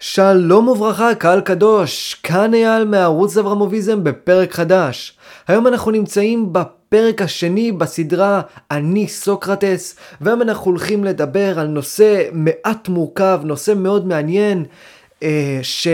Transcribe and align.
שלום 0.00 0.68
וברכה, 0.68 1.14
קהל 1.14 1.40
קדוש, 1.40 2.14
כאן 2.22 2.54
אייל 2.54 2.84
מערוץ 2.84 3.36
אברמוביזם 3.36 4.04
בפרק 4.04 4.52
חדש. 4.52 5.18
היום 5.48 5.66
אנחנו 5.66 5.90
נמצאים 5.90 6.52
בפרק 6.52 7.22
השני 7.22 7.72
בסדרה 7.72 8.40
אני 8.70 9.08
סוקרטס, 9.08 9.96
והיום 10.20 10.42
אנחנו 10.42 10.70
הולכים 10.70 11.04
לדבר 11.04 11.58
על 11.58 11.66
נושא 11.66 12.22
מעט 12.32 12.88
מורכב, 12.88 13.40
נושא 13.44 13.72
מאוד 13.76 14.06
מעניין, 14.06 14.64
אה, 15.22 15.58
ש... 15.62 15.88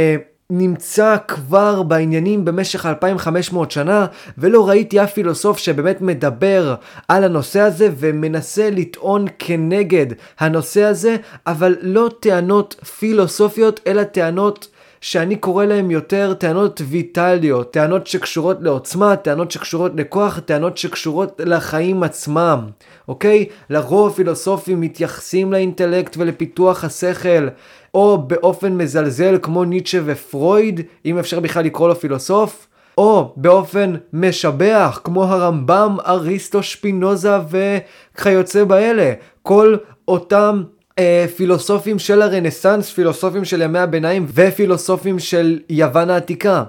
נמצא 0.51 1.17
כבר 1.29 1.83
בעניינים 1.83 2.45
במשך 2.45 2.87
2500 2.87 3.71
שנה, 3.71 4.07
ולא 4.39 4.69
ראיתי 4.69 5.03
אף 5.03 5.13
פילוסוף 5.13 5.59
שבאמת 5.59 6.01
מדבר 6.01 6.75
על 7.09 7.25
הנושא 7.25 7.61
הזה 7.61 7.89
ומנסה 7.97 8.71
לטעון 8.71 9.27
כנגד 9.39 10.07
הנושא 10.39 10.83
הזה, 10.83 11.17
אבל 11.47 11.77
לא 11.81 12.11
טענות 12.21 12.75
פילוסופיות, 12.99 13.81
אלא 13.87 14.03
טענות 14.03 14.69
שאני 15.01 15.37
קורא 15.37 15.65
להן 15.65 15.91
יותר 15.91 16.35
טענות 16.35 16.81
ויטליות, 16.85 17.73
טענות 17.73 18.07
שקשורות 18.07 18.57
לעוצמה, 18.61 19.17
טענות 19.17 19.51
שקשורות 19.51 19.93
לכוח, 19.97 20.39
טענות 20.39 20.79
שקשורות 20.79 21.41
לחיים 21.45 22.03
עצמם, 22.03 22.61
אוקיי? 23.09 23.47
לרוב 23.71 24.13
פילוסופים 24.13 24.81
מתייחסים 24.81 25.53
לאינטלקט 25.53 26.17
ולפיתוח 26.19 26.85
השכל, 26.85 27.49
או 27.95 28.19
באופן 28.27 28.73
מזלזל 28.73 29.39
כמו 29.43 29.65
ניטשה 29.65 29.99
ופרויד, 30.05 30.81
אם 31.05 31.19
אפשר 31.19 31.41
בכלל 31.41 31.65
לקרוא 31.65 31.89
לו 31.89 31.95
פילוסוף, 31.95 32.67
או 32.99 33.33
באופן 33.37 33.95
משבח 34.13 35.01
כמו 35.05 35.25
הרמב"ם, 35.25 35.97
אריסטו, 36.07 36.63
שפינוזה 36.63 37.37
וכיוצא 37.51 38.65
באלה. 38.65 39.13
כל 39.43 39.77
אותם 40.09 40.63
אה, 40.99 41.27
פילוסופים 41.37 41.99
של 41.99 42.23
הרנסאנס, 42.23 42.91
פילוסופים 42.91 43.45
של 43.45 43.63
ימי 43.63 43.79
הביניים 43.79 44.27
ופילוסופים 44.35 45.19
של 45.19 45.59
יוון 45.69 46.11
העתיקה. 46.11 46.65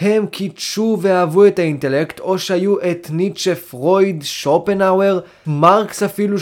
הם 0.00 0.26
קידשו 0.26 0.98
ואהבו 1.00 1.46
את 1.46 1.58
האינטלקט, 1.58 2.20
או 2.20 2.38
שהיו 2.38 2.80
את 2.80 3.08
ניטשה, 3.10 3.54
פרויד, 3.54 4.22
שופנהאואר, 4.22 5.20
מרקס 5.46 6.02
אפילו 6.02 6.38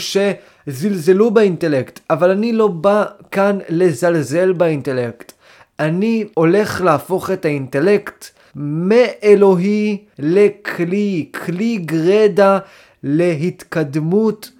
שזלזלו 0.69 1.31
באינטלקט, 1.31 1.99
אבל 2.09 2.31
אני 2.31 2.53
לא 2.53 2.67
בא 2.67 3.05
כאן 3.31 3.57
לזלזל 3.69 4.53
באינטלקט. 4.53 5.31
אני 5.79 6.25
הולך 6.33 6.81
להפוך 6.81 7.31
את 7.31 7.45
האינטלקט 7.45 8.25
מאלוהי 8.55 9.97
לכלי, 10.19 11.29
כלי 11.45 11.77
גרדה 11.77 12.59
להתקדמות 13.03 14.51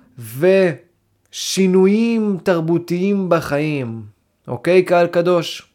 ושינויים 1.31 2.37
תרבותיים 2.43 3.29
בחיים. 3.29 4.01
אוקיי, 4.47 4.83
קהל 4.83 5.07
קדוש? 5.07 5.68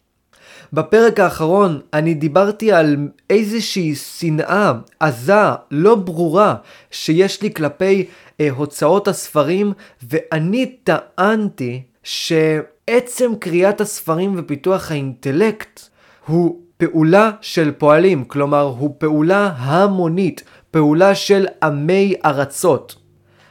בפרק 0.74 1.20
האחרון 1.20 1.80
אני 1.92 2.14
דיברתי 2.14 2.72
על 2.72 2.96
איזושהי 3.30 3.94
שנאה 3.94 4.72
עזה, 5.00 5.42
לא 5.70 5.94
ברורה, 5.94 6.54
שיש 6.90 7.42
לי 7.42 7.54
כלפי 7.54 8.06
אה, 8.40 8.50
הוצאות 8.50 9.08
הספרים, 9.08 9.72
ואני 10.02 10.76
טענתי 10.84 11.82
שעצם 12.02 13.32
קריאת 13.38 13.80
הספרים 13.80 14.34
ופיתוח 14.36 14.90
האינטלקט 14.90 15.80
הוא 16.26 16.60
פעולה 16.76 17.30
של 17.40 17.72
פועלים, 17.78 18.24
כלומר 18.24 18.62
הוא 18.62 18.94
פעולה 18.98 19.52
המונית, 19.56 20.42
פעולה 20.70 21.14
של 21.14 21.46
עמי 21.62 22.14
ארצות. 22.24 22.96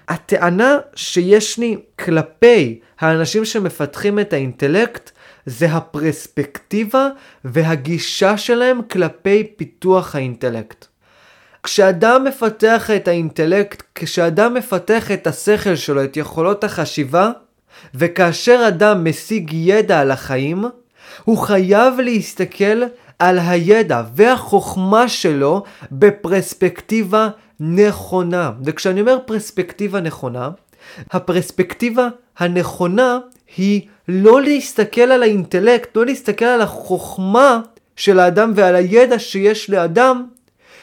הטענה 0.07 0.77
שיש 0.95 1.59
לי 1.59 1.77
כלפי 1.99 2.79
האנשים 2.99 3.45
שמפתחים 3.45 4.19
את 4.19 4.33
האינטלקט 4.33 5.11
זה 5.45 5.65
הפרספקטיבה 5.65 7.07
והגישה 7.45 8.37
שלהם 8.37 8.81
כלפי 8.91 9.43
פיתוח 9.55 10.15
האינטלקט. 10.15 10.85
כשאדם 11.63 12.23
מפתח 12.23 12.89
את 12.95 13.07
האינטלקט, 13.07 13.83
כשאדם 13.95 14.53
מפתח 14.53 15.11
את 15.11 15.27
השכל 15.27 15.75
שלו, 15.75 16.03
את 16.03 16.17
יכולות 16.17 16.63
החשיבה, 16.63 17.31
וכאשר 17.95 18.65
אדם 18.67 19.09
משיג 19.09 19.53
ידע 19.53 19.99
על 19.99 20.11
החיים, 20.11 20.65
הוא 21.23 21.37
חייב 21.37 21.99
להסתכל 21.99 22.83
על 23.19 23.39
הידע 23.39 24.03
והחוכמה 24.15 25.07
שלו 25.07 25.63
בפרספקטיבה 25.91 27.29
נכונה. 27.59 28.51
וכשאני 28.65 29.01
אומר 29.01 29.17
פרספקטיבה 29.25 30.01
נכונה, 30.01 30.49
הפרספקטיבה 31.11 32.07
הנכונה 32.37 33.19
היא 33.57 33.87
לא 34.07 34.41
להסתכל 34.41 35.01
על 35.01 35.23
האינטלקט, 35.23 35.97
לא 35.97 36.05
להסתכל 36.05 36.45
על 36.45 36.61
החוכמה 36.61 37.61
של 37.95 38.19
האדם 38.19 38.51
ועל 38.55 38.75
הידע 38.75 39.19
שיש 39.19 39.69
לאדם 39.69 40.25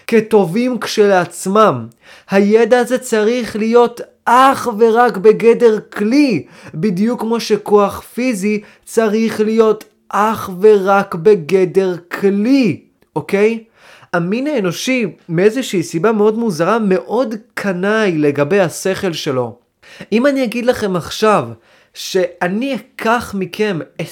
כטובים 0.07 0.79
כשלעצמם. 0.79 1.87
הידע 2.31 2.79
הזה 2.79 2.99
צריך 2.99 3.57
להיות 3.57 4.01
אך 4.25 4.69
ורק 4.79 5.17
בגדר 5.17 5.79
כלי, 5.93 6.47
בדיוק 6.75 7.21
כמו 7.21 7.41
שכוח 7.41 8.01
פיזי 8.01 8.61
צריך 8.85 9.41
להיות 9.41 9.85
אך 10.09 10.51
ורק 10.61 11.15
בגדר 11.15 11.97
כלי, 12.21 12.81
אוקיי? 13.17 13.65
המין 14.13 14.47
האנושי, 14.47 15.07
מאיזושהי 15.29 15.83
סיבה 15.83 16.13
מאוד 16.13 16.39
מוזרה, 16.39 16.79
מאוד 16.79 17.35
קנאי 17.55 18.19
לגבי 18.19 18.61
השכל 18.61 19.13
שלו. 19.13 19.59
אם 20.13 20.27
אני 20.27 20.45
אגיד 20.45 20.67
לכם 20.67 20.97
עכשיו 20.97 21.49
שאני 21.95 22.75
אקח 22.75 23.35
מכם 23.39 23.79
20% 24.01 24.05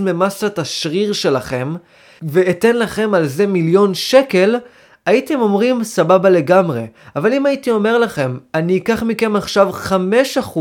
ממסת 0.00 0.58
השריר 0.58 1.12
שלכם, 1.12 1.74
ואתן 2.22 2.76
לכם 2.76 3.14
על 3.14 3.26
זה 3.26 3.46
מיליון 3.46 3.94
שקל, 3.94 4.56
הייתם 5.06 5.40
אומרים 5.40 5.84
סבבה 5.84 6.30
לגמרי. 6.30 6.86
אבל 7.16 7.32
אם 7.32 7.46
הייתי 7.46 7.70
אומר 7.70 7.98
לכם, 7.98 8.36
אני 8.54 8.76
אקח 8.78 9.02
מכם 9.02 9.36
עכשיו 9.36 9.70
5% 10.54 10.58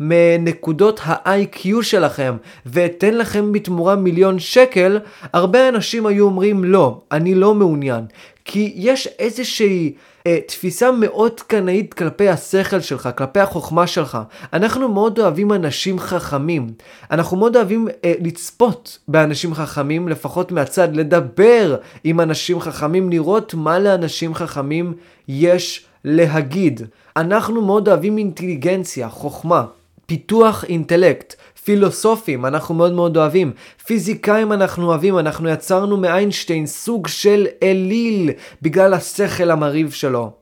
מנקודות 0.00 1.00
ה-IQ 1.04 1.82
שלכם 1.82 2.36
ואתן 2.66 3.14
לכם 3.14 3.52
בתמורה 3.52 3.96
מיליון 3.96 4.38
שקל, 4.38 4.98
הרבה 5.32 5.68
אנשים 5.68 6.06
היו 6.06 6.24
אומרים 6.24 6.64
לא, 6.64 7.00
אני 7.12 7.34
לא 7.34 7.54
מעוניין. 7.54 8.04
כי 8.44 8.72
יש 8.76 9.08
איזושהי 9.18 9.92
אה, 10.26 10.38
תפיסה 10.46 10.92
מאוד 10.92 11.40
קנאית 11.40 11.94
כלפי 11.94 12.28
השכל 12.28 12.80
שלך, 12.80 13.08
כלפי 13.16 13.40
החוכמה 13.40 13.86
שלך. 13.86 14.18
אנחנו 14.52 14.88
מאוד 14.88 15.18
אוהבים 15.18 15.52
אנשים 15.52 15.98
חכמים. 15.98 16.72
אנחנו 17.10 17.36
מאוד 17.36 17.56
אוהבים 17.56 17.88
אה, 18.04 18.14
לצפות 18.20 18.98
באנשים 19.08 19.54
חכמים, 19.54 20.08
לפחות 20.08 20.52
מהצד, 20.52 20.96
לדבר 20.96 21.76
עם 22.04 22.20
אנשים 22.20 22.60
חכמים, 22.60 23.10
לראות 23.10 23.54
מה 23.54 23.78
לאנשים 23.78 24.34
חכמים 24.34 24.92
יש 25.28 25.86
להגיד. 26.04 26.80
אנחנו 27.16 27.62
מאוד 27.62 27.88
אוהבים 27.88 28.18
אינטליגנציה, 28.18 29.08
חוכמה. 29.08 29.64
פיתוח 30.06 30.64
אינטלקט, 30.64 31.34
פילוסופים 31.68 32.46
אנחנו 32.46 32.74
מאוד 32.74 32.92
מאוד 32.92 33.16
אוהבים, 33.16 33.52
פיזיקאים 33.86 34.52
אנחנו 34.52 34.86
אוהבים, 34.86 35.18
אנחנו 35.18 35.48
יצרנו 35.48 35.96
מאיינשטיין 35.96 36.66
סוג 36.66 37.06
של 37.06 37.46
אליל 37.62 38.30
בגלל 38.62 38.94
השכל 38.94 39.50
המרהיב 39.50 39.90
שלו. 39.90 40.32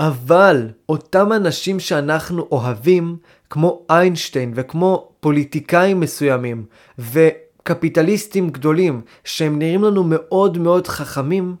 אבל 0.00 0.68
אותם 0.88 1.32
אנשים 1.32 1.80
שאנחנו 1.80 2.48
אוהבים, 2.52 3.16
כמו 3.50 3.82
איינשטיין 3.90 4.52
וכמו 4.56 5.08
פוליטיקאים 5.20 6.00
מסוימים 6.00 6.64
וקפיטליסטים 6.98 8.50
גדולים 8.50 9.00
שהם 9.24 9.58
נראים 9.58 9.84
לנו 9.84 10.04
מאוד 10.06 10.58
מאוד 10.58 10.86
חכמים, 10.86 11.56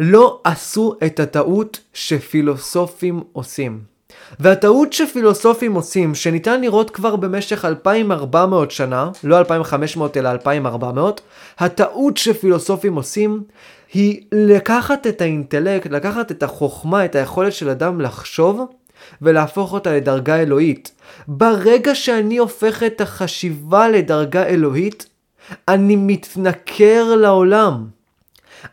לא 0.00 0.40
עשו 0.44 0.94
את 1.06 1.20
הטעות 1.20 1.80
שפילוסופים 1.92 3.22
עושים. 3.32 3.89
והטעות 4.40 4.92
שפילוסופים 4.92 5.74
עושים, 5.74 6.14
שניתן 6.14 6.60
לראות 6.60 6.90
כבר 6.90 7.16
במשך 7.16 7.64
2400 7.64 8.70
שנה, 8.70 9.10
לא 9.24 9.38
2500 9.38 10.16
אלא 10.16 10.30
2400, 10.30 11.20
הטעות 11.58 12.16
שפילוסופים 12.16 12.94
עושים 12.94 13.42
היא 13.92 14.22
לקחת 14.32 15.06
את 15.06 15.20
האינטלקט, 15.20 15.90
לקחת 15.90 16.30
את 16.30 16.42
החוכמה, 16.42 17.04
את 17.04 17.14
היכולת 17.14 17.52
של 17.52 17.68
אדם 17.68 18.00
לחשוב, 18.00 18.60
ולהפוך 19.22 19.72
אותה 19.72 19.92
לדרגה 19.96 20.36
אלוהית. 20.36 20.92
ברגע 21.28 21.94
שאני 21.94 22.38
הופך 22.38 22.82
את 22.82 23.00
החשיבה 23.00 23.88
לדרגה 23.88 24.46
אלוהית, 24.46 25.06
אני 25.68 25.96
מתנכר 25.96 27.14
לעולם. 27.16 27.99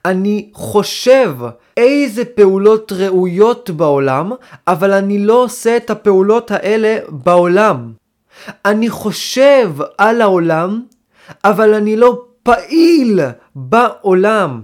אני 0.06 0.50
חושב 0.54 1.34
איזה 1.78 2.26
פעולות 2.26 2.92
ראויות 2.92 3.70
בעולם, 3.70 4.32
אבל 4.68 4.94
אני 4.94 5.20
לא 5.20 5.44
עושה 5.44 5.78
את 5.78 5.90
הפעולות 5.90 6.52
האלה 6.52 6.98
בעולם. 7.10 7.92
אני 8.66 8.90
חושב 8.90 9.72
על 9.98 10.22
העולם, 10.22 10.82
אבל 11.44 11.74
אני 11.74 11.96
לא 11.96 12.22
פעיל 12.44 13.20
בעולם. 13.56 14.62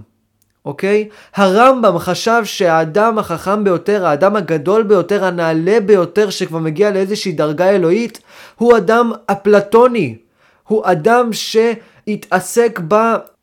אוקיי? 0.64 1.08
הרמב"ם 1.34 1.98
חשב 1.98 2.40
שהאדם 2.44 3.18
החכם 3.18 3.64
ביותר, 3.64 4.06
האדם 4.06 4.36
הגדול 4.36 4.82
ביותר, 4.82 5.24
הנעלה 5.24 5.80
ביותר, 5.80 6.30
שכבר 6.30 6.58
מגיע 6.58 6.90
לאיזושהי 6.90 7.32
דרגה 7.32 7.70
אלוהית, 7.70 8.20
הוא 8.56 8.76
אדם 8.76 9.12
אפלטוני. 9.26 10.16
הוא 10.68 10.82
אדם 10.84 11.32
ש... 11.32 11.56
יתעסק 12.06 12.80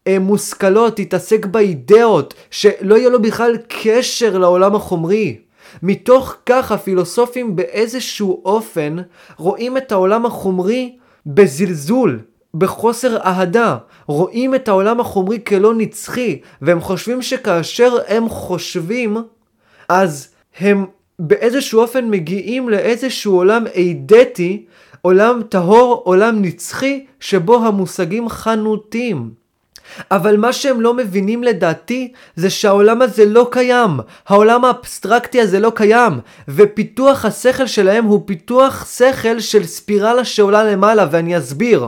במושכלות, 0.09 0.99
יתעסק 0.99 1.45
באידאות, 1.45 2.33
שלא 2.51 2.95
יהיה 2.95 3.09
לו 3.09 3.21
בכלל 3.21 3.57
קשר 3.67 4.37
לעולם 4.37 4.75
החומרי. 4.75 5.37
מתוך 5.83 6.35
כך 6.45 6.71
הפילוסופים 6.71 7.55
באיזשהו 7.55 8.41
אופן 8.45 8.97
רואים 9.37 9.77
את 9.77 9.91
העולם 9.91 10.25
החומרי 10.25 10.97
בזלזול, 11.25 12.19
בחוסר 12.53 13.17
אהדה, 13.17 13.77
רואים 14.05 14.55
את 14.55 14.67
העולם 14.67 14.99
החומרי 14.99 15.39
כלא 15.47 15.73
נצחי, 15.73 16.39
והם 16.61 16.81
חושבים 16.81 17.21
שכאשר 17.21 17.97
הם 18.07 18.29
חושבים, 18.29 19.17
אז 19.89 20.27
הם 20.59 20.85
באיזשהו 21.19 21.81
אופן 21.81 22.09
מגיעים 22.09 22.69
לאיזשהו 22.69 23.35
עולם 23.35 23.67
אידטי, 23.67 24.65
עולם 25.01 25.41
טהור, 25.49 26.01
עולם 26.05 26.41
נצחי, 26.41 27.05
שבו 27.19 27.65
המושגים 27.65 28.29
חנותים. 28.29 29.40
אבל 30.11 30.37
מה 30.37 30.53
שהם 30.53 30.81
לא 30.81 30.93
מבינים 30.93 31.43
לדעתי, 31.43 32.11
זה 32.35 32.49
שהעולם 32.49 33.01
הזה 33.01 33.25
לא 33.25 33.47
קיים. 33.51 33.91
העולם 34.27 34.65
האבסטרקטי 34.65 35.41
הזה 35.41 35.59
לא 35.59 35.71
קיים. 35.75 36.19
ופיתוח 36.47 37.25
השכל 37.25 37.67
שלהם 37.67 38.05
הוא 38.05 38.23
פיתוח 38.25 38.85
שכל 38.97 39.39
של 39.39 39.65
ספירלה 39.65 40.25
שעולה 40.25 40.63
למעלה, 40.63 41.07
ואני 41.11 41.37
אסביר. 41.37 41.87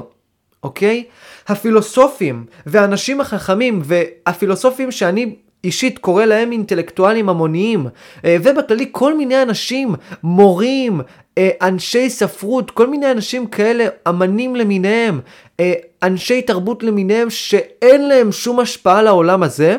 אוקיי? 0.63 1.03
הפילוסופים 1.47 2.45
והאנשים 2.65 3.21
החכמים 3.21 3.81
והפילוסופים 3.83 4.91
שאני 4.91 5.35
אישית 5.63 5.97
קורא 5.97 6.25
להם 6.25 6.51
אינטלקטואלים 6.51 7.29
המוניים, 7.29 7.87
אה, 8.25 8.37
ובכללי 8.43 8.89
כל 8.91 9.17
מיני 9.17 9.41
אנשים, 9.41 9.95
מורים, 10.23 11.01
אנשי 11.39 12.09
ספרות, 12.09 12.71
כל 12.71 12.87
מיני 12.87 13.11
אנשים 13.11 13.47
כאלה, 13.47 13.87
אמנים 14.09 14.55
למיניהם, 14.55 15.19
אה, 15.59 15.73
אנשי 16.03 16.41
תרבות 16.41 16.83
למיניהם, 16.83 17.29
שאין 17.29 18.07
להם 18.07 18.31
שום 18.31 18.59
השפעה 18.59 19.01
לעולם 19.01 19.43
הזה, 19.43 19.77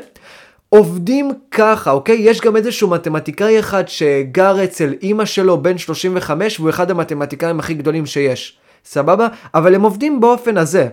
עובדים 0.69 1.31
ככה, 1.51 1.91
אוקיי? 1.91 2.17
יש 2.21 2.41
גם 2.41 2.57
איזשהו 2.57 2.91
מתמטיקאי 2.91 3.59
אחד 3.59 3.89
שגר 3.89 4.65
אצל 4.65 4.95
אימא 5.03 5.25
שלו 5.25 5.63
בן 5.63 5.79
35, 5.79 6.61
והוא 6.61 6.71
אחד 6.71 6.91
המתמטיקאים 6.91 7.59
הכי 7.59 7.75
גדולים 7.75 8.07
שיש. 8.07 8.59
סבבה? 8.85 9.29
אבל 9.55 9.75
הם 9.75 9.83
עובדים 9.83 10.21
באופן 10.21 10.57
הזה. 10.57 10.89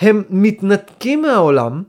הם 0.00 0.22
מתנתקים 0.30 1.22
מהעולם, 1.22 1.82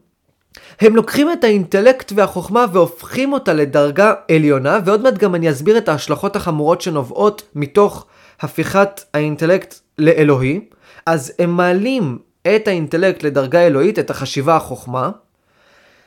הם 0.81 0.95
לוקחים 0.95 1.31
את 1.31 1.43
האינטלקט 1.43 2.11
והחוכמה 2.15 2.65
והופכים 2.73 3.33
אותה 3.33 3.53
לדרגה 3.53 4.13
עליונה, 4.31 4.79
ועוד 4.85 5.01
מעט 5.01 5.17
גם 5.17 5.35
אני 5.35 5.51
אסביר 5.51 5.77
את 5.77 5.89
ההשלכות 5.89 6.35
החמורות 6.35 6.81
שנובעות 6.81 7.43
מתוך 7.55 8.05
הפיכת 8.41 9.01
האינטלקט 9.13 9.75
לאלוהי. 9.97 10.59
אז 11.05 11.33
הם 11.39 11.49
מעלים 11.49 12.19
את 12.55 12.67
האינטלקט 12.67 13.23
לדרגה 13.23 13.67
אלוהית, 13.67 13.99
את 13.99 14.09
החשיבה 14.09 14.55
החוכמה, 14.55 15.09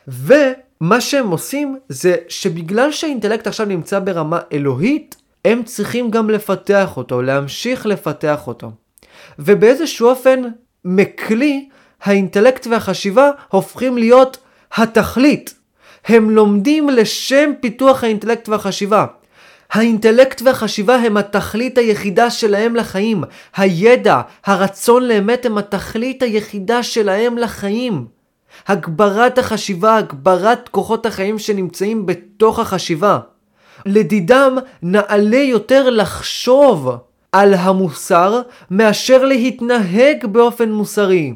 ומה 0.09 1.01
שהם 1.01 1.31
עושים 1.31 1.79
זה 1.89 2.17
שבגלל 2.29 2.93
שהאינטלקט 2.93 3.47
עכשיו 3.47 3.67
נמצא 3.67 3.99
ברמה 3.99 4.41
אלוהית, 4.53 5.17
הם 5.45 5.63
צריכים 5.63 6.11
גם 6.11 6.31
לפתח 6.31 6.97
אותו, 6.97 7.23
להמשיך 7.23 7.87
לפתח 7.87 8.47
אותו. 8.47 8.71
ובאיזשהו 9.39 10.09
אופן 10.09 10.43
מכלי, 10.85 11.69
האינטלקט 12.05 12.67
והחשיבה 12.67 13.31
הופכים 13.49 13.99
להיות 13.99 14.39
התכלית. 14.77 15.55
הם 16.07 16.31
לומדים 16.31 16.91
לשם 16.91 17.51
פיתוח 17.61 18.05
האינטלקט 18.05 18.49
והחשיבה. 18.49 19.07
האינטלקט 19.73 20.43
והחשיבה 20.43 20.97
הם 20.97 21.17
התכלית 21.17 21.79
היחידה 21.79 22.31
שלהם 22.31 22.77
לחיים. 22.77 23.25
הידע, 23.57 24.21
הרצון 24.47 25.03
לאמת 25.03 25.47
הם 25.47 25.59
התכלית 25.59 26.23
היחידה 26.23 26.83
שלהם 26.83 27.39
לחיים. 27.39 28.07
הגברת 28.67 29.39
החשיבה, 29.39 29.97
הגברת 29.97 30.69
כוחות 30.69 31.07
החיים 31.07 31.39
שנמצאים 31.39 32.07
בתוך 32.07 32.59
החשיבה. 32.59 33.19
לדידם 33.87 34.57
נעלה 34.83 35.37
יותר 35.37 35.91
לחשוב 35.91 36.91
על 37.33 37.55
המוסר 37.55 38.43
מאשר 38.71 39.25
להתנהג 39.25 40.27
באופן 40.27 40.73
מוסרי. 40.73 41.35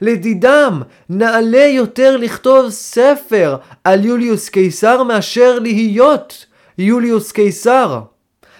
לדידם 0.00 0.82
נעלה 1.08 1.64
יותר 1.66 2.16
לכתוב 2.16 2.70
ספר 2.70 3.56
על 3.84 4.04
יוליוס 4.04 4.48
קיסר 4.48 5.02
מאשר 5.02 5.58
להיות 5.58 6.46
יוליוס 6.78 7.32
קיסר. 7.32 8.00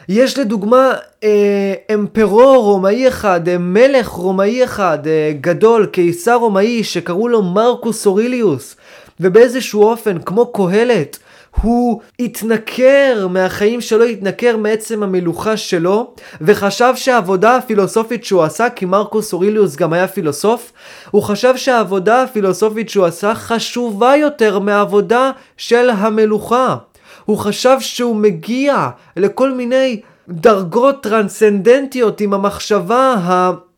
יש 0.08 0.38
לדוגמה 0.38 0.92
אה, 1.24 1.74
אמפרור 1.94 2.64
רומאי 2.64 3.08
אחד, 3.08 3.48
אה, 3.48 3.58
מלך 3.58 4.08
רומאי 4.08 4.64
אחד, 4.64 5.06
אה, 5.06 5.32
גדול, 5.40 5.86
קיסר 5.86 6.34
רומאי 6.34 6.84
שקראו 6.84 7.28
לו 7.28 7.42
מרקוס 7.42 8.06
אוריליוס, 8.06 8.76
ובאיזשהו 9.20 9.82
אופן, 9.82 10.18
כמו 10.18 10.52
קהלת, 10.52 11.18
הוא 11.60 12.00
התנכר 12.18 13.26
מהחיים 13.30 13.80
שלו, 13.80 14.04
התנכר 14.04 14.56
מעצם 14.56 15.02
המלוכה 15.02 15.56
שלו, 15.56 16.14
וחשב 16.40 16.92
שהעבודה 16.96 17.56
הפילוסופית 17.56 18.24
שהוא 18.24 18.42
עשה, 18.42 18.70
כי 18.70 18.84
מרקוס 18.84 19.32
אוריליוס 19.32 19.76
גם 19.76 19.92
היה 19.92 20.08
פילוסוף, 20.08 20.72
הוא 21.10 21.22
חשב 21.22 21.56
שהעבודה 21.56 22.22
הפילוסופית 22.22 22.88
שהוא 22.88 23.06
עשה 23.06 23.34
חשובה 23.34 24.16
יותר 24.16 24.58
מהעבודה 24.58 25.30
של 25.56 25.90
המלוכה. 25.90 26.76
הוא 27.24 27.38
חשב 27.38 27.76
שהוא 27.80 28.16
מגיע 28.16 28.88
לכל 29.16 29.50
מיני 29.50 30.00
דרגות 30.28 31.02
טרנסצנדנטיות 31.02 32.20
עם 32.20 32.34
המחשבה 32.34 33.14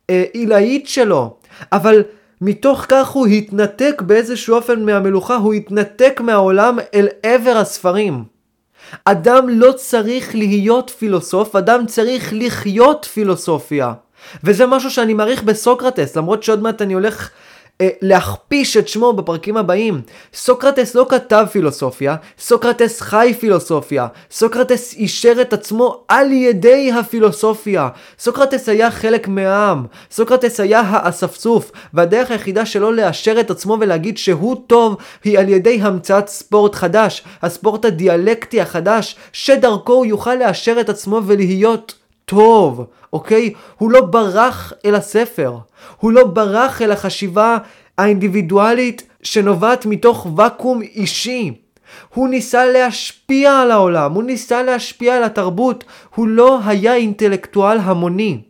העילאית 0.09 0.88
שלו, 0.88 1.37
אבל 1.73 2.03
מתוך 2.44 2.85
כך 2.88 3.08
הוא 3.08 3.26
התנתק 3.26 4.02
באיזשהו 4.06 4.56
אופן 4.56 4.85
מהמלוכה, 4.85 5.37
הוא 5.37 5.55
התנתק 5.55 6.20
מהעולם 6.25 6.79
אל 6.94 7.08
עבר 7.23 7.56
הספרים. 7.56 8.25
אדם 9.05 9.49
לא 9.49 9.73
צריך 9.73 10.35
להיות 10.35 10.91
פילוסוף, 10.99 11.56
אדם 11.56 11.87
צריך 11.87 12.32
לחיות 12.37 13.08
פילוסופיה. 13.12 13.93
וזה 14.44 14.67
משהו 14.67 14.91
שאני 14.91 15.14
מעריך 15.14 15.43
בסוקרטס, 15.43 16.17
למרות 16.17 16.43
שעוד 16.43 16.62
מעט 16.62 16.82
אני 16.82 16.94
הולך 16.94 17.31
אה, 17.81 17.88
להכפיש 18.03 18.76
את 18.76 18.88
שמו 18.88 19.12
בפרקים 19.12 19.56
הבאים. 19.56 20.00
סוקרטס 20.35 20.94
לא 20.94 21.06
כתב 21.09 21.47
פילוסופיה, 21.53 22.17
סוקרטס 22.38 23.00
חי 23.00 23.35
פילוסופיה. 23.41 24.06
סוקרטס 24.31 24.94
אישר 24.94 25.32
את 25.41 25.53
עצמו 25.53 26.05
על 26.09 26.32
ידי 26.32 26.93
הפילוסופיה. 26.93 27.88
סוקרטס 28.19 28.69
היה 28.69 28.91
חלק 28.91 29.29
מהעם. 29.29 29.87
סוקרטס 30.11 30.61
היה 30.61 30.81
האספסוף, 30.81 31.71
והדרך 31.94 32.31
היחידה 32.31 32.67
שלו 32.67 32.93
לאשר 32.93 33.41
את 33.41 33.50
עצמו 33.50 33.76
ולהגיד 33.81 34.19
שהוא 34.19 34.56
טוב 34.67 34.97
היא 35.25 35.38
על 35.38 35.49
ידי 35.49 35.81
המצאת 35.83 36.28
ספורט 36.28 36.75
חדש, 36.75 37.25
הספורט 37.43 37.85
הדיאלקטי 37.85 38.61
החדש, 38.61 39.16
שדרכו 39.33 39.93
הוא 39.93 40.07
יוכל 40.07 40.35
לאשר 40.35 40.81
את 40.81 40.88
עצמו 40.88 41.21
ולהיות 41.26 42.03
טוב, 42.25 42.87
אוקיי? 43.12 43.52
הוא 43.78 43.90
לא 43.90 44.00
ברח 44.00 44.73
אל 44.85 44.95
הספר. 44.95 45.59
הוא 46.00 46.12
לא 46.12 46.25
ברח 46.25 46.83
אל 46.83 46.93
החשיבה 46.93 47.59
האינדיבידואלית 47.99 49.02
שנובעת 49.23 49.87
מתוך 49.87 50.26
ואקום 50.37 50.83
אישי. 50.83 51.52
הוא 52.14 52.28
ניסה 52.28 52.66
להשפיע 52.66 53.59
על 53.59 53.71
העולם, 53.71 54.12
הוא 54.12 54.23
ניסה 54.23 54.62
להשפיע 54.62 55.16
על 55.16 55.25
התרבות, 55.25 55.85
הוא 56.14 56.28
לא 56.28 56.59
היה 56.64 56.95
אינטלקטואל 56.95 57.78
המוני. 57.78 58.40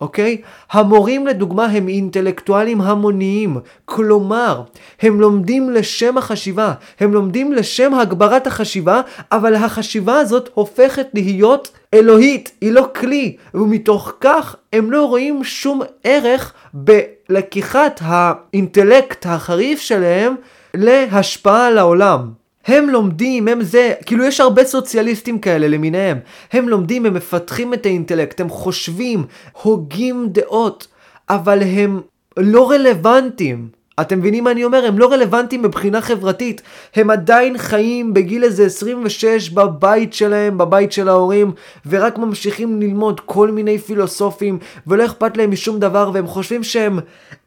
אוקיי? 0.00 0.40
המורים 0.70 1.26
לדוגמה 1.26 1.64
הם 1.64 1.88
אינטלקטואלים 1.88 2.80
המוניים, 2.80 3.56
כלומר, 3.84 4.62
הם 5.00 5.20
לומדים 5.20 5.70
לשם 5.70 6.18
החשיבה, 6.18 6.72
הם 7.00 7.14
לומדים 7.14 7.52
לשם 7.52 7.94
הגברת 7.94 8.46
החשיבה, 8.46 9.00
אבל 9.32 9.54
החשיבה 9.54 10.18
הזאת 10.18 10.50
הופכת 10.54 11.06
להיות 11.14 11.70
אלוהית, 11.94 12.52
היא 12.60 12.72
לא 12.72 12.88
כלי, 12.94 13.36
ומתוך 13.54 14.12
כך 14.20 14.56
הם 14.72 14.90
לא 14.90 15.04
רואים 15.04 15.44
שום 15.44 15.82
ערך 16.04 16.52
בלקיחת 16.74 18.00
האינטלקט 18.04 19.26
החריף 19.26 19.80
שלהם 19.80 20.34
להשפעה 20.74 21.66
על 21.66 21.78
העולם. 21.78 22.30
הם 22.66 22.90
לומדים, 22.90 23.48
הם 23.48 23.62
זה, 23.62 23.92
כאילו 24.06 24.24
יש 24.24 24.40
הרבה 24.40 24.64
סוציאליסטים 24.64 25.38
כאלה 25.38 25.68
למיניהם. 25.68 26.18
הם 26.52 26.68
לומדים, 26.68 27.06
הם 27.06 27.14
מפתחים 27.14 27.74
את 27.74 27.86
האינטלקט, 27.86 28.40
הם 28.40 28.48
חושבים, 28.48 29.24
הוגים 29.62 30.28
דעות, 30.28 30.86
אבל 31.28 31.62
הם 31.62 32.00
לא 32.36 32.70
רלוונטיים. 32.70 33.79
אתם 34.00 34.18
מבינים 34.18 34.44
מה 34.44 34.50
אני 34.50 34.64
אומר? 34.64 34.84
הם 34.86 34.98
לא 34.98 35.12
רלוונטיים 35.12 35.62
מבחינה 35.62 36.00
חברתית. 36.00 36.62
הם 36.94 37.10
עדיין 37.10 37.58
חיים 37.58 38.14
בגיל 38.14 38.44
איזה 38.44 38.66
26 38.66 39.50
בבית 39.50 40.14
שלהם, 40.14 40.58
בבית 40.58 40.92
של 40.92 41.08
ההורים, 41.08 41.52
ורק 41.86 42.18
ממשיכים 42.18 42.80
ללמוד 42.80 43.20
כל 43.20 43.50
מיני 43.50 43.78
פילוסופים, 43.78 44.58
ולא 44.86 45.04
אכפת 45.04 45.36
להם 45.36 45.50
משום 45.50 45.78
דבר, 45.78 46.10
והם 46.14 46.26
חושבים 46.26 46.62
שהם 46.62 46.98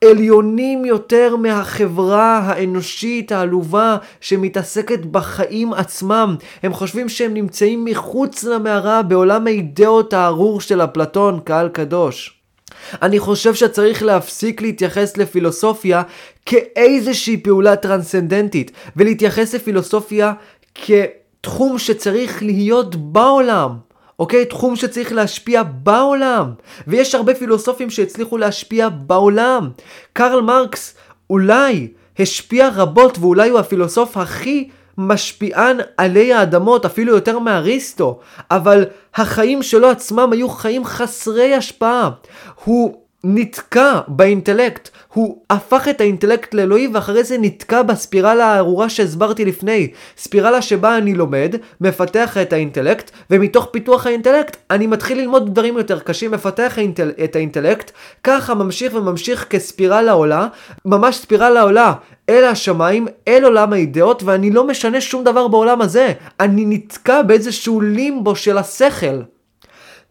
עליונים 0.03 0.85
יותר 0.85 1.35
מהחברה 1.35 2.37
האנושית 2.37 3.31
העלובה 3.31 3.97
שמתעסקת 4.21 5.05
בחיים 5.05 5.73
עצמם. 5.73 6.35
הם 6.63 6.73
חושבים 6.73 7.09
שהם 7.09 7.33
נמצאים 7.33 7.85
מחוץ 7.85 8.43
למערה 8.43 9.01
בעולם 9.01 9.47
האידאות 9.47 10.13
הארור 10.13 10.61
של 10.61 10.81
אפלטון, 10.81 11.39
קהל 11.43 11.69
קדוש. 11.69 12.32
אני 13.01 13.19
חושב 13.19 13.53
שצריך 13.53 14.03
להפסיק 14.03 14.61
להתייחס 14.61 15.17
לפילוסופיה 15.17 16.03
כאיזושהי 16.45 17.37
פעולה 17.37 17.75
טרנסצנדנטית, 17.75 18.71
ולהתייחס 18.95 19.55
לפילוסופיה 19.55 20.33
כתחום 20.75 21.79
שצריך 21.79 22.43
להיות 22.43 22.95
בעולם. 22.95 23.69
אוקיי? 24.19 24.45
תחום 24.45 24.75
שצריך 24.75 25.13
להשפיע 25.13 25.63
בעולם. 25.63 26.51
ויש 26.87 27.15
הרבה 27.15 27.35
פילוסופים 27.35 27.89
שהצליחו 27.89 28.37
להשפיע 28.37 28.89
בעולם. 28.89 29.69
קרל 30.13 30.41
מרקס 30.41 30.95
אולי 31.29 31.87
השפיע 32.19 32.69
רבות 32.75 33.17
ואולי 33.19 33.49
הוא 33.49 33.59
הפילוסוף 33.59 34.17
הכי 34.17 34.69
משפיען 34.97 35.77
עלי 35.97 36.33
האדמות, 36.33 36.85
אפילו 36.85 37.15
יותר 37.15 37.39
מאריסטו, 37.39 38.19
אבל 38.51 38.85
החיים 39.15 39.63
שלו 39.63 39.89
עצמם 39.89 40.29
היו 40.31 40.49
חיים 40.49 40.85
חסרי 40.85 41.55
השפעה. 41.55 42.09
הוא 42.63 43.02
נתקע 43.25 43.99
באינטלקט, 44.07 44.89
הוא 45.13 45.41
הפך 45.49 45.87
את 45.87 46.01
האינטלקט 46.01 46.53
לאלוהי 46.53 46.87
ואחרי 46.93 47.23
זה 47.23 47.37
נתקע 47.39 47.81
בספירלה 47.81 48.45
הארורה 48.45 48.89
שהסברתי 48.89 49.45
לפני. 49.45 49.91
ספירלה 50.17 50.61
שבה 50.61 50.97
אני 50.97 51.13
לומד, 51.13 51.55
מפתח 51.81 52.37
את 52.37 52.53
האינטלקט, 52.53 53.11
ומתוך 53.29 53.67
פיתוח 53.71 54.07
האינטלקט 54.07 54.57
אני 54.71 54.87
מתחיל 54.87 55.17
ללמוד 55.17 55.53
דברים 55.53 55.77
יותר 55.77 55.99
קשים, 55.99 56.31
מפתח 56.31 56.73
האינטל... 56.77 57.11
את 57.23 57.35
האינטלקט, 57.35 57.91
ככה 58.23 58.53
ממשיך 58.53 58.93
וממשיך 58.93 59.47
כספירלה 59.49 60.11
עולה, 60.11 60.47
ממש 60.85 61.15
ספירלה 61.15 61.61
עולה 61.61 61.93
אל 62.29 62.43
השמיים, 62.43 63.07
אל 63.27 63.43
עולם 63.43 63.73
האידאות, 63.73 64.23
ואני 64.23 64.51
לא 64.51 64.67
משנה 64.67 65.01
שום 65.01 65.23
דבר 65.23 65.47
בעולם 65.47 65.81
הזה. 65.81 66.13
אני 66.39 66.65
נתקע 66.65 67.21
באיזשהו 67.21 67.81
לימבו 67.81 68.35
של 68.35 68.57
השכל. 68.57 69.32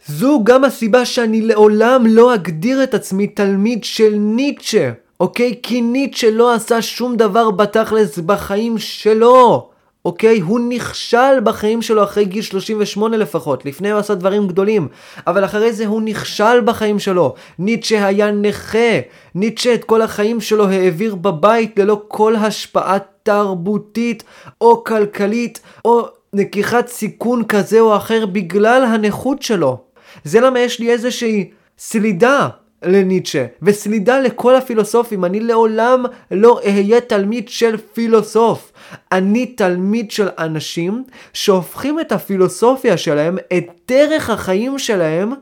זו 0.06 0.40
גם 0.44 0.64
הסיבה 0.64 1.04
שאני 1.04 1.40
לעולם 1.42 2.06
לא 2.06 2.34
אגדיר 2.34 2.82
את 2.82 2.94
עצמי 2.94 3.26
תלמיד 3.26 3.84
של 3.84 4.14
ניטשה, 4.16 4.90
אוקיי? 5.20 5.54
כי 5.62 5.80
ניטשה 5.80 6.30
לא 6.30 6.54
עשה 6.54 6.82
שום 6.82 7.16
דבר 7.16 7.50
בתכלס 7.50 8.18
בחיים 8.18 8.78
שלו, 8.78 9.68
אוקיי? 10.04 10.40
הוא 10.40 10.60
נכשל 10.68 11.40
בחיים 11.44 11.82
שלו 11.82 12.04
אחרי 12.04 12.24
גיל 12.24 12.42
38 12.42 13.16
לפחות, 13.16 13.66
לפני 13.66 13.90
הוא 13.90 14.00
עשה 14.00 14.14
דברים 14.14 14.48
גדולים, 14.48 14.88
אבל 15.26 15.44
אחרי 15.44 15.72
זה 15.72 15.86
הוא 15.86 16.02
נכשל 16.02 16.60
בחיים 16.64 16.98
שלו. 16.98 17.34
ניטשה 17.58 18.06
היה 18.06 18.30
נכה, 18.30 19.00
ניטשה 19.34 19.74
את 19.74 19.84
כל 19.84 20.02
החיים 20.02 20.40
שלו 20.40 20.68
העביר 20.68 21.14
בבית 21.14 21.78
ללא 21.78 22.02
כל 22.08 22.36
השפעה 22.36 22.98
תרבותית 23.22 24.24
או 24.60 24.84
כלכלית 24.84 25.60
או 25.84 26.06
לקיחת 26.32 26.88
סיכון 26.88 27.44
כזה 27.44 27.80
או 27.80 27.96
אחר 27.96 28.26
בגלל 28.26 28.84
הנכות 28.84 29.42
שלו. 29.42 29.91
זה 30.24 30.40
למה 30.40 30.60
יש 30.60 30.80
לי 30.80 30.90
איזושהי 30.90 31.50
סלידה 31.78 32.48
לניטשה, 32.84 33.46
וסלידה 33.62 34.20
לכל 34.20 34.56
הפילוסופים. 34.56 35.24
אני 35.24 35.40
לעולם 35.40 36.04
לא 36.30 36.60
אהיה 36.64 37.00
תלמיד 37.00 37.48
של 37.48 37.76
פילוסוף. 37.92 38.72
אני 39.12 39.46
תלמיד 39.46 40.10
של 40.10 40.28
אנשים 40.38 41.04
שהופכים 41.32 42.00
את 42.00 42.12
הפילוסופיה 42.12 42.96
שלהם, 42.96 43.38
את 43.56 43.64
דרך 43.88 44.30
החיים 44.30 44.78
שלהם, 44.78 45.32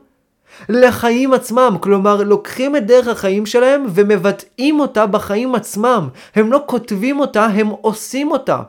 לחיים 0.69 1.33
עצמם. 1.33 1.75
כלומר, 1.79 2.23
לוקחים 2.23 2.75
את 2.75 2.85
דרך 2.85 3.07
החיים 3.07 3.45
שלהם 3.45 3.85
ומבטאים 3.89 4.79
אותה 4.79 5.05
בחיים 5.05 5.55
עצמם. 5.55 6.07
הם 6.35 6.51
לא 6.51 6.63
כותבים 6.65 7.19
אותה, 7.19 7.45
הם 7.45 7.67
עושים 7.67 8.31
אותה. 8.31 8.59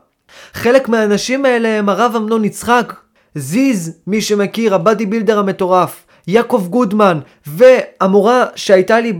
חלק 0.52 0.88
מהאנשים 0.88 1.44
האלה 1.44 1.68
הם 1.68 1.88
הרב 1.88 2.12
אמנון 2.16 2.44
יצחק, 2.44 2.92
זיז, 3.34 3.98
מי 4.06 4.20
שמכיר, 4.20 4.74
הבאדי 4.74 5.06
בילדר 5.06 5.38
המטורף, 5.38 6.06
יעקב 6.26 6.66
גודמן, 6.70 7.18
והמורה 7.46 8.46
שהייתה 8.54 9.00
לי 9.00 9.12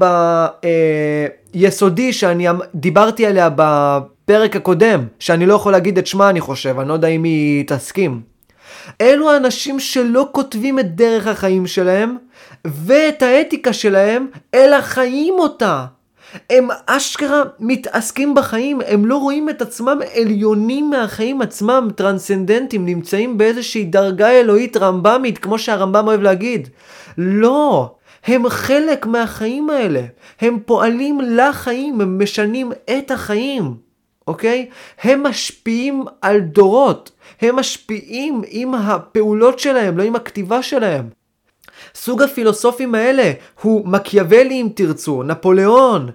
ביסודי, 1.55 2.13
שאני 2.13 2.51
אמ- 2.51 2.59
דיברתי 2.75 3.27
עליה 3.27 3.49
בפרק 3.57 4.57
הקודם, 4.57 5.07
שאני 5.19 5.47
לא 5.47 5.55
יכול 5.55 5.73
להגיד 5.73 5.99
את 5.99 6.07
שמה 6.07 6.31
אני 6.31 6.41
חושב, 6.41 6.79
אני 6.79 6.89
לא 6.89 6.95
יודע 6.95 7.09
אם 7.09 7.25
היא 7.25 7.65
תסכים. 7.67 8.21
אלו 9.01 9.31
האנשים 9.31 9.81
שלא 9.81 10.29
כותבים 10.33 10.79
את 10.79 10.95
דרך 10.95 11.27
החיים 11.27 11.67
שלהם, 11.67 12.17
ואת 12.65 13.23
האתיקה 13.23 13.73
שלהם, 13.73 14.27
אלא 14.55 14.81
חיים 14.81 15.35
אותה. 15.39 15.85
הם 16.51 16.69
אשכרה 16.87 17.43
מתעסקים 17.61 18.35
בחיים, 18.35 18.81
הם 18.87 19.07
לא 19.07 19.17
רואים 19.17 19.51
את 19.51 19.63
עצמם 19.63 20.01
עליונים 20.15 20.91
מהחיים 20.91 21.43
עצמם, 21.43 21.89
טרנסצנדנטים, 21.97 22.87
נמצאים 22.87 23.39
באיזושהי 23.39 23.85
דרגה 23.85 24.31
אלוהית 24.31 24.77
רמב"מית, 24.77 25.39
כמו 25.39 25.59
שהרמב"ם 25.59 26.07
אוהב 26.07 26.23
להגיד. 26.23 26.69
לא, 27.19 27.95
הם 28.25 28.49
חלק 28.49 29.07
מהחיים 29.07 29.71
האלה, 29.71 30.03
הם 30.41 30.59
פועלים 30.65 31.21
לחיים, 31.21 32.01
הם 32.01 32.23
משנים 32.23 32.73
את 32.99 33.11
החיים, 33.11 33.75
אוקיי? 34.27 34.69
הם 35.03 35.23
משפיעים 35.23 36.05
על 36.21 36.41
דורות, 36.41 37.11
הם 37.41 37.57
משפיעים 37.57 38.43
עם 38.49 38.75
הפעולות 38.75 39.59
שלהם, 39.59 39.99
לא 39.99 40.03
עם 40.03 40.17
הכתיבה 40.17 40.63
שלהם. 40.63 41.09
סוג 41.95 42.23
הפילוסופים 42.23 42.95
האלה 42.95 43.33
הוא 43.63 43.89
מקיאוולי 43.89 44.61
אם 44.61 44.69
תרצו, 44.75 45.23
נפוליאון, 45.23 46.11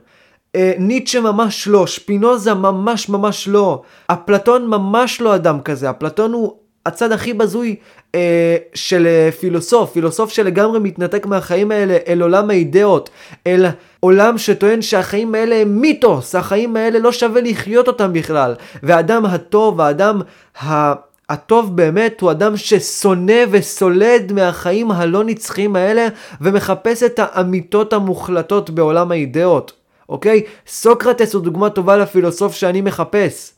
אה, 0.58 0.74
ניטשה 0.78 1.22
ממש 1.22 1.68
לא, 1.68 1.88
שפינוזה 1.88 2.54
ממש 2.54 3.10
ממש 3.10 3.48
לא, 3.48 3.82
אפלטון 4.08 4.68
ממש 4.68 5.22
לא 5.22 5.36
אדם 5.36 5.62
כזה, 5.62 5.90
אפלטון 5.90 6.34
הוא 6.34 6.54
הצד 6.86 7.12
הכי 7.12 7.34
בזוי 7.34 7.76
אה, 8.16 8.58
של 8.74 9.08
אה, 9.08 9.30
פילוסוף, 9.32 9.92
פילוסוף 9.92 10.30
שלגמרי 10.30 10.80
מתנתק 10.80 11.26
מהחיים 11.26 11.72
האלה 11.72 11.98
אל 12.08 12.22
עולם 12.22 12.50
האידאות, 12.50 13.10
אל 13.48 13.66
עולם 14.00 14.38
שטוען 14.38 14.82
שהחיים 14.82 15.36
האלה 15.36 15.56
הם 15.56 15.82
מיתוס, 15.82 16.36
החיים 16.36 16.76
האלה 16.76 17.00
לא 17.00 17.12
שווה 17.12 17.42
לחיות 17.42 17.88
אותם 17.88 18.14
בכלל, 18.14 18.56
והאדם 18.84 19.26
הטוב, 19.26 19.82
האדם 19.82 20.22
ה... 20.64 20.94
הטוב 21.30 21.78
באמת 21.78 22.22
הוא 22.22 22.32
אדם 22.32 22.58
ששונא 22.58 23.44
וסולד 23.52 24.34
מהחיים 24.34 24.92
הלא 24.92 25.24
נצחיים 25.24 25.76
האלה 25.76 26.08
ומחפש 26.42 27.04
את 27.04 27.20
האמיתות 27.24 27.94
המוחלטות 27.94 28.70
בעולם 28.70 29.12
האידאות. 29.12 29.77
אוקיי? 30.10 30.44
סוקרטס 30.68 31.34
הוא 31.34 31.44
דוגמה 31.44 31.70
טובה 31.70 31.98
לפילוסוף 31.98 32.56
שאני 32.56 32.82
מחפש. 32.82 33.52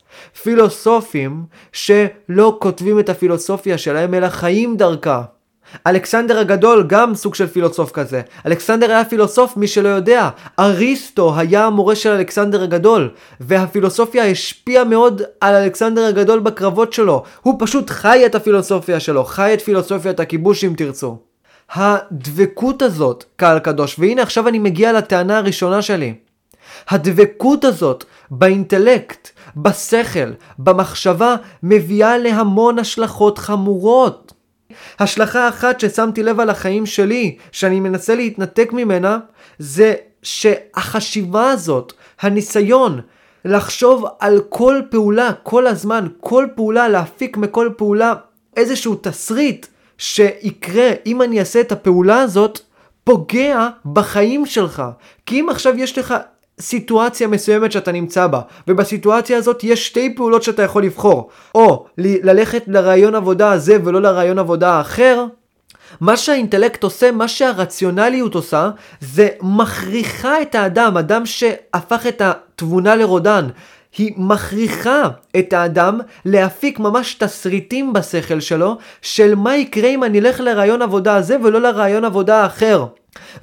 פילוסופים 0.43 1.43
שלא 1.71 2.57
כותבים 2.59 2.99
את 2.99 3.09
הפילוסופיה 3.09 3.77
שלהם 3.77 4.13
אלא 4.13 4.29
חיים 4.29 4.77
דרכה. 4.77 5.23
אלכסנדר 5.87 6.39
הגדול 6.39 6.85
גם 6.87 7.15
סוג 7.15 7.35
של 7.35 7.47
פילוסוף 7.47 7.91
כזה. 7.91 8.21
אלכסנדר 8.45 8.89
היה 8.91 9.05
פילוסוף, 9.05 9.57
מי 9.57 9.67
שלא 9.67 9.89
יודע. 9.89 10.29
אריסטו 10.59 11.33
היה 11.37 11.65
המורה 11.65 11.95
של 11.95 12.09
אלכסנדר 12.09 12.63
הגדול, 12.63 13.09
והפילוסופיה 13.39 14.25
השפיעה 14.25 14.83
מאוד 14.83 15.21
על 15.41 15.55
אלכסנדר 15.55 16.05
הגדול 16.05 16.39
בקרבות 16.39 16.93
שלו. 16.93 17.23
הוא 17.41 17.55
פשוט 17.59 17.89
חי 17.89 18.25
את 18.25 18.35
הפילוסופיה 18.35 18.99
שלו, 18.99 19.23
חי 19.23 19.53
את 19.53 19.61
פילוסופיית 19.61 20.19
הכיבוש 20.19 20.63
אם 20.63 20.73
תרצו. 20.77 21.17
הדבקות 21.71 22.81
הזאת, 22.81 23.23
קהל 23.35 23.59
קדוש, 23.59 23.95
והנה 23.99 24.21
עכשיו 24.21 24.47
אני 24.47 24.59
מגיע 24.59 24.93
לטענה 24.93 25.37
הראשונה 25.37 25.81
שלי. 25.81 26.13
הדבקות 26.89 27.65
הזאת 27.65 28.03
באינטלקט, 28.31 29.29
בשכל, 29.57 30.31
במחשבה, 30.59 31.35
מביאה 31.63 32.17
להמון 32.17 32.79
השלכות 32.79 33.37
חמורות. 33.37 34.33
השלכה 34.99 35.49
אחת 35.49 35.79
ששמתי 35.79 36.23
לב 36.23 36.39
על 36.39 36.49
החיים 36.49 36.85
שלי, 36.85 37.37
שאני 37.51 37.79
מנסה 37.79 38.15
להתנתק 38.15 38.69
ממנה, 38.73 39.17
זה 39.59 39.93
שהחשיבה 40.23 41.49
הזאת, 41.49 41.93
הניסיון, 42.21 43.01
לחשוב 43.45 44.05
על 44.19 44.41
כל 44.49 44.81
פעולה, 44.89 45.29
כל 45.43 45.67
הזמן, 45.67 46.07
כל 46.19 46.47
פעולה, 46.55 46.87
להפיק 46.87 47.37
מכל 47.37 47.69
פעולה 47.77 48.13
איזשהו 48.57 48.95
תסריט 49.01 49.65
שיקרה 49.97 50.89
אם 51.05 51.21
אני 51.21 51.39
אעשה 51.39 51.61
את 51.61 51.71
הפעולה 51.71 52.21
הזאת, 52.21 52.59
פוגע 53.03 53.69
בחיים 53.93 54.45
שלך. 54.45 54.83
כי 55.25 55.39
אם 55.39 55.49
עכשיו 55.49 55.77
יש 55.77 55.97
לך 55.97 56.15
סיטואציה 56.61 57.27
מסוימת 57.27 57.71
שאתה 57.71 57.91
נמצא 57.91 58.27
בה, 58.27 58.41
ובסיטואציה 58.67 59.37
הזאת 59.37 59.63
יש 59.63 59.87
שתי 59.87 60.15
פעולות 60.15 60.43
שאתה 60.43 60.63
יכול 60.63 60.83
לבחור, 60.83 61.29
או 61.55 61.85
ללכת 61.97 62.63
לרעיון 62.67 63.15
עבודה 63.15 63.51
הזה 63.51 63.77
ולא 63.83 64.01
לרעיון 64.01 64.39
עבודה 64.39 64.73
האחר, 64.73 65.25
מה 66.01 66.17
שהאינטלקט 66.17 66.83
עושה, 66.83 67.11
מה 67.11 67.27
שהרציונליות 67.27 68.35
עושה, 68.35 68.69
זה 69.01 69.27
מכריחה 69.41 70.41
את 70.41 70.55
האדם, 70.55 70.97
אדם 70.97 71.25
שהפך 71.25 72.07
את 72.07 72.21
התבונה 72.21 72.95
לרודן, 72.95 73.47
היא 73.97 74.13
מכריחה 74.17 75.03
את 75.39 75.53
האדם 75.53 75.99
להפיק 76.25 76.79
ממש 76.79 77.13
תסריטים 77.13 77.93
בשכל 77.93 78.39
שלו 78.39 78.77
של 79.01 79.35
מה 79.35 79.55
יקרה 79.55 79.89
אם 79.89 80.03
אני 80.03 80.19
אלך 80.19 80.39
לרעיון 80.39 80.81
עבודה 80.81 81.15
הזה 81.15 81.37
ולא 81.43 81.61
לרעיון 81.61 82.05
עבודה 82.05 82.43
האחר. 82.43 82.85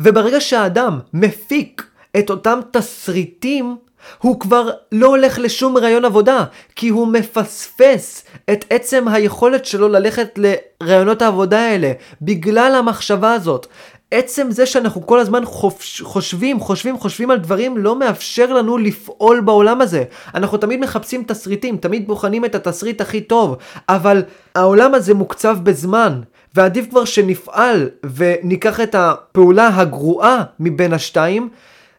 וברגע 0.00 0.40
שהאדם 0.40 0.98
מפיק 1.12 1.82
את 2.18 2.30
אותם 2.30 2.60
תסריטים, 2.70 3.76
הוא 4.18 4.40
כבר 4.40 4.70
לא 4.92 5.06
הולך 5.06 5.38
לשום 5.38 5.76
ראיון 5.76 6.04
עבודה, 6.04 6.44
כי 6.76 6.88
הוא 6.88 7.08
מפספס 7.08 8.24
את 8.52 8.64
עצם 8.70 9.08
היכולת 9.08 9.64
שלו 9.66 9.88
ללכת 9.88 10.38
לראיונות 10.82 11.22
העבודה 11.22 11.60
האלה, 11.60 11.92
בגלל 12.22 12.74
המחשבה 12.74 13.32
הזאת. 13.32 13.66
עצם 14.10 14.50
זה 14.50 14.66
שאנחנו 14.66 15.06
כל 15.06 15.20
הזמן 15.20 15.44
חופש, 15.44 16.02
חושבים, 16.02 16.60
חושבים, 16.60 16.98
חושבים 16.98 17.30
על 17.30 17.38
דברים, 17.38 17.76
לא 17.76 17.98
מאפשר 17.98 18.52
לנו 18.52 18.78
לפעול 18.78 19.40
בעולם 19.40 19.80
הזה. 19.80 20.04
אנחנו 20.34 20.58
תמיד 20.58 20.80
מחפשים 20.80 21.24
תסריטים, 21.26 21.76
תמיד 21.76 22.06
בוחנים 22.06 22.44
את 22.44 22.54
התסריט 22.54 23.00
הכי 23.00 23.20
טוב, 23.20 23.56
אבל 23.88 24.22
העולם 24.54 24.94
הזה 24.94 25.14
מוקצב 25.14 25.58
בזמן, 25.62 26.20
ועדיף 26.54 26.90
כבר 26.90 27.04
שנפעל 27.04 27.88
וניקח 28.14 28.80
את 28.80 28.94
הפעולה 28.94 29.68
הגרועה 29.76 30.42
מבין 30.60 30.92
השתיים, 30.92 31.48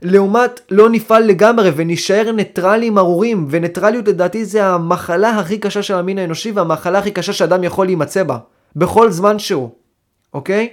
לעומת 0.01 0.59
לא 0.71 0.89
נפעל 0.89 1.23
לגמרי 1.23 1.71
ונשאר 1.75 2.31
ניטרלים 2.31 2.97
ארורים, 2.97 3.47
וניטרליות 3.49 4.07
לדעתי 4.07 4.45
זה 4.45 4.65
המחלה 4.65 5.29
הכי 5.29 5.57
קשה 5.57 5.83
של 5.83 5.95
המין 5.95 6.17
האנושי 6.17 6.51
והמחלה 6.51 6.99
הכי 6.99 7.11
קשה 7.11 7.33
שאדם 7.33 7.63
יכול 7.63 7.85
להימצא 7.85 8.23
בה, 8.23 8.37
בכל 8.75 9.11
זמן 9.11 9.39
שהוא, 9.39 9.69
אוקיי? 10.33 10.69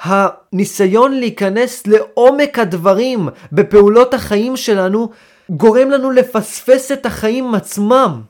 הניסיון 0.00 1.12
להיכנס 1.12 1.86
לעומק 1.86 2.58
הדברים 2.58 3.28
בפעולות 3.52 4.14
החיים 4.14 4.56
שלנו 4.56 5.10
גורם 5.50 5.90
לנו 5.90 6.10
לפספס 6.10 6.92
את 6.92 7.06
החיים 7.06 7.54
עצמם. 7.54 8.20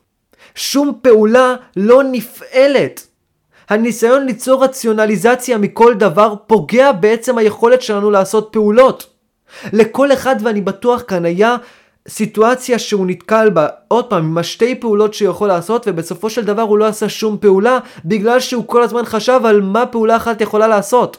שום 0.54 0.92
פעולה 1.02 1.54
לא 1.76 2.02
נפעלת. 2.12 3.06
הניסיון 3.68 4.26
ליצור 4.26 4.64
רציונליזציה 4.64 5.58
מכל 5.58 5.94
דבר 5.94 6.34
פוגע 6.46 6.92
בעצם 6.92 7.38
היכולת 7.38 7.82
שלנו 7.82 8.10
לעשות 8.10 8.48
פעולות. 8.52 9.13
לכל 9.72 10.12
אחד, 10.12 10.36
ואני 10.42 10.60
בטוח 10.60 11.02
כאן, 11.08 11.24
היה 11.24 11.56
סיטואציה 12.08 12.78
שהוא 12.78 13.06
נתקל 13.06 13.50
בה, 13.50 13.66
עוד 13.88 14.04
פעם, 14.04 14.24
עם 14.24 14.38
השתי 14.38 14.74
פעולות 14.74 15.14
שהוא 15.14 15.30
יכול 15.30 15.48
לעשות, 15.48 15.84
ובסופו 15.86 16.30
של 16.30 16.44
דבר 16.44 16.62
הוא 16.62 16.78
לא 16.78 16.84
עשה 16.86 17.08
שום 17.08 17.36
פעולה, 17.40 17.78
בגלל 18.04 18.40
שהוא 18.40 18.64
כל 18.66 18.82
הזמן 18.82 19.04
חשב 19.04 19.40
על 19.44 19.60
מה 19.60 19.86
פעולה 19.86 20.16
אחת 20.16 20.40
יכולה 20.40 20.68
לעשות. 20.68 21.16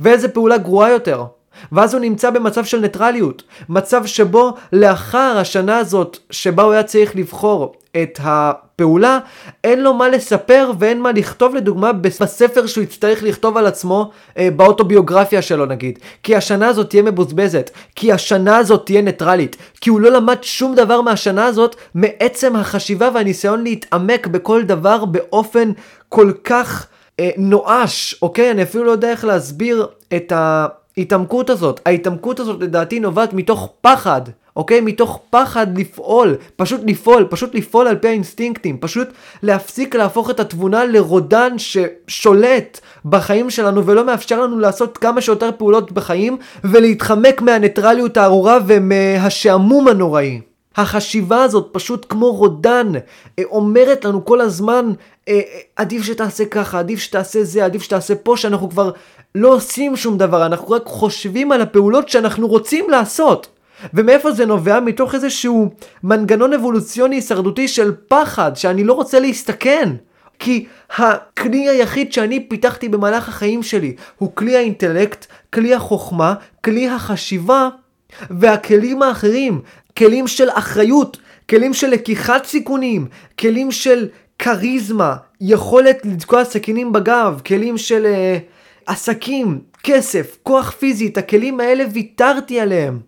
ואיזה 0.00 0.28
פעולה 0.28 0.58
גרועה 0.58 0.90
יותר. 0.90 1.24
ואז 1.72 1.94
הוא 1.94 2.00
נמצא 2.00 2.30
במצב 2.30 2.64
של 2.64 2.80
ניטרליות, 2.80 3.42
מצב 3.68 4.06
שבו 4.06 4.54
לאחר 4.72 5.38
השנה 5.38 5.78
הזאת 5.78 6.18
שבה 6.30 6.62
הוא 6.62 6.72
היה 6.72 6.82
צריך 6.82 7.16
לבחור 7.16 7.74
את 8.02 8.18
הפעולה, 8.22 9.18
אין 9.64 9.82
לו 9.82 9.94
מה 9.94 10.08
לספר 10.08 10.70
ואין 10.78 11.00
מה 11.00 11.12
לכתוב 11.12 11.54
לדוגמה 11.54 11.92
בספר 11.92 12.66
שהוא 12.66 12.84
יצטרך 12.84 13.22
לכתוב 13.22 13.56
על 13.56 13.66
עצמו 13.66 14.10
אה, 14.38 14.48
באוטוביוגרפיה 14.56 15.42
שלו 15.42 15.66
נגיד. 15.66 15.98
כי 16.22 16.36
השנה 16.36 16.68
הזאת 16.68 16.90
תהיה 16.90 17.02
מבוזבזת, 17.02 17.70
כי 17.96 18.12
השנה 18.12 18.56
הזאת 18.56 18.86
תהיה 18.86 19.02
ניטרלית, 19.02 19.56
כי 19.80 19.90
הוא 19.90 20.00
לא 20.00 20.10
למד 20.10 20.42
שום 20.42 20.74
דבר 20.74 21.00
מהשנה 21.00 21.44
הזאת 21.46 21.76
מעצם 21.94 22.56
החשיבה 22.56 23.08
והניסיון 23.14 23.64
להתעמק 23.64 24.26
בכל 24.26 24.62
דבר 24.62 25.04
באופן 25.04 25.72
כל 26.08 26.32
כך 26.44 26.86
אה, 27.20 27.30
נואש, 27.36 28.14
אוקיי? 28.22 28.50
אני 28.50 28.62
אפילו 28.62 28.84
לא 28.84 28.90
יודע 28.90 29.10
איך 29.10 29.24
להסביר 29.24 29.86
את 30.16 30.32
ההתעמקות 30.98 31.50
הזאת. 31.50 31.80
ההתעמקות 31.86 32.40
הזאת 32.40 32.62
לדעתי 32.62 33.00
נובעת 33.00 33.32
מתוך 33.32 33.68
פחד, 33.80 34.20
אוקיי? 34.56 34.80
מתוך 34.80 35.20
פחד 35.30 35.78
לפעול, 35.78 36.36
פשוט 36.56 36.80
לפעול, 36.84 37.26
פשוט 37.30 37.54
לפעול 37.54 37.86
על 37.88 37.96
פי 37.96 38.08
האינסטינקטים, 38.08 38.76
פשוט 38.80 39.08
להפסיק 39.42 39.94
להפוך 39.94 40.30
את 40.30 40.40
התבונה 40.40 40.84
לרודן 40.84 41.52
ששולט 41.58 42.80
בחיים 43.04 43.50
שלנו 43.50 43.86
ולא 43.86 44.06
מאפשר 44.06 44.42
לנו 44.42 44.58
לעשות 44.58 44.98
כמה 44.98 45.20
שיותר 45.20 45.50
פעולות 45.58 45.92
בחיים 45.92 46.36
ולהתחמק 46.64 47.42
מהניטרליות 47.42 48.16
הארורה 48.16 48.58
ומהשעמום 48.66 49.88
הנוראי. 49.88 50.40
החשיבה 50.76 51.42
הזאת 51.42 51.68
פשוט 51.72 52.06
כמו 52.08 52.32
רודן 52.32 52.92
אה, 53.38 53.44
אומרת 53.44 54.04
לנו 54.04 54.24
כל 54.24 54.40
הזמן 54.40 54.92
אה, 55.28 55.34
אה, 55.34 55.60
עדיף 55.76 56.02
שתעשה 56.02 56.44
ככה, 56.44 56.78
עדיף 56.78 56.98
שתעשה 56.98 57.44
זה, 57.44 57.64
עדיף 57.64 57.82
שתעשה 57.82 58.14
פה, 58.14 58.36
שאנחנו 58.36 58.70
כבר 58.70 58.90
לא 59.34 59.48
עושים 59.48 59.96
שום 59.96 60.18
דבר, 60.18 60.46
אנחנו 60.46 60.70
רק 60.70 60.82
חושבים 60.86 61.52
על 61.52 61.60
הפעולות 61.60 62.08
שאנחנו 62.08 62.48
רוצים 62.48 62.90
לעשות. 62.90 63.46
ומאיפה 63.94 64.32
זה 64.32 64.46
נובע? 64.46 64.80
מתוך 64.80 65.14
איזשהו 65.14 65.70
מנגנון 66.02 66.52
אבולוציוני 66.52 67.16
הישרדותי 67.16 67.68
של 67.68 67.92
פחד, 68.08 68.56
שאני 68.56 68.84
לא 68.84 68.92
רוצה 68.92 69.20
להסתכן. 69.20 69.88
כי 70.38 70.66
הכלי 70.96 71.68
היחיד 71.68 72.12
שאני 72.12 72.48
פיתחתי 72.48 72.88
במהלך 72.88 73.28
החיים 73.28 73.62
שלי 73.62 73.94
הוא 74.18 74.30
כלי 74.34 74.56
האינטלקט, 74.56 75.26
כלי 75.52 75.74
החוכמה, 75.74 76.34
כלי 76.64 76.88
החשיבה 76.88 77.68
והכלים 78.30 79.02
האחרים, 79.02 79.60
כלים 79.98 80.26
של 80.26 80.48
אחריות, 80.50 81.16
כלים 81.50 81.74
של 81.74 81.90
לקיחת 81.90 82.44
סיכונים, 82.44 83.06
כלים 83.38 83.70
של 83.72 84.08
כריזמה, 84.38 85.16
יכולת 85.40 85.98
לתקוע 86.04 86.44
סכינים 86.44 86.92
בגב, 86.92 87.40
כלים 87.46 87.78
של 87.78 88.06
uh, 88.06 88.54
עסקים, 88.86 89.60
כסף, 89.82 90.38
כוח 90.42 90.70
פיזי, 90.70 91.06
את 91.06 91.18
הכלים 91.18 91.60
האלה 91.60 91.84
ויתרתי 91.92 92.60
עליהם. 92.60 93.00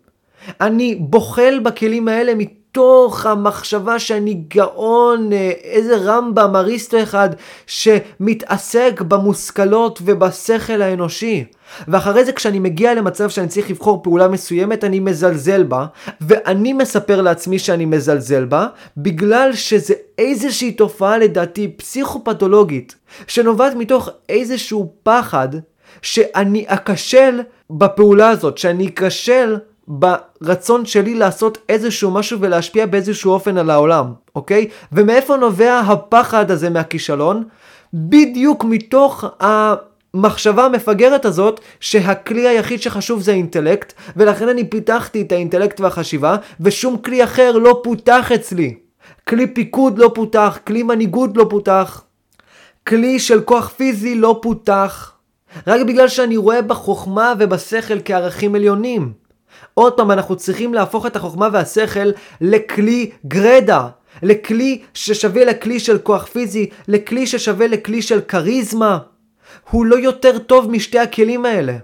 אני 0.61 0.95
בוחל 0.95 1.61
בכלים 1.63 2.09
האלה 2.09 2.35
מתוך 2.77 3.27
המחשבה 3.27 3.99
שאני 3.99 4.35
גאון, 4.35 5.33
אה, 5.33 5.53
איזה 5.63 5.97
רמב"ם, 5.97 6.57
אריסטו 6.57 7.03
אחד, 7.03 7.29
שמתעסק 7.67 9.01
במושכלות 9.09 9.99
ובשכל 10.05 10.83
האנושי. 10.83 11.45
ואחרי 11.89 12.25
זה 12.25 12.33
כשאני 12.33 12.59
מגיע 12.59 12.95
למצב 12.95 13.29
שאני 13.29 13.49
צריך 13.49 13.71
לבחור 13.71 14.03
פעולה 14.03 14.29
מסוימת, 14.29 14.85
אני 14.85 15.01
מזלזל 15.01 15.63
בה, 15.63 15.87
ואני 16.21 16.73
מספר 16.73 17.23
לעצמי 17.23 17.59
שאני 17.59 17.85
מזלזל 17.85 18.45
בה, 18.45 18.67
בגלל 18.97 19.51
שזה 19.53 19.95
איזושהי 20.19 20.73
תופעה 20.73 21.19
לדעתי 21.19 21.69
פסיכופתולוגית, 21.77 22.95
שנובעת 23.27 23.75
מתוך 23.75 24.09
איזשהו 24.29 24.93
פחד 25.03 25.49
שאני 26.03 26.65
אכשל 26.67 27.41
בפעולה 27.71 28.29
הזאת, 28.29 28.59
שאני 28.59 28.89
אכשל 28.89 29.57
ברצון 29.89 30.87
שלי 30.87 31.15
לעשות 31.15 31.59
איזשהו 31.69 32.11
משהו 32.11 32.41
ולהשפיע 32.41 32.87
באיזשהו 32.87 33.33
אופן 33.33 33.59
על 33.59 33.71
העולם, 33.71 34.13
אוקיי? 34.35 34.69
ומאיפה 34.93 35.37
נובע 35.37 35.79
הפחד 35.79 36.51
הזה 36.51 36.71
מהכישלון? 36.71 37.45
בדיוק 37.95 38.65
מתוך 38.65 39.25
המחשבה 39.41 40.65
המפגרת 40.65 41.25
הזאת 41.25 41.61
שהכלי 41.81 42.49
היחיד 42.49 42.83
שחשוב 42.83 43.21
זה 43.23 43.33
האינטלקט, 43.33 43.93
ולכן 44.17 44.49
אני 44.49 44.71
פיתחתי 44.71 45.23
את 45.23 45.33
האינטלקט 45.33 45.81
והחשיבה, 45.81 46.37
ושום 46.61 46.97
כלי 46.97 47.25
אחר 47.25 47.53
לא 47.53 47.81
פותח 47.85 48.33
אצלי. 48.33 48.75
כלי 49.29 49.47
פיקוד 49.47 49.99
לא 49.99 50.11
פותח, 50.15 50.59
כלי 50.67 50.83
מנהיגות 50.83 51.31
לא 51.37 51.47
פותח, 51.51 52.03
כלי 52.87 53.19
של 53.19 53.41
כוח 53.41 53.69
פיזי 53.69 54.15
לא 54.15 54.39
פותח, 54.43 55.13
רק 55.67 55.81
בגלל 55.87 56.09
שאני 56.09 56.37
רואה 56.37 56.63
בחוכמה 56.63 57.33
ובשכל 57.39 57.99
כערכים 58.05 58.55
עליונים. 58.55 59.26
עוד 59.79 59.93
פעם, 59.93 60.11
אנחנו 60.11 60.37
צריכים 60.37 60.75
להפוך 60.75 61.07
את 61.07 61.17
החוכמה 61.17 61.49
והשכל 61.53 62.11
לכלי 62.41 63.11
גרדה. 63.27 63.89
לכלי 64.23 64.83
ששווה 64.95 65.45
לכלי 65.45 65.81
של 65.81 65.99
כוח 65.99 66.27
פיזי, 66.27 66.71
לכלי 66.89 67.27
ששווה 67.27 67.67
לכלי 67.67 68.03
של 68.03 68.21
כריזמה. 68.21 68.99
הוא 69.71 69.87
לא 69.87 69.97
יותר 69.97 70.39
טוב 70.39 70.71
משתי 70.71 70.99
הכלים 70.99 71.45
האלה. 71.45 71.77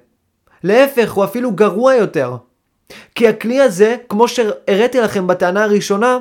להפך, 0.65 1.13
הוא 1.13 1.25
אפילו 1.25 1.53
גרוע 1.53 1.95
יותר. 1.95 2.37
כי 3.15 3.29
הכלי 3.29 3.61
הזה, 3.61 3.97
כמו 4.09 4.29
שהראיתי 4.29 5.01
לכם 5.01 5.27
בטענה 5.27 5.65
הראשונה, 5.65 6.19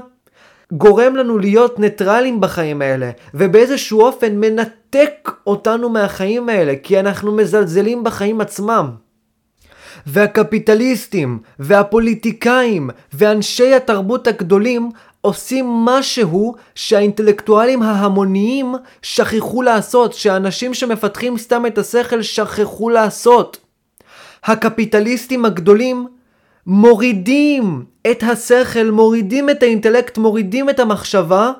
גורם 0.72 1.16
לנו 1.16 1.38
להיות 1.38 1.80
ניטרלים 1.80 2.42
בחיים 2.42 2.82
האלה, 2.82 3.12
ובאיזשהו 3.34 4.02
אופן 4.02 4.36
מנתק 4.36 5.32
אותנו 5.48 5.90
מהחיים 5.90 6.50
האלה, 6.50 6.74
כי 6.84 7.00
אנחנו 7.00 7.32
מזלזלים 7.32 8.04
בחיים 8.04 8.42
עצמם. 8.42 8.92
והקפיטליסטים, 10.06 11.40
והפוליטיקאים, 11.60 12.90
ואנשי 13.14 13.74
התרבות 13.74 14.28
הגדולים 14.28 14.90
עושים 15.22 15.66
משהו 15.66 16.56
שהאינטלקטואלים 16.76 17.84
ההמוניים 17.84 18.76
שכחו 19.02 19.62
לעשות, 19.62 20.14
שאנשים 20.14 20.74
שמפתחים 20.74 21.38
סתם 21.38 21.66
את 21.66 21.78
השכל 21.78 22.22
שכחו 22.22 22.90
לעשות. 22.90 23.58
הקפיטליסטים 24.44 25.46
הגדולים 25.46 26.08
מורידים 26.68 27.86
את 28.12 28.24
השכל, 28.24 28.92
מורידים 28.92 29.50
את 29.50 29.64
האינטלקט, 29.64 30.18
מורידים 30.18 30.70
את 30.70 30.80
המחשבה 30.80 31.52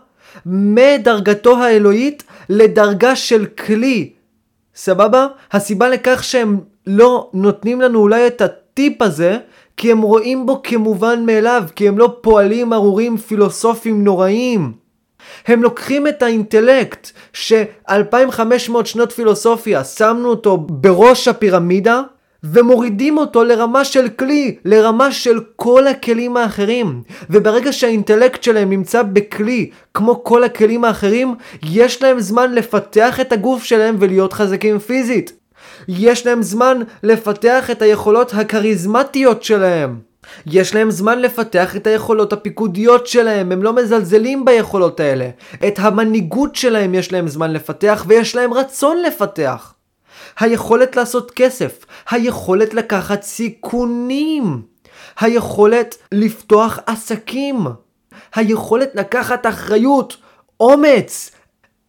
מדרגתו 0.46 1.64
האלוהית 1.64 2.24
לדרגה 2.50 3.16
של 3.16 3.46
כלי. 3.46 4.12
סבבה? 4.76 5.28
הסיבה 5.52 5.90
לכך 5.90 6.24
שהם 6.24 6.60
לא 6.88 7.30
נותנים 7.34 7.82
לנו 7.82 8.00
אולי 8.00 8.28
את 8.28 8.42
הטיפ 8.42 9.02
הזה, 9.02 9.38
כי 9.78 9.92
הם 9.92 10.02
רואים 10.02 10.46
בו 10.46 10.62
כמובן 10.64 11.26
מאליו, 11.26 11.64
כי 11.76 11.88
הם 11.88 11.98
לא 11.98 12.18
פועלים 12.22 12.74
ארורים 12.74 13.18
פילוסופיים 13.18 14.04
נוראים. 14.04 14.72
הם 15.48 15.64
לוקחים 15.64 16.08
את 16.08 16.24
האינטלקט 16.24 17.12
ש-2500 17.34 18.86
שנות 18.86 19.12
פילוסופיה 19.12 19.84
שמנו 19.84 20.30
אותו 20.30 20.58
בראש 20.58 21.28
הפירמידה 21.28 22.02
ומורידים 22.44 23.18
אותו 23.18 23.44
לרמה 23.44 23.86
של 23.86 24.10
כלי, 24.10 24.56
לרמה 24.66 25.12
של 25.12 25.40
כל 25.56 25.88
הכלים 25.88 26.38
האחרים. 26.38 27.02
וברגע 27.30 27.74
שהאינטלקט 27.74 28.44
שלהם 28.44 28.70
נמצא 28.70 29.04
בכלי 29.04 29.70
כמו 29.94 30.24
כל 30.24 30.44
הכלים 30.44 30.84
האחרים, 30.86 31.36
יש 31.64 32.04
להם 32.04 32.20
זמן 32.20 32.54
לפתח 32.54 33.20
את 33.20 33.32
הגוף 33.32 33.64
שלהם 33.64 33.96
ולהיות 34.00 34.34
חזקים 34.34 34.80
פיזית. 34.80 35.41
יש 35.88 36.26
להם 36.26 36.42
זמן 36.42 36.80
לפתח 37.04 37.72
את 37.72 37.82
היכולות 37.82 38.34
הכריזמטיות 38.34 39.44
שלהם. 39.44 40.00
יש 40.46 40.76
להם 40.76 40.92
זמן 40.92 41.20
לפתח 41.20 41.76
את 41.76 41.88
היכולות 41.88 42.34
הפיקודיות 42.34 43.08
שלהם, 43.08 43.52
הם 43.52 43.64
לא 43.64 43.74
מזלזלים 43.74 44.46
ביכולות 44.46 45.00
האלה. 45.00 45.30
את 45.68 45.80
המנהיגות 45.80 46.56
שלהם 46.56 46.94
יש 46.94 47.12
להם 47.12 47.28
זמן 47.28 47.52
לפתח 47.54 48.06
ויש 48.08 48.36
להם 48.36 48.54
רצון 48.54 48.98
לפתח. 49.02 49.74
היכולת 50.40 50.96
לעשות 50.96 51.32
כסף, 51.32 51.86
היכולת 52.10 52.74
לקחת 52.74 53.24
סיכונים, 53.24 54.62
היכולת 55.20 55.98
לפתוח 56.12 56.80
עסקים, 56.86 57.68
היכולת 58.36 58.90
לקחת 58.96 59.46
אחריות, 59.46 60.18
אומץ. 60.60 61.32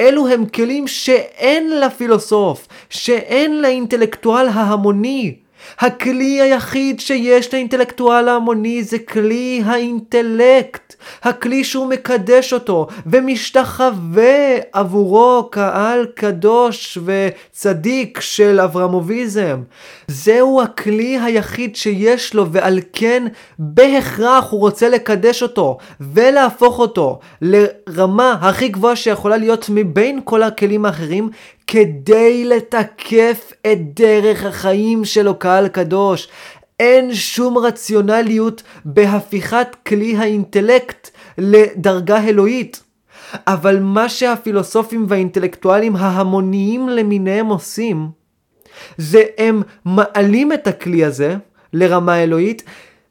אלו 0.03 0.29
הם 0.29 0.47
כלים 0.47 0.87
שאין 0.87 1.81
לפילוסוף, 1.81 2.69
שאין 2.91 3.63
לאינטלקטואל 3.63 4.49
ההמוני. 4.49 5.35
הכלי 5.79 6.41
היחיד 6.41 7.01
שיש 7.01 7.55
לאינטלקטואל 7.55 8.29
ההמוני 8.29 8.85
זה 8.85 8.99
כלי 8.99 9.63
האינטלקט, 9.65 10.95
הכלי 11.23 11.65
שהוא 11.65 11.87
מקדש 11.87 12.53
אותו 12.53 12.87
ומשתחווה 13.07 14.59
עבורו 14.73 15.49
קהל 15.51 16.07
קדוש 16.15 16.99
וצדיק 17.05 18.21
של 18.21 18.61
אברמוביזם. 18.61 19.63
זהו 20.09 20.63
הכלי 20.63 21.19
היחיד 21.19 21.77
שיש 21.77 22.35
לו 22.35 22.53
ועל 22.53 22.79
כן 22.93 23.27
בהכרח 23.59 24.51
הוא 24.51 24.61
רוצה 24.61 24.89
לקדש 24.89 25.43
אותו 25.43 25.79
ולהפוך 26.01 26.79
אותו 26.79 27.19
לרמה 27.43 28.37
הכי 28.41 28.69
גבוהה 28.69 28.97
שיכולה 28.97 29.37
להיות 29.37 29.67
מבין 29.69 30.21
כל 30.25 30.43
הכלים 30.43 30.85
האחרים 30.85 31.31
כדי 31.67 32.45
לתקף 32.45 33.53
את 33.67 33.95
דרך 33.95 34.45
החיים 34.45 35.05
שלו 35.05 35.39
קהל 35.39 35.69
קדוש. 35.69 36.29
אין 36.81 37.15
שום 37.15 37.59
רציונליות 37.59 38.63
בהפיכת 38.85 39.77
כלי 39.87 40.17
האינטלקט 40.17 41.11
לדרגה 41.39 42.25
אלוהית. 42.25 42.83
אבל 43.47 43.79
מה 43.81 44.09
שהפילוסופים 44.09 45.07
והאינטלקטואלים 45.09 45.97
ההמוניים 45.97 46.89
למיניהם 46.89 47.47
עושים, 47.47 48.09
זה 48.99 49.23
הם 49.39 49.63
מעלים 49.85 50.53
את 50.53 50.67
הכלי 50.67 51.05
הזה 51.05 51.37
לרמה 51.73 52.23
אלוהית 52.23 52.63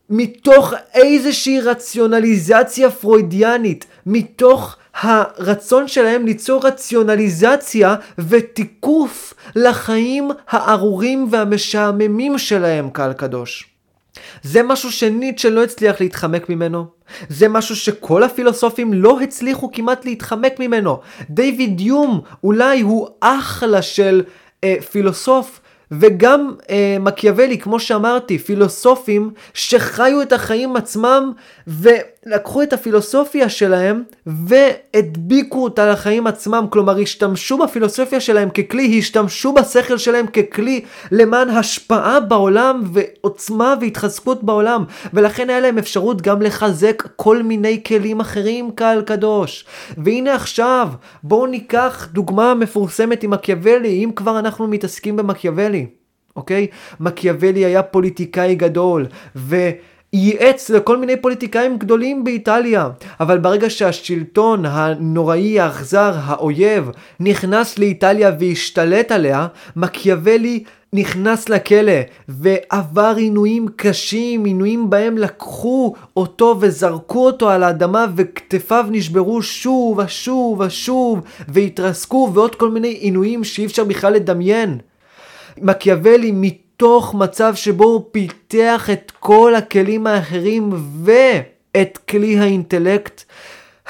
מתוך 0.09 0.73
איזושהי 0.93 1.59
רציונליזציה 1.61 2.91
פרוידיאנית, 2.91 3.85
מתוך 4.05 4.77
הרצון 4.93 5.88
שלהם 5.88 6.25
ליצור 6.25 6.67
רציונליזציה 6.67 7.95
ותיקוף 8.17 9.34
לחיים 9.56 10.32
הארורים 10.49 11.27
והמשעממים 11.32 12.38
שלהם, 12.38 12.89
קהל 12.89 13.13
קדוש. 13.13 13.67
זה 14.43 14.63
משהו 14.63 14.91
שניטשה 14.91 15.49
לא 15.49 15.63
הצליח 15.63 16.01
להתחמק 16.01 16.49
ממנו. 16.49 16.86
זה 17.30 17.47
משהו 17.47 17.75
שכל 17.75 18.23
הפילוסופים 18.23 18.93
לא 18.93 19.21
הצליחו 19.21 19.71
כמעט 19.71 20.06
להתחמק 20.06 20.60
ממנו. 20.60 20.99
דיוויד 21.30 21.82
יום 21.82 22.21
אולי 22.43 22.82
הוא 22.82 23.08
אחלה 23.19 23.82
של 23.82 24.23
אה, 24.63 24.75
פילוסוף 24.91 25.62
וגם 25.91 26.54
אה, 26.69 26.97
מקיאוולי, 26.99 27.58
כמו 27.58 27.80
שאמרתי, 27.80 28.38
פילוסופים 28.38 29.32
שחיו 29.54 30.21
את 30.21 30.34
החיים 30.34 30.75
עצמם 30.75 31.32
ולקחו 32.25 32.63
את 32.63 32.73
הפילוסופיה 32.73 33.49
שלהם 33.49 34.03
והדביקו 34.25 35.63
אותה 35.63 35.91
לחיים 35.91 36.27
עצמם, 36.27 36.65
כלומר 36.69 36.99
השתמשו 36.99 37.57
בפילוסופיה 37.57 38.19
שלהם 38.19 38.49
ככלי, 38.49 38.99
השתמשו 38.99 39.53
בשכל 39.53 39.97
שלהם 39.97 40.27
ככלי 40.27 40.81
למען 41.12 41.49
השפעה 41.49 42.19
בעולם 42.19 42.84
ועוצמה 42.93 43.75
והתחזקות 43.81 44.43
בעולם, 44.43 44.84
ולכן 45.13 45.49
היה 45.49 45.60
להם 45.60 45.77
אפשרות 45.77 46.21
גם 46.21 46.41
לחזק 46.41 47.03
כל 47.15 47.43
מיני 47.43 47.84
כלים 47.84 48.19
אחרים, 48.19 48.71
קהל 48.75 49.01
קדוש. 49.01 49.65
והנה 49.97 50.36
עכשיו, 50.36 50.88
בואו 51.23 51.45
ניקח 51.45 52.07
דוגמה 52.12 52.53
מפורסמת 52.53 53.23
עם 53.23 53.31
מקיאוולי, 53.31 54.03
אם 54.03 54.12
כבר 54.15 54.39
אנחנו 54.39 54.67
מתעסקים 54.67 55.15
במקיאוולי. 55.15 55.88
אוקיי? 56.36 56.67
מקיאוולי 56.99 57.65
היה 57.65 57.84
פוליטיקאי 57.84 58.55
גדול, 58.55 59.05
ו... 59.36 59.55
ייעץ 60.13 60.69
לכל 60.69 60.97
מיני 60.97 61.17
פוליטיקאים 61.17 61.78
גדולים 61.78 62.24
באיטליה, 62.24 62.89
אבל 63.19 63.38
ברגע 63.38 63.69
שהשלטון 63.69 64.65
הנוראי, 64.65 65.60
האכזר, 65.60 66.13
האויב, 66.24 66.89
נכנס 67.19 67.80
לאיטליה 67.80 68.32
והשתלט 68.39 69.12
עליה, 69.12 69.47
מקיאוולי 69.76 70.63
נכנס 70.93 71.50
לכלא 71.50 71.93
ועבר 72.30 73.13
עינויים 73.17 73.67
קשים, 73.76 74.45
עינויים 74.45 74.89
בהם 74.89 75.17
לקחו 75.17 75.93
אותו 76.17 76.58
וזרקו 76.60 77.26
אותו 77.26 77.50
על 77.50 77.63
האדמה 77.63 78.06
וכתפיו 78.15 78.86
נשברו 78.89 79.41
שוב 79.41 79.97
ושוב 79.97 80.60
ושוב 80.60 81.21
והתרסקו 81.47 82.32
ועוד 82.34 82.56
כל 82.56 82.69
מיני 82.69 82.88
עינויים 82.88 83.43
שאי 83.43 83.65
אפשר 83.65 83.84
בכלל 83.84 84.13
לדמיין. 84.13 84.78
מקיאוולי 85.58 86.32
מתוך 86.82 87.15
מצב 87.15 87.56
שבו 87.56 87.84
הוא 87.84 88.04
פיתח 88.12 88.89
את 88.94 89.12
כל 89.20 89.56
הכלים 89.56 90.08
האחרים 90.08 90.70
ואת 91.04 91.98
כלי 92.10 92.39
האינטלקט, 92.39 93.24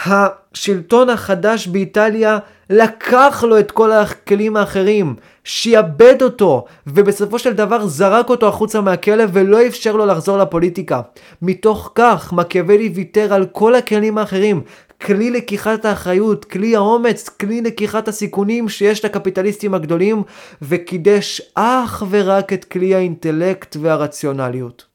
השלטון 0.06 1.10
החדש 1.10 1.68
באיטליה 1.68 2.38
לקח 2.70 3.44
לו 3.48 3.60
את 3.60 3.72
כל 3.72 3.92
הכלים 3.92 4.58
האחרים, 4.58 5.16
שיעבד 5.44 6.22
אותו, 6.22 6.66
ובסופו 6.88 7.40
של 7.40 7.54
דבר 7.54 7.88
זרק 7.88 8.30
אותו 8.30 8.48
החוצה 8.48 8.82
מהכלא 8.82 9.24
ולא 9.34 9.68
אפשר 9.68 9.96
לו 9.96 10.06
לחזור 10.06 10.38
לפוליטיקה. 10.38 11.02
מתוך 11.42 11.92
כך, 11.96 12.34
מקיאוולי 12.34 12.92
ויתר 12.96 13.34
על 13.34 13.46
כל 13.46 13.76
הכלים 13.76 14.18
האחרים, 14.18 14.62
כלי 15.06 15.32
לקיחת 15.32 15.86
האחריות, 15.86 16.46
כלי 16.46 16.76
האומץ, 16.76 17.30
כלי 17.30 17.62
לקיחת 17.62 18.08
הסיכונים 18.08 18.70
שיש 18.70 19.06
לקפיטליסטים 19.06 19.74
הגדולים, 19.74 20.24
וקידש 20.62 21.42
אך 21.56 22.04
ורק 22.10 22.54
את 22.54 22.66
כלי 22.66 22.96
האינטלקט 22.96 23.78
והרציונליות. 23.82 24.92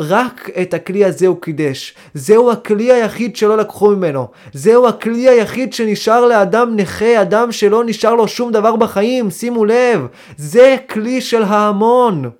רק 0.00 0.50
את 0.62 0.74
הכלי 0.74 1.04
הזה 1.04 1.26
הוא 1.26 1.40
קידש. 1.40 1.94
זהו 2.14 2.50
הכלי 2.50 2.92
היחיד 2.92 3.36
שלא 3.36 3.56
לקחו 3.56 3.90
ממנו. 3.90 4.28
זהו 4.52 4.88
הכלי 4.88 5.28
היחיד 5.28 5.72
שנשאר 5.72 6.26
לאדם 6.26 6.76
נכה, 6.76 7.22
אדם 7.22 7.52
שלא 7.52 7.84
נשאר 7.84 8.14
לו 8.14 8.28
שום 8.28 8.52
דבר 8.52 8.76
בחיים, 8.76 9.30
שימו 9.30 9.64
לב. 9.64 10.06
זה 10.36 10.76
כלי 10.90 11.20
של 11.20 11.42
ההמון. 11.42 12.30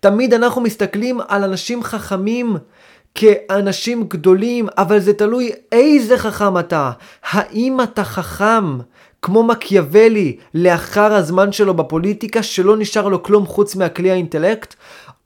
תמיד 0.00 0.34
אנחנו 0.34 0.60
מסתכלים 0.60 1.20
על 1.28 1.44
אנשים 1.44 1.82
חכמים 1.82 2.56
כאנשים 3.16 4.04
גדולים, 4.08 4.68
אבל 4.78 4.98
זה 4.98 5.12
תלוי 5.12 5.50
איזה 5.72 6.18
חכם 6.18 6.58
אתה. 6.58 6.90
האם 7.30 7.80
אתה 7.80 8.04
חכם 8.04 8.78
כמו 9.22 9.42
מקיאוולי 9.42 10.36
לאחר 10.54 11.12
הזמן 11.12 11.52
שלו 11.52 11.74
בפוליטיקה 11.74 12.42
שלא 12.42 12.76
נשאר 12.76 13.08
לו 13.08 13.22
כלום 13.22 13.46
חוץ 13.46 13.76
מהכלי 13.76 14.10
האינטלקט? 14.10 14.74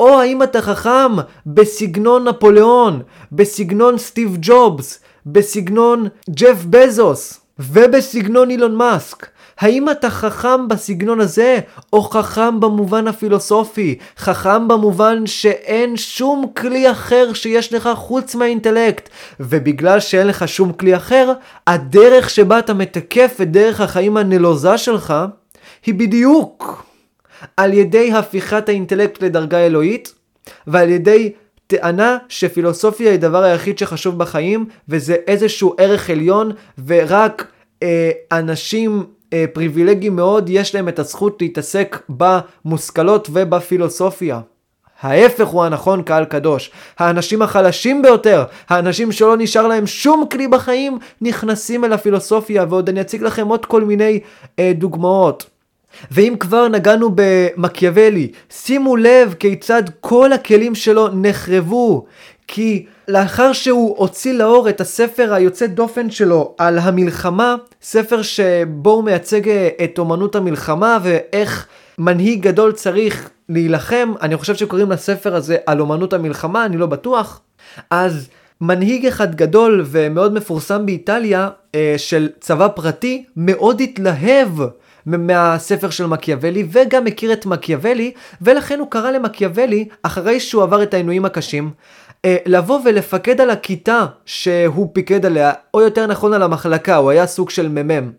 או 0.00 0.20
האם 0.20 0.42
אתה 0.42 0.62
חכם 0.62 1.12
בסגנון 1.46 2.28
נפוליאון, 2.28 3.02
בסגנון 3.32 3.98
סטיב 3.98 4.36
ג'ובס, 4.40 5.00
בסגנון 5.26 6.08
ג'ף 6.30 6.64
בזוס 6.64 7.40
ובסגנון 7.58 8.50
אילון 8.50 8.74
מאסק? 8.74 9.26
האם 9.60 9.90
אתה 9.90 10.10
חכם 10.10 10.68
בסגנון 10.68 11.20
הזה, 11.20 11.58
או 11.92 12.02
חכם 12.02 12.60
במובן 12.60 13.08
הפילוסופי? 13.08 13.98
חכם 14.18 14.68
במובן 14.68 15.26
שאין 15.26 15.96
שום 15.96 16.46
כלי 16.56 16.90
אחר 16.90 17.32
שיש 17.32 17.72
לך 17.72 17.88
חוץ 17.94 18.34
מהאינטלקט, 18.34 19.08
ובגלל 19.40 20.00
שאין 20.00 20.26
לך 20.26 20.48
שום 20.48 20.72
כלי 20.72 20.96
אחר, 20.96 21.32
הדרך 21.66 22.30
שבה 22.30 22.58
אתה 22.58 22.74
מתקף 22.74 23.38
את 23.42 23.50
דרך 23.50 23.80
החיים 23.80 24.16
הנלוזה 24.16 24.78
שלך, 24.78 25.14
היא 25.86 25.94
בדיוק 25.94 26.84
על 27.56 27.72
ידי 27.72 28.12
הפיכת 28.12 28.68
האינטלקט 28.68 29.22
לדרגה 29.22 29.58
אלוהית, 29.58 30.14
ועל 30.66 30.90
ידי 30.90 31.32
טענה 31.66 32.18
שפילוסופיה 32.28 33.06
היא 33.06 33.14
הדבר 33.14 33.42
היחיד 33.42 33.78
שחשוב 33.78 34.18
בחיים, 34.18 34.66
וזה 34.88 35.16
איזשהו 35.26 35.74
ערך 35.78 36.10
עליון, 36.10 36.52
ורק 36.86 37.46
אה, 37.82 38.10
אנשים 38.32 39.04
אה, 39.32 39.44
פריבילגיים 39.52 40.16
מאוד, 40.16 40.48
יש 40.48 40.74
להם 40.74 40.88
את 40.88 40.98
הזכות 40.98 41.42
להתעסק 41.42 42.02
במושכלות 42.08 43.28
ובפילוסופיה. 43.32 44.40
ההפך 45.00 45.46
הוא 45.46 45.64
הנכון 45.64 46.02
קהל 46.02 46.24
קדוש. 46.24 46.70
האנשים 46.98 47.42
החלשים 47.42 48.02
ביותר, 48.02 48.44
האנשים 48.68 49.12
שלא 49.12 49.36
נשאר 49.36 49.66
להם 49.66 49.86
שום 49.86 50.24
כלי 50.30 50.48
בחיים, 50.48 50.98
נכנסים 51.20 51.84
אל 51.84 51.92
הפילוסופיה, 51.92 52.64
ועוד 52.68 52.88
אני 52.88 53.00
אציג 53.00 53.22
לכם 53.22 53.48
עוד 53.48 53.66
כל 53.66 53.84
מיני 53.84 54.20
אה, 54.58 54.72
דוגמאות. 54.74 55.46
ואם 56.10 56.34
כבר 56.40 56.68
נגענו 56.68 57.10
במקיאוולי, 57.14 58.32
שימו 58.50 58.96
לב 58.96 59.34
כיצד 59.38 59.82
כל 60.00 60.32
הכלים 60.32 60.74
שלו 60.74 61.08
נחרבו, 61.12 62.04
כי 62.48 62.86
לאחר 63.08 63.52
שהוא 63.52 63.96
הוציא 63.98 64.32
לאור 64.32 64.68
את 64.68 64.80
הספר 64.80 65.34
היוצא 65.34 65.66
דופן 65.66 66.10
שלו 66.10 66.54
על 66.58 66.78
המלחמה, 66.78 67.56
ספר 67.82 68.22
שבו 68.22 68.90
הוא 68.90 69.04
מייצג 69.04 69.48
אה, 69.48 69.68
את 69.84 69.98
אומנות 69.98 70.36
המלחמה 70.36 70.98
ואיך 71.02 71.66
מנהיג 71.98 72.42
גדול 72.42 72.72
צריך 72.72 73.30
להילחם, 73.48 74.12
אני 74.22 74.36
חושב 74.36 74.54
שקוראים 74.54 74.90
לספר 74.90 75.34
הזה 75.34 75.56
על 75.66 75.80
אומנות 75.80 76.12
המלחמה, 76.12 76.64
אני 76.64 76.76
לא 76.76 76.86
בטוח. 76.86 77.40
אז 77.90 78.28
מנהיג 78.60 79.06
אחד 79.06 79.34
גדול 79.34 79.84
ומאוד 79.86 80.34
מפורסם 80.34 80.86
באיטליה 80.86 81.48
אה, 81.74 81.94
של 81.96 82.28
צבא 82.40 82.68
פרטי 82.68 83.24
מאוד 83.36 83.80
התלהב 83.80 84.48
מהספר 85.06 85.90
של 85.90 86.06
מקיאוולי 86.06 86.66
וגם 86.72 87.04
מכיר 87.04 87.32
את 87.32 87.46
מקיאוולי 87.46 88.12
ולכן 88.42 88.78
הוא 88.78 88.90
קרא 88.90 89.10
למקיאוולי 89.10 89.88
אחרי 90.02 90.40
שהוא 90.40 90.62
עבר 90.62 90.82
את 90.82 90.94
העינויים 90.94 91.24
הקשים 91.24 91.70
לבוא 92.26 92.80
ולפקד 92.84 93.40
על 93.40 93.50
הכיתה 93.50 94.06
שהוא 94.24 94.88
פיקד 94.92 95.26
עליה 95.26 95.52
או 95.74 95.80
יותר 95.80 96.06
נכון 96.06 96.32
על 96.32 96.42
המחלקה 96.42 96.96
הוא 96.96 97.10
היה 97.10 97.26
סוג 97.26 97.50
של 97.50 97.68
מ"מ 97.68 98.10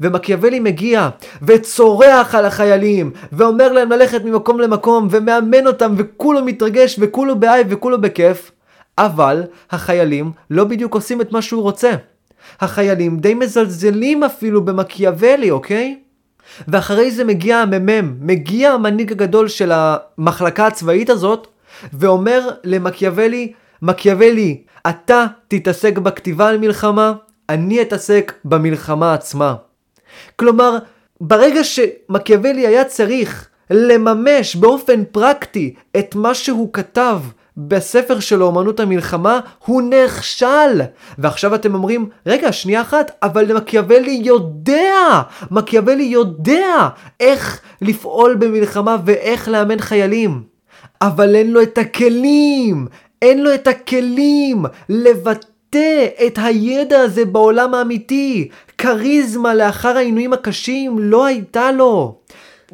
ומקיאוולי 0.00 0.60
מגיע 0.60 1.08
וצורח 1.42 2.34
על 2.34 2.44
החיילים 2.44 3.10
ואומר 3.32 3.72
להם 3.72 3.92
ללכת 3.92 4.24
ממקום 4.24 4.60
למקום 4.60 5.08
ומאמן 5.10 5.66
אותם 5.66 5.94
וכולו 5.96 6.44
מתרגש 6.44 6.96
וכולו 6.98 7.36
באייב 7.36 7.66
וכולו 7.70 8.00
בכיף 8.00 8.50
אבל 8.98 9.42
החיילים 9.70 10.32
לא 10.50 10.64
בדיוק 10.64 10.94
עושים 10.94 11.20
את 11.20 11.32
מה 11.32 11.42
שהוא 11.42 11.62
רוצה. 11.62 11.90
החיילים 12.60 13.18
די 13.18 13.34
מזלזלים 13.34 14.24
אפילו 14.24 14.64
במקיאוולי, 14.64 15.50
אוקיי? 15.50 15.98
ואחרי 16.68 17.10
זה 17.10 17.24
מגיע 17.24 17.58
הממם, 17.58 18.14
מגיע 18.20 18.70
המנהיג 18.72 19.12
הגדול 19.12 19.48
של 19.48 19.72
המחלקה 19.74 20.66
הצבאית 20.66 21.10
הזאת, 21.10 21.46
ואומר 21.92 22.48
למקיאוולי, 22.64 23.52
מקיאוולי, 23.82 24.62
אתה 24.88 25.26
תתעסק 25.48 25.98
בכתיבה 25.98 26.48
על 26.48 26.58
מלחמה, 26.58 27.12
אני 27.48 27.82
אתעסק 27.82 28.32
במלחמה 28.44 29.14
עצמה. 29.14 29.54
כלומר, 30.36 30.78
ברגע 31.20 31.64
שמקיאוולי 31.64 32.66
היה 32.66 32.84
צריך 32.84 33.48
לממש 33.70 34.56
באופן 34.56 35.04
פרקטי 35.12 35.74
את 35.98 36.14
מה 36.14 36.34
שהוא 36.34 36.72
כתב 36.72 37.18
בספר 37.56 38.20
שלו, 38.20 38.46
אומנות 38.46 38.80
המלחמה, 38.80 39.40
הוא 39.64 39.82
נכשל. 39.82 40.80
ועכשיו 41.18 41.54
אתם 41.54 41.74
אומרים, 41.74 42.08
רגע, 42.26 42.52
שנייה 42.52 42.80
אחת, 42.80 43.10
אבל 43.22 43.56
מקיאוולי 43.56 44.20
יודע, 44.24 45.22
מקיאוולי 45.50 46.02
יודע 46.02 46.88
איך 47.20 47.60
לפעול 47.82 48.34
במלחמה 48.34 48.96
ואיך 49.04 49.48
לאמן 49.48 49.78
חיילים. 49.78 50.57
אבל 51.02 51.34
אין 51.34 51.50
לו 51.50 51.62
את 51.62 51.78
הכלים, 51.78 52.86
אין 53.22 53.42
לו 53.42 53.54
את 53.54 53.66
הכלים 53.66 54.64
לבטא 54.88 56.06
את 56.26 56.38
הידע 56.42 57.00
הזה 57.00 57.24
בעולם 57.24 57.74
האמיתי. 57.74 58.48
כריזמה 58.78 59.54
לאחר 59.54 59.96
העינויים 59.96 60.32
הקשים 60.32 60.98
לא 60.98 61.24
הייתה 61.24 61.72
לו. 61.72 62.18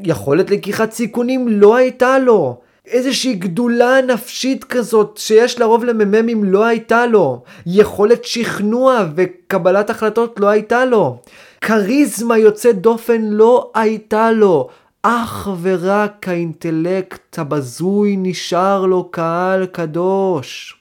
יכולת 0.05 0.51
לקיחת 0.51 0.93
סיכונים 0.93 1.49
לא 1.49 1.77
הייתה 1.77 2.19
לו. 2.19 2.61
איזושהי 2.87 3.35
גדולה 3.35 4.01
נפשית 4.01 4.65
כזאת 4.65 5.17
שיש 5.17 5.59
לרוב 5.59 5.85
למ"מים 5.85 6.45
לא 6.45 6.65
הייתה 6.65 7.07
לו. 7.07 7.43
יכולת 7.67 8.25
שכנוע 8.25 9.07
וקבלת 9.17 9.91
החלטות 9.91 10.41
לא 10.41 10.49
הייתה 10.49 10.85
לו. 10.85 11.19
כריזמה 11.61 12.39
יוצאת 12.39 12.81
דופן 12.81 13.23
לא 13.23 13.71
הייתה 13.75 14.31
לו. 14.33 14.69
אך 15.07 15.49
ורק 15.63 16.29
האינטלקט 16.29 17.39
הבזוי 17.39 18.17
נשאר 18.19 18.87
לו 18.87 19.09
קהל 19.11 19.67
קדוש. 19.67 20.77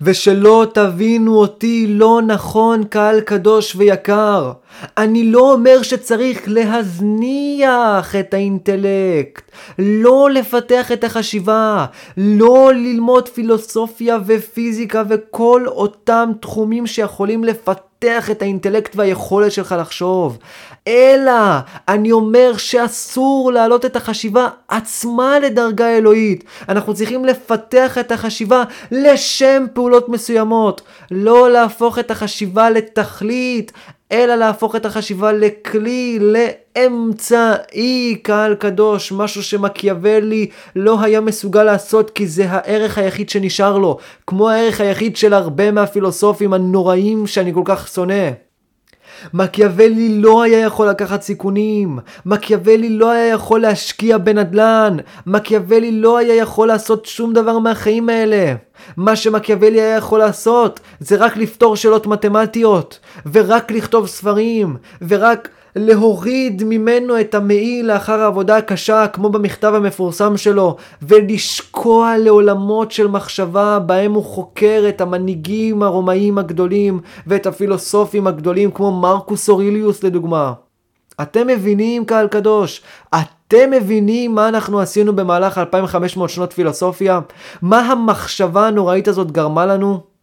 ושלא 0.00 0.66
תבינו 0.74 1.36
אותי 1.36 1.86
לא 1.88 2.20
נכון 2.26 2.84
קהל 2.84 3.20
קדוש 3.20 3.76
ויקר. 3.76 4.52
אני 4.96 5.24
לא 5.24 5.52
אומר 5.52 5.82
שצריך 5.82 6.42
להזניח 6.46 8.16
את 8.20 8.34
האינטלקט, 8.34 9.50
לא 9.78 10.30
לפתח 10.30 10.92
את 10.92 11.04
החשיבה, 11.04 11.86
לא 12.16 12.72
ללמוד 12.74 13.28
פילוסופיה 13.28 14.18
ופיזיקה 14.26 15.02
וכל 15.08 15.64
אותם 15.66 16.30
תחומים 16.40 16.86
שיכולים 16.86 17.44
לפתח 17.44 18.30
את 18.30 18.42
האינטלקט 18.42 18.96
והיכולת 18.96 19.52
שלך 19.52 19.74
לחשוב. 19.78 20.38
אלא 20.88 21.32
אני 21.88 22.12
אומר 22.12 22.56
שאסור 22.56 23.52
להעלות 23.52 23.84
את 23.84 23.96
החשיבה 23.96 24.48
עצמה 24.68 25.38
לדרגה 25.38 25.96
אלוהית. 25.96 26.44
אנחנו 26.68 26.94
צריכים 26.94 27.24
לפתח 27.24 27.98
את 27.98 28.12
החשיבה 28.12 28.64
לשם 28.90 29.64
פעולות 29.72 30.08
מסוימות, 30.08 30.82
לא 31.10 31.50
להפוך 31.50 31.98
את 31.98 32.10
החשיבה 32.10 32.70
לתכלית. 32.70 33.72
אלא 34.14 34.34
להפוך 34.34 34.76
את 34.76 34.86
החשיבה 34.86 35.32
לכלי, 35.32 36.18
לאמצעי, 36.20 38.18
קהל 38.22 38.54
קדוש, 38.54 39.12
משהו 39.12 39.42
שמקיאוולי 39.42 40.46
לא 40.76 41.00
היה 41.00 41.20
מסוגל 41.20 41.62
לעשות 41.62 42.10
כי 42.10 42.26
זה 42.26 42.46
הערך 42.48 42.98
היחיד 42.98 43.30
שנשאר 43.30 43.78
לו, 43.78 43.98
כמו 44.26 44.50
הערך 44.50 44.80
היחיד 44.80 45.16
של 45.16 45.34
הרבה 45.34 45.70
מהפילוסופים 45.70 46.52
הנוראים 46.52 47.26
שאני 47.26 47.54
כל 47.54 47.62
כך 47.64 47.88
שונא. 47.88 48.30
מקיאוולי 49.34 50.08
לא 50.08 50.42
היה 50.42 50.60
יכול 50.60 50.88
לקחת 50.88 51.22
סיכונים, 51.22 51.98
מקיאוולי 52.26 52.88
לא 52.88 53.10
היה 53.10 53.28
יכול 53.28 53.60
להשקיע 53.60 54.18
בנדל"ן, 54.18 54.96
מקיאוולי 55.26 55.92
לא 55.92 56.18
היה 56.18 56.34
יכול 56.34 56.68
לעשות 56.68 57.06
שום 57.06 57.32
דבר 57.32 57.58
מהחיים 57.58 58.08
האלה. 58.08 58.54
מה 58.96 59.16
שמקיאוולי 59.16 59.80
היה 59.80 59.96
יכול 59.96 60.18
לעשות 60.18 60.80
זה 61.00 61.16
רק 61.16 61.36
לפתור 61.36 61.76
שאלות 61.76 62.06
מתמטיות, 62.06 62.98
ורק 63.32 63.72
לכתוב 63.72 64.06
ספרים, 64.06 64.76
ורק 65.08 65.48
להוריד 65.76 66.62
ממנו 66.66 67.20
את 67.20 67.34
המעיל 67.34 67.86
לאחר 67.86 68.20
העבודה 68.20 68.56
הקשה, 68.56 69.06
כמו 69.06 69.28
במכתב 69.28 69.72
המפורסם 69.74 70.36
שלו, 70.36 70.76
ולשקוע 71.02 72.18
לעולמות 72.18 72.92
של 72.92 73.06
מחשבה 73.06 73.78
בהם 73.78 74.12
הוא 74.12 74.24
חוקר 74.24 74.84
את 74.88 75.00
המנהיגים 75.00 75.82
הרומאים 75.82 76.38
הגדולים, 76.38 77.00
ואת 77.26 77.46
הפילוסופים 77.46 78.26
הגדולים, 78.26 78.70
כמו 78.70 79.00
מרקוס 79.00 79.48
אוריליוס 79.48 80.04
לדוגמה. 80.04 80.52
אתם 81.22 81.46
מבינים, 81.46 82.04
קהל 82.04 82.28
קדוש? 82.28 82.82
אתם 83.56 83.70
מבינים 83.70 84.34
מה 84.34 84.48
אנחנו 84.48 84.80
עשינו 84.80 85.16
במהלך 85.16 85.58
2500 85.58 86.30
שנות 86.30 86.52
פילוסופיה? 86.52 87.20
מה 87.62 87.80
המחשבה 87.80 88.66
הנוראית 88.66 89.08
הזאת 89.08 89.30
גרמה 89.30 89.66
לנו? 89.66 90.13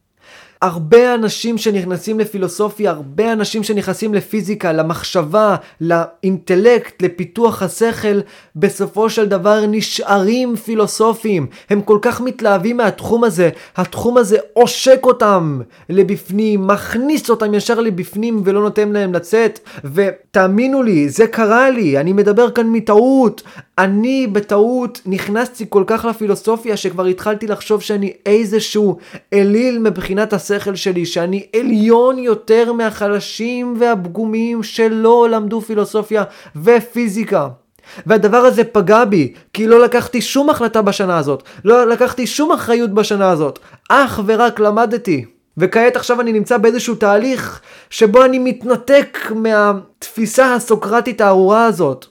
הרבה 0.61 1.15
אנשים 1.15 1.57
שנכנסים 1.57 2.19
לפילוסופיה, 2.19 2.91
הרבה 2.91 3.33
אנשים 3.33 3.63
שנכנסים 3.63 4.13
לפיזיקה, 4.13 4.73
למחשבה, 4.73 5.55
לאינטלקט, 5.81 7.01
לפיתוח 7.01 7.63
השכל, 7.63 8.19
בסופו 8.55 9.09
של 9.09 9.25
דבר 9.25 9.65
נשארים 9.67 10.55
פילוסופים. 10.55 11.47
הם 11.69 11.81
כל 11.81 11.99
כך 12.01 12.21
מתלהבים 12.21 12.77
מהתחום 12.77 13.23
הזה, 13.23 13.49
התחום 13.75 14.17
הזה 14.17 14.37
עושק 14.53 14.99
אותם 15.03 15.61
לבפנים, 15.89 16.67
מכניס 16.67 17.29
אותם 17.29 17.53
ישר 17.53 17.79
לבפנים 17.79 18.41
ולא 18.45 18.61
נותן 18.61 18.89
להם 18.89 19.13
לצאת. 19.13 19.59
ותאמינו 19.93 20.83
לי, 20.83 21.09
זה 21.09 21.27
קרה 21.27 21.69
לי, 21.69 21.97
אני 21.97 22.13
מדבר 22.13 22.51
כאן 22.51 22.67
מטעות. 22.67 23.41
אני 23.81 24.27
בטעות 24.27 25.01
נכנסתי 25.05 25.65
כל 25.69 25.83
כך 25.87 26.05
לפילוסופיה 26.05 26.77
שכבר 26.77 27.05
התחלתי 27.05 27.47
לחשוב 27.47 27.81
שאני 27.81 28.13
איזשהו 28.25 28.97
אליל 29.33 29.79
מבחינת 29.79 30.33
השכל 30.33 30.75
שלי, 30.75 31.05
שאני 31.05 31.45
עליון 31.55 32.19
יותר 32.19 32.73
מהחלשים 32.73 33.75
והפגומים 33.79 34.63
שלא 34.63 35.27
למדו 35.29 35.61
פילוסופיה 35.61 36.23
ופיזיקה. 36.63 37.47
והדבר 38.05 38.37
הזה 38.37 38.63
פגע 38.63 39.05
בי, 39.05 39.33
כי 39.53 39.67
לא 39.67 39.79
לקחתי 39.79 40.21
שום 40.21 40.49
החלטה 40.49 40.81
בשנה 40.81 41.17
הזאת, 41.17 41.43
לא 41.65 41.87
לקחתי 41.87 42.27
שום 42.27 42.51
אחריות 42.51 42.89
בשנה 42.93 43.29
הזאת, 43.29 43.59
אך 43.89 44.19
ורק 44.25 44.59
למדתי. 44.59 45.25
וכעת 45.57 45.95
עכשיו 45.95 46.21
אני 46.21 46.31
נמצא 46.31 46.57
באיזשהו 46.57 46.95
תהליך 46.95 47.61
שבו 47.89 48.25
אני 48.25 48.39
מתנתק 48.39 49.17
מהתפיסה 49.35 50.55
הסוקרטית 50.55 51.21
הארורה 51.21 51.65
הזאת. 51.65 52.10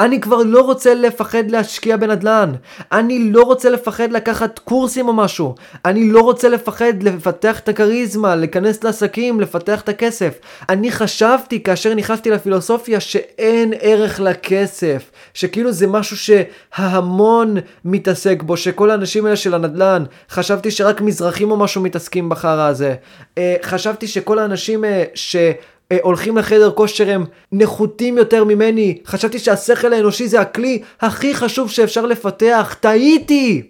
אני 0.00 0.20
כבר 0.20 0.42
לא 0.44 0.60
רוצה 0.60 0.94
לפחד 0.94 1.50
להשקיע 1.50 1.96
בנדל"ן. 1.96 2.52
אני 2.92 3.32
לא 3.32 3.42
רוצה 3.42 3.70
לפחד 3.70 4.12
לקחת 4.12 4.58
קורסים 4.58 5.08
או 5.08 5.12
משהו. 5.12 5.54
אני 5.84 6.10
לא 6.10 6.20
רוצה 6.20 6.48
לפחד 6.48 7.02
לפתח 7.02 7.58
את 7.58 7.68
הכריזמה, 7.68 8.36
להיכנס 8.36 8.84
לעסקים, 8.84 9.40
לפתח 9.40 9.80
את 9.80 9.88
הכסף. 9.88 10.38
אני 10.68 10.92
חשבתי 10.92 11.62
כאשר 11.62 11.94
נכנסתי 11.94 12.30
לפילוסופיה 12.30 13.00
שאין 13.00 13.72
ערך 13.80 14.20
לכסף. 14.20 15.10
שכאילו 15.34 15.72
זה 15.72 15.86
משהו 15.86 16.16
שההמון 16.16 17.56
מתעסק 17.84 18.42
בו, 18.42 18.56
שכל 18.56 18.90
האנשים 18.90 19.24
האלה 19.24 19.36
של 19.36 19.54
הנדל"ן, 19.54 20.04
חשבתי 20.30 20.70
שרק 20.70 21.00
מזרחים 21.00 21.50
או 21.50 21.56
משהו 21.56 21.82
מתעסקים 21.82 22.28
בחרא 22.28 22.68
הזה. 22.68 22.94
אה, 23.38 23.56
חשבתי 23.62 24.06
שכל 24.06 24.38
האנשים 24.38 24.84
אה, 24.84 25.04
ש... 25.14 25.36
אה, 25.92 25.98
הולכים 26.02 26.38
לחדר 26.38 26.70
כושר 26.70 27.10
הם 27.10 27.24
נחותים 27.52 28.18
יותר 28.18 28.44
ממני, 28.44 28.98
חשבתי 29.06 29.38
שהשכל 29.38 29.92
האנושי 29.92 30.28
זה 30.28 30.40
הכלי 30.40 30.82
הכי 31.00 31.34
חשוב 31.34 31.70
שאפשר 31.70 32.06
לפתח, 32.06 32.76
טעיתי! 32.80 33.62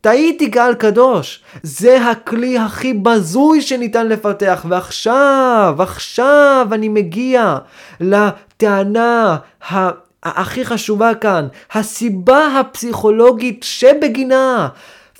טעיתי 0.00 0.50
קהל 0.50 0.74
קדוש. 0.74 1.42
זה 1.62 2.06
הכלי 2.06 2.58
הכי 2.58 2.94
בזוי 2.94 3.60
שניתן 3.62 4.08
לפתח. 4.08 4.66
ועכשיו, 4.68 5.74
עכשיו 5.78 6.68
אני 6.72 6.88
מגיע 6.88 7.58
לטענה 8.00 9.36
ה... 9.72 9.90
הכי 10.22 10.64
חשובה 10.64 11.14
כאן, 11.14 11.46
הסיבה 11.72 12.60
הפסיכולוגית 12.60 13.62
שבגינה 13.62 14.68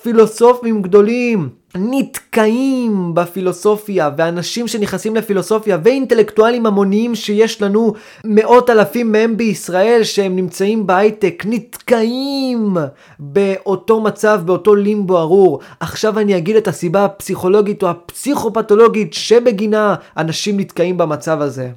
פילוסופים 0.02 0.82
גדולים 0.82 1.48
נתקעים 1.76 3.14
בפילוסופיה, 3.14 4.10
ואנשים 4.16 4.68
שנכנסים 4.68 5.16
לפילוסופיה, 5.16 5.78
ואינטלקטואלים 5.84 6.66
המוניים 6.66 7.14
שיש 7.14 7.62
לנו 7.62 7.92
מאות 8.24 8.70
אלפים 8.70 9.12
מהם 9.12 9.36
בישראל, 9.36 10.04
שהם 10.04 10.36
נמצאים 10.36 10.86
בהייטק, 10.86 11.42
נתקעים 11.46 12.76
באותו 13.18 14.00
מצב, 14.00 14.40
באותו 14.44 14.74
לימבו 14.74 15.18
ארור. 15.18 15.60
עכשיו 15.80 16.18
אני 16.18 16.36
אגיד 16.36 16.56
את 16.56 16.68
הסיבה 16.68 17.04
הפסיכולוגית 17.04 17.82
או 17.82 17.88
הפסיכופתולוגית 17.88 19.14
שבגינה 19.14 19.94
אנשים 20.16 20.60
נתקעים 20.60 20.98
במצב 20.98 21.40
הזה. 21.40 21.70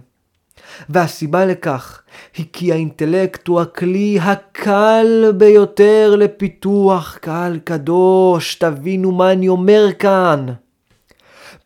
והסיבה 0.89 1.45
לכך 1.45 2.01
היא 2.37 2.45
כי 2.53 2.71
האינטלקט 2.71 3.47
הוא 3.47 3.61
הכלי 3.61 4.19
הקל 4.21 5.31
ביותר 5.37 6.15
לפיתוח 6.17 7.17
קהל 7.21 7.59
קדוש. 7.63 8.55
תבינו 8.55 9.11
מה 9.11 9.31
אני 9.31 9.47
אומר 9.47 9.87
כאן. 9.99 10.45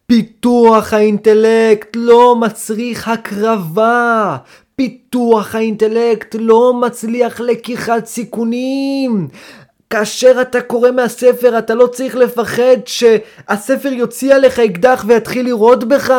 פיתוח 0.06 0.94
האינטלקט 0.94 1.96
לא 1.96 2.36
מצריך 2.36 3.08
הקרבה. 3.08 4.38
פיתוח 4.76 5.56
האינטלקט 5.56 6.36
לא 6.40 6.74
מצליח 6.74 7.40
לקיחת 7.40 8.06
סיכונים. 8.06 9.28
כאשר 9.90 10.42
אתה 10.42 10.62
קורא 10.62 10.92
מהספר 10.92 11.58
אתה 11.58 11.76
לא 11.76 11.88
צריך 11.88 12.16
לפחד 12.16 12.78
שהספר 12.86 13.90
יוציא 13.90 14.36
עליך 14.36 14.60
אקדח 14.60 15.06
ויתחיל 15.08 15.46
לירות 15.46 15.84
בך. 15.84 16.14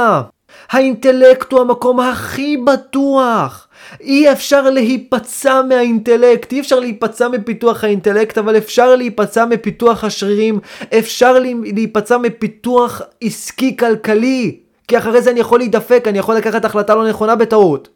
האינטלקט 0.70 1.52
הוא 1.52 1.60
המקום 1.60 2.00
הכי 2.00 2.56
בטוח. 2.56 3.68
אי 4.00 4.32
אפשר 4.32 4.70
להיפצע 4.70 5.62
מהאינטלקט, 5.62 6.52
אי 6.52 6.60
אפשר 6.60 6.80
להיפצע 6.80 7.28
מפיתוח 7.28 7.84
האינטלקט, 7.84 8.38
אבל 8.38 8.56
אפשר 8.56 8.96
להיפצע 8.96 9.44
מפיתוח 9.44 10.04
השרירים, 10.04 10.60
אפשר 10.98 11.38
להיפצע 11.74 12.18
מפיתוח 12.18 13.02
עסקי 13.20 13.76
כלכלי, 13.76 14.56
כי 14.88 14.98
אחרי 14.98 15.22
זה 15.22 15.30
אני 15.30 15.40
יכול 15.40 15.58
להידפק, 15.58 16.04
אני 16.06 16.18
יכול 16.18 16.34
לקחת 16.34 16.64
החלטה 16.64 16.94
לא 16.94 17.08
נכונה 17.08 17.36
בטעות. 17.36 17.88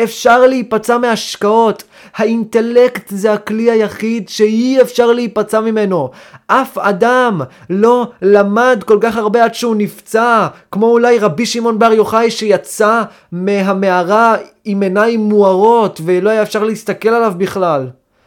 אפשר 0.00 0.46
להיפצע 0.46 0.98
מהשקעות. 0.98 1.84
האינטלקט 2.16 3.04
זה 3.08 3.32
הכלי 3.32 3.70
היחיד 3.70 4.28
שאי 4.28 4.80
אפשר 4.82 5.12
להיפצע 5.12 5.60
ממנו. 5.60 6.10
אף 6.46 6.78
אדם 6.78 7.40
לא 7.70 8.10
למד 8.22 8.82
כל 8.86 8.98
כך 9.00 9.16
הרבה 9.16 9.44
עד 9.44 9.54
שהוא 9.54 9.76
נפצע, 9.76 10.46
כמו 10.70 10.86
אולי 10.86 11.18
רבי 11.18 11.46
שמעון 11.46 11.78
בר 11.78 11.92
יוחאי 11.92 12.30
שיצא 12.30 13.02
מהמערה 13.32 14.36
עם 14.64 14.82
עיניים 14.82 15.20
מוארות 15.20 16.00
ולא 16.04 16.30
היה 16.30 16.42
אפשר 16.42 16.64
להסתכל 16.64 17.08
עליו 17.08 17.32
בכלל. 17.36 17.86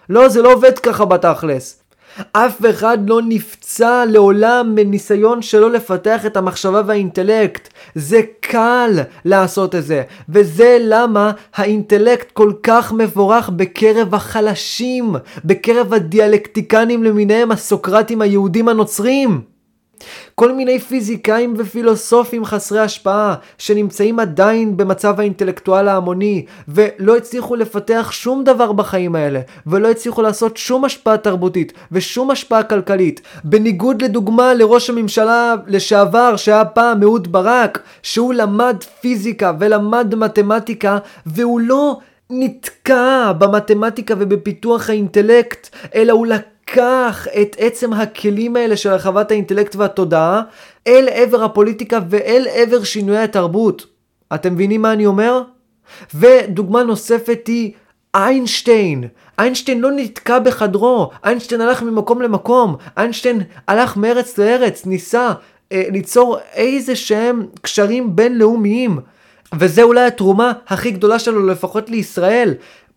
לא, 0.10 0.30
זה 0.30 0.42
לא 0.42 0.54
עובד 0.54 0.80
ככה 0.80 1.06
בתכלס. 1.06 1.85
אף 2.32 2.62
אחד 2.70 2.98
לא 3.10 3.22
נפצע 3.28 4.06
לעולם 4.06 4.76
מניסיון 4.76 5.42
שלא 5.42 5.72
לפתח 5.72 6.26
את 6.26 6.38
המחשבה 6.38 6.82
והאינטלקט. 6.86 7.70
זה 7.96 8.22
קל 8.40 8.92
לעשות 9.26 9.76
את 9.76 9.84
זה, 9.84 10.04
וזה 10.30 10.78
למה 10.82 11.32
האינטלקט 11.56 12.32
כל 12.32 12.52
כך 12.64 12.94
מבורך 12.94 13.50
בקרב 13.50 14.16
החלשים, 14.16 15.16
בקרב 15.46 15.94
הדיאלקטיקנים 15.94 17.04
למיניהם, 17.04 17.52
הסוקרטים 17.52 18.22
היהודים 18.22 18.70
הנוצרים. 18.70 19.55
כל 20.36 20.52
מיני 20.52 20.80
פיזיקאים 20.80 21.54
ופילוסופים 21.58 22.46
חסרי 22.46 22.80
השפעה 22.80 23.36
שנמצאים 23.58 24.20
עדיין 24.20 24.78
במצב 24.78 25.20
האינטלקטואל 25.20 25.88
ההמוני 25.88 26.46
ולא 26.68 27.18
הצליחו 27.18 27.56
לפתח 27.56 28.10
שום 28.12 28.44
דבר 28.44 28.72
בחיים 28.72 29.16
האלה 29.16 29.40
ולא 29.68 29.92
הצליחו 29.92 30.22
לעשות 30.22 30.58
שום 30.58 30.86
השפעה 30.86 31.18
תרבותית 31.18 31.74
ושום 31.92 32.32
השפעה 32.32 32.64
כלכלית. 32.64 33.22
בניגוד 33.44 34.02
לדוגמה 34.02 34.54
לראש 34.54 34.90
הממשלה 34.90 35.56
לשעבר 35.68 36.36
שהיה 36.36 36.66
פעם 36.66 37.04
אהוד 37.04 37.32
ברק 37.32 37.80
שהוא 38.04 38.34
למד 38.34 38.84
פיזיקה 39.02 39.54
ולמד 39.60 40.16
מתמטיקה 40.16 40.98
והוא 41.26 41.60
לא 41.60 41.98
נתקע 42.30 43.32
במתמטיקה 43.38 44.14
ובפיתוח 44.18 44.90
האינטלקט 44.90 45.76
אלא 45.96 46.14
הוא 46.14 46.28
לקח 46.28 46.55
לקח 46.70 47.28
את 47.42 47.56
עצם 47.60 47.94
הכלים 47.94 48.56
האלה 48.56 48.78
של 48.78 48.90
הרחבת 48.90 49.32
האינטלקט 49.32 49.76
והתודעה 49.76 50.42
אל 50.88 51.08
עבר 51.12 51.44
הפוליטיקה 51.44 52.00
ואל 52.10 52.48
עבר 52.54 52.84
שינויי 52.84 53.24
התרבות. 53.24 53.86
אתם 54.36 54.54
מבינים 54.54 54.82
מה 54.82 54.94
אני 54.94 55.06
אומר? 55.06 55.42
ודוגמה 56.16 56.84
נוספת 56.84 57.48
היא 57.48 57.72
איינשטיין. 58.16 59.04
איינשטיין 59.40 59.82
לא 59.82 59.92
נתקע 59.92 60.40
בחדרו, 60.40 61.10
איינשטיין 61.26 61.62
הלך 61.62 61.84
ממקום 61.84 62.22
למקום, 62.22 62.76
איינשטיין 62.98 63.42
הלך 63.68 63.98
מארץ 63.98 64.38
לארץ, 64.38 64.86
ניסה 64.86 65.34
אה, 65.72 65.84
ליצור 65.92 66.38
איזה 66.54 66.96
שהם 66.96 67.46
קשרים 67.62 68.16
בינלאומיים. 68.16 69.00
וזה 69.60 69.84
אולי 69.84 70.06
התרומה 70.06 70.54
הכי 70.68 70.92
גדולה 70.92 71.20
שלו 71.20 71.48
לפחות 71.48 71.90
לישראל. 71.90 72.54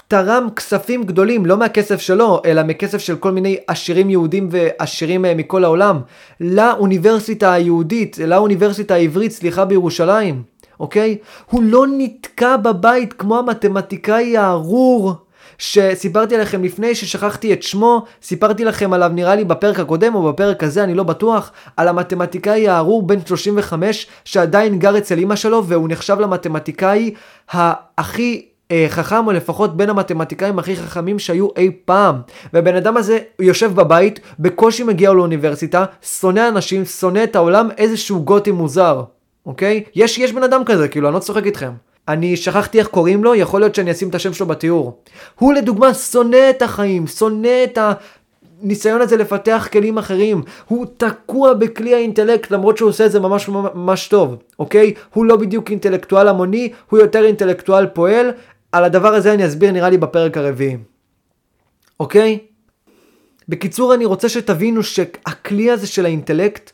תרם 0.09 0.49
כספים 0.57 1.05
גדולים, 1.05 1.47
לא 1.47 1.57
מהכסף 1.57 2.01
שלו, 2.01 2.43
אלא 2.45 2.63
מכסף 2.63 2.99
של 2.99 3.17
כל 3.17 3.31
מיני 3.31 3.57
עשירים 3.67 4.11
יהודים 4.11 4.49
ועשירים 4.51 5.25
אה, 5.25 5.35
מכל 5.35 5.65
העולם, 5.65 6.01
לאוניברסיטה 6.41 7.53
היהודית, 7.53 8.19
לאוניברסיטה 8.19 8.95
העברית, 8.95 9.33
סליחה, 9.33 9.65
בירושלים, 9.65 10.43
אוקיי? 10.81 11.17
הוא 11.51 11.63
לא 11.63 11.87
נתקע 11.99 12.57
בבית 12.57 13.13
כמו 13.13 13.39
המתמטיקאי 13.39 14.37
הארור. 14.37 15.13
שסיפרתי 15.59 16.37
לכם 16.37 16.65
לפני 16.65 16.95
ששכחתי 16.95 17.53
את 17.53 17.63
שמו, 17.63 18.05
סיפרתי 18.23 18.65
לכם 18.65 18.93
עליו 18.93 19.11
נראה 19.15 19.35
לי 19.35 19.45
בפרק 19.45 19.81
הקודם 19.81 20.15
או 20.15 20.33
בפרק 20.33 20.63
הזה, 20.63 20.85
אני 20.85 20.95
לא 20.95 21.03
בטוח, 21.03 21.53
על 21.77 21.89
המתמטיקאי 21.89 22.69
הארור 22.69 23.07
בן 23.07 23.27
35 23.27 24.07
שעדיין 24.25 24.79
גר 24.79 24.99
אצל 24.99 25.19
אמא 25.19 25.37
שלו 25.37 25.65
והוא 25.65 25.89
נחשב 25.89 26.21
למתמטיקאי 26.21 27.15
הכי 27.99 28.49
אה, 28.73 28.87
חכם, 28.89 29.27
או 29.27 29.33
לפחות 29.33 29.77
בין 29.77 29.91
המתמטיקאים 29.91 30.59
הכי 30.59 30.77
חכמים 30.77 31.19
שהיו 31.19 31.49
אי 31.57 31.71
פעם. 31.85 32.21
והבן 32.53 32.77
אדם 32.77 32.97
הזה 32.97 33.19
יושב 33.39 33.75
בבית, 33.75 34.21
בקושי 34.39 34.83
מגיע 34.83 35.13
לאוניברסיטה, 35.13 35.85
שונא 36.03 36.49
אנשים, 36.49 36.85
שונא 36.85 37.25
את 37.25 37.37
העולם, 37.37 37.69
איזשהו 37.79 38.23
גותי 38.23 38.51
מוזר, 38.51 39.03
אוקיי? 39.47 39.83
יש, 39.95 40.19
יש 40.19 40.33
בן 40.33 40.43
אדם 40.43 40.65
כזה, 40.65 40.89
כאילו, 40.89 41.09
אני 41.09 41.15
לא 41.15 41.21
צוחק 41.21 41.47
איתכם. 41.47 41.71
אני 42.09 42.37
שכחתי 42.37 42.79
איך 42.79 42.87
קוראים 42.87 43.25
לו, 43.25 43.35
יכול 43.35 43.61
להיות 43.61 43.75
שאני 43.75 43.91
אשים 43.91 44.09
את 44.09 44.15
השם 44.15 44.33
שלו 44.33 44.47
בתיאור. 44.47 45.03
הוא 45.39 45.53
לדוגמה 45.53 45.95
שונא 45.95 46.51
את 46.51 46.63
החיים, 46.63 47.07
שונא 47.07 47.65
את 47.65 47.79
הניסיון 48.63 49.01
הזה 49.01 49.17
לפתח 49.17 49.69
כלים 49.73 49.99
אחרים. 49.99 50.43
הוא 50.69 50.87
תקוע 50.97 51.55
בכלי 51.55 51.95
האינטלקט 51.95 52.51
למרות 52.51 52.77
שהוא 52.77 52.89
עושה 52.89 53.07
את 53.07 53.13
זה 53.13 53.21
ממש 53.21 53.49
ממש 53.49 54.09
טוב, 54.09 54.37
אוקיי? 54.59 54.95
הוא 55.15 55.25
לא 55.25 55.37
בדיוק 55.37 55.71
אינטלקטואל 55.71 56.29
המוני, 56.29 56.73
הוא 56.91 57.01
יותר 57.01 57.25
אינטלקטואל 57.25 57.87
פועל, 57.87 58.31
על 58.73 58.85
הדבר 58.85 59.15
הזה 59.15 59.35
אני 59.35 59.47
אסביר 59.47 59.73
נראה 59.73 59.91
לי 59.91 59.99
בפרק 59.99 60.37
הרביעי. 60.37 60.77
אוקיי? 62.01 62.39
בקיצור, 63.49 63.95
אני 63.95 64.05
רוצה 64.05 64.29
שתבינו 64.29 64.83
שהכלי 64.83 65.71
הזה 65.71 65.87
של 65.87 66.05
האינטלקט 66.05 66.71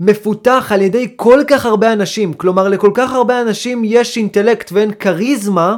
מפותח 0.00 0.70
על 0.74 0.82
ידי 0.82 1.12
כל 1.16 1.42
כך 1.46 1.66
הרבה 1.66 1.92
אנשים. 1.92 2.34
כלומר, 2.34 2.68
לכל 2.68 2.90
כך 2.94 3.12
הרבה 3.12 3.40
אנשים 3.40 3.82
יש 3.84 4.16
אינטלקט 4.16 4.72
ואין 4.72 4.92
כריזמה, 4.92 5.76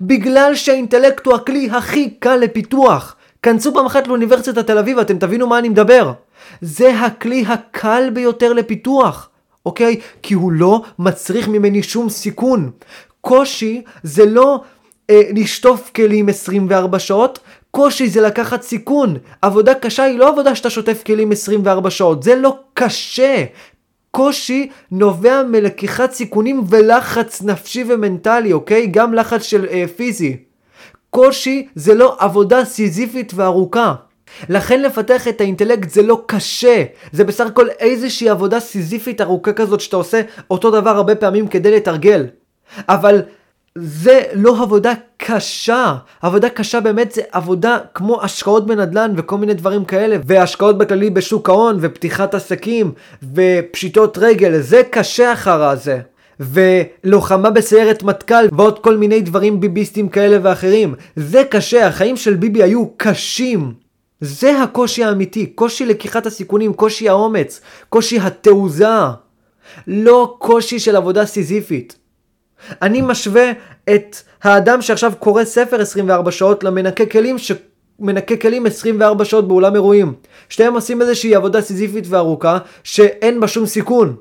בגלל 0.00 0.54
שהאינטלקט 0.54 1.26
הוא 1.26 1.34
הכלי 1.34 1.70
הכי 1.70 2.10
קל 2.10 2.36
לפיתוח. 2.36 3.16
כנסו 3.42 3.74
פעם 3.74 3.86
אחת 3.86 4.06
לאוניברסיטת 4.06 4.66
תל 4.66 4.78
אביב, 4.78 4.98
אתם 4.98 5.18
תבינו 5.18 5.46
מה 5.46 5.58
אני 5.58 5.68
מדבר. 5.68 6.12
זה 6.60 7.00
הכלי 7.00 7.44
הקל 7.48 8.10
ביותר 8.12 8.52
לפיתוח, 8.52 9.30
אוקיי? 9.66 10.00
כי 10.22 10.34
הוא 10.34 10.52
לא 10.52 10.82
מצריך 10.98 11.48
ממני 11.48 11.82
שום 11.82 12.08
סיכון. 12.08 12.70
קושי 13.20 13.82
זה 14.02 14.26
לא 14.26 14.60
אה, 15.10 15.22
לשטוף 15.34 15.90
כלים 15.94 16.28
24 16.28 16.98
שעות, 16.98 17.38
קושי 17.70 18.08
זה 18.08 18.20
לקחת 18.20 18.62
סיכון. 18.62 19.16
עבודה 19.42 19.74
קשה 19.74 20.02
היא 20.02 20.18
לא 20.18 20.28
עבודה 20.28 20.54
שאתה 20.54 20.70
שוטף 20.70 21.02
כלים 21.06 21.32
24 21.32 21.90
שעות, 21.90 22.22
זה 22.22 22.36
לא 22.36 22.58
קשה. 22.74 23.44
קושי 24.10 24.68
נובע 24.90 25.42
מלקיחת 25.42 26.12
סיכונים 26.12 26.64
ולחץ 26.68 27.42
נפשי 27.42 27.84
ומנטלי, 27.88 28.52
אוקיי? 28.52 28.86
גם 28.86 29.14
לחץ 29.14 29.42
של 29.42 29.66
אה, 29.70 29.84
פיזי. 29.96 30.36
קושי 31.10 31.66
זה 31.74 31.94
לא 31.94 32.16
עבודה 32.18 32.64
סיזיפית 32.64 33.32
וארוכה. 33.34 33.94
לכן 34.48 34.82
לפתח 34.82 35.28
את 35.28 35.40
האינטלקט 35.40 35.90
זה 35.90 36.02
לא 36.02 36.22
קשה, 36.26 36.84
זה 37.12 37.24
בסך 37.24 37.46
הכל 37.46 37.68
איזושהי 37.68 38.28
עבודה 38.28 38.60
סיזיפית 38.60 39.20
ארוכה 39.20 39.52
כזאת 39.52 39.80
שאתה 39.80 39.96
עושה 39.96 40.20
אותו 40.50 40.70
דבר 40.70 40.90
הרבה 40.90 41.14
פעמים 41.14 41.48
כדי 41.48 41.76
לתרגל. 41.76 42.26
אבל 42.88 43.22
זה 43.78 44.20
לא 44.32 44.62
עבודה 44.62 44.92
קשה. 45.16 45.94
עבודה 46.22 46.48
קשה 46.48 46.80
באמת 46.80 47.12
זה 47.12 47.22
עבודה 47.32 47.78
כמו 47.94 48.22
השקעות 48.22 48.66
בנדל"ן 48.66 49.12
וכל 49.16 49.38
מיני 49.38 49.54
דברים 49.54 49.84
כאלה, 49.84 50.16
והשקעות 50.26 50.78
בכללי 50.78 51.10
בשוק 51.10 51.48
ההון, 51.48 51.78
ופתיחת 51.80 52.34
עסקים, 52.34 52.92
ופשיטות 53.34 54.18
רגל, 54.18 54.60
זה 54.60 54.82
קשה 54.90 55.32
אחר 55.32 55.62
הזה. 55.64 56.00
ולוחמה 56.40 57.50
בסיירת 57.50 58.02
מטכ"ל 58.02 58.44
ועוד 58.56 58.78
כל 58.78 58.96
מיני 58.96 59.20
דברים 59.20 59.60
ביביסטים 59.60 60.08
כאלה 60.08 60.38
ואחרים. 60.42 60.94
זה 61.16 61.42
קשה, 61.50 61.86
החיים 61.86 62.16
של 62.16 62.34
ביבי 62.34 62.62
היו 62.62 62.86
קשים. 62.96 63.72
זה 64.20 64.62
הקושי 64.62 65.04
האמיתי, 65.04 65.46
קושי 65.46 65.86
לקיחת 65.86 66.26
הסיכונים, 66.26 66.72
קושי 66.72 67.08
האומץ, 67.08 67.60
קושי 67.88 68.18
התעוזה. 68.18 68.86
לא 69.86 70.36
קושי 70.38 70.78
של 70.78 70.96
עבודה 70.96 71.26
סיזיפית. 71.26 72.05
אני 72.82 73.02
משווה 73.02 73.52
את 73.94 74.16
האדם 74.42 74.82
שעכשיו 74.82 75.12
קורא 75.18 75.44
ספר 75.44 75.80
24 75.80 76.30
שעות 76.30 76.64
למנקה 76.64 77.06
כלים 77.06 77.36
שמנקה 77.38 78.36
כלים 78.36 78.66
24 78.66 79.24
שעות 79.24 79.48
באולם 79.48 79.74
אירועים. 79.74 80.14
שתיהם 80.48 80.74
עושים 80.74 81.02
איזושהי 81.02 81.34
עבודה 81.34 81.60
סיזיפית 81.60 82.04
וארוכה 82.08 82.58
שאין 82.84 83.40
בה 83.40 83.48
שום 83.48 83.66
סיכון. 83.66 84.16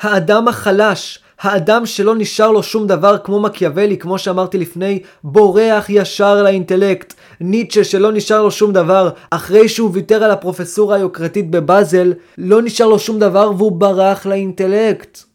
האדם 0.00 0.48
החלש, 0.48 1.18
האדם 1.40 1.86
שלא 1.86 2.14
נשאר 2.14 2.50
לו 2.50 2.62
שום 2.62 2.86
דבר 2.86 3.18
כמו 3.18 3.40
מקיאוולי, 3.40 3.98
כמו 3.98 4.18
שאמרתי 4.18 4.58
לפני, 4.58 5.02
בורח 5.24 5.86
ישר 5.88 6.42
לאינטלקט. 6.42 7.14
ניטשה 7.40 7.84
שלא 7.84 8.12
נשאר 8.12 8.42
לו 8.42 8.50
שום 8.50 8.72
דבר, 8.72 9.10
אחרי 9.30 9.68
שהוא 9.68 9.90
ויתר 9.92 10.24
על 10.24 10.30
הפרופסורה 10.30 10.96
היוקרתית 10.96 11.50
בבאזל, 11.50 12.12
לא 12.38 12.62
נשאר 12.62 12.86
לו 12.86 12.98
שום 12.98 13.18
דבר 13.18 13.50
והוא 13.56 13.72
ברח 13.72 14.26
לאינטלקט. 14.26 15.27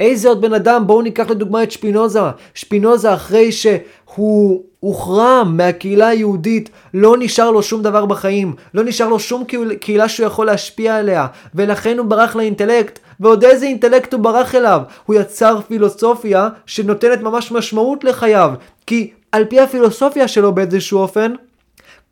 איזה 0.00 0.28
עוד 0.28 0.40
בן 0.40 0.54
אדם? 0.54 0.86
בואו 0.86 1.02
ניקח 1.02 1.30
לדוגמה 1.30 1.62
את 1.62 1.70
שפינוזה. 1.70 2.20
שפינוזה 2.54 3.14
אחרי 3.14 3.52
שהוא 3.52 4.62
הוחרם 4.80 5.54
מהקהילה 5.56 6.08
היהודית, 6.08 6.70
לא 6.94 7.16
נשאר 7.18 7.50
לו 7.50 7.62
שום 7.62 7.82
דבר 7.82 8.06
בחיים. 8.06 8.54
לא 8.74 8.84
נשאר 8.84 9.08
לו 9.08 9.18
שום 9.18 9.44
קהילה 9.80 10.08
שהוא 10.08 10.26
יכול 10.26 10.46
להשפיע 10.46 10.96
עליה. 10.96 11.26
ולכן 11.54 11.98
הוא 11.98 12.06
ברח 12.06 12.36
לאינטלקט. 12.36 12.98
ועוד 13.20 13.44
איזה 13.44 13.66
אינטלקט 13.66 14.12
הוא 14.12 14.20
ברח 14.20 14.54
אליו. 14.54 14.80
הוא 15.06 15.16
יצר 15.16 15.60
פילוסופיה 15.68 16.48
שנותנת 16.66 17.20
ממש 17.20 17.52
משמעות 17.52 18.04
לחייו. 18.04 18.52
כי 18.86 19.10
על 19.32 19.44
פי 19.44 19.60
הפילוסופיה 19.60 20.28
שלו 20.28 20.52
באיזשהו 20.52 20.98
אופן, 20.98 21.32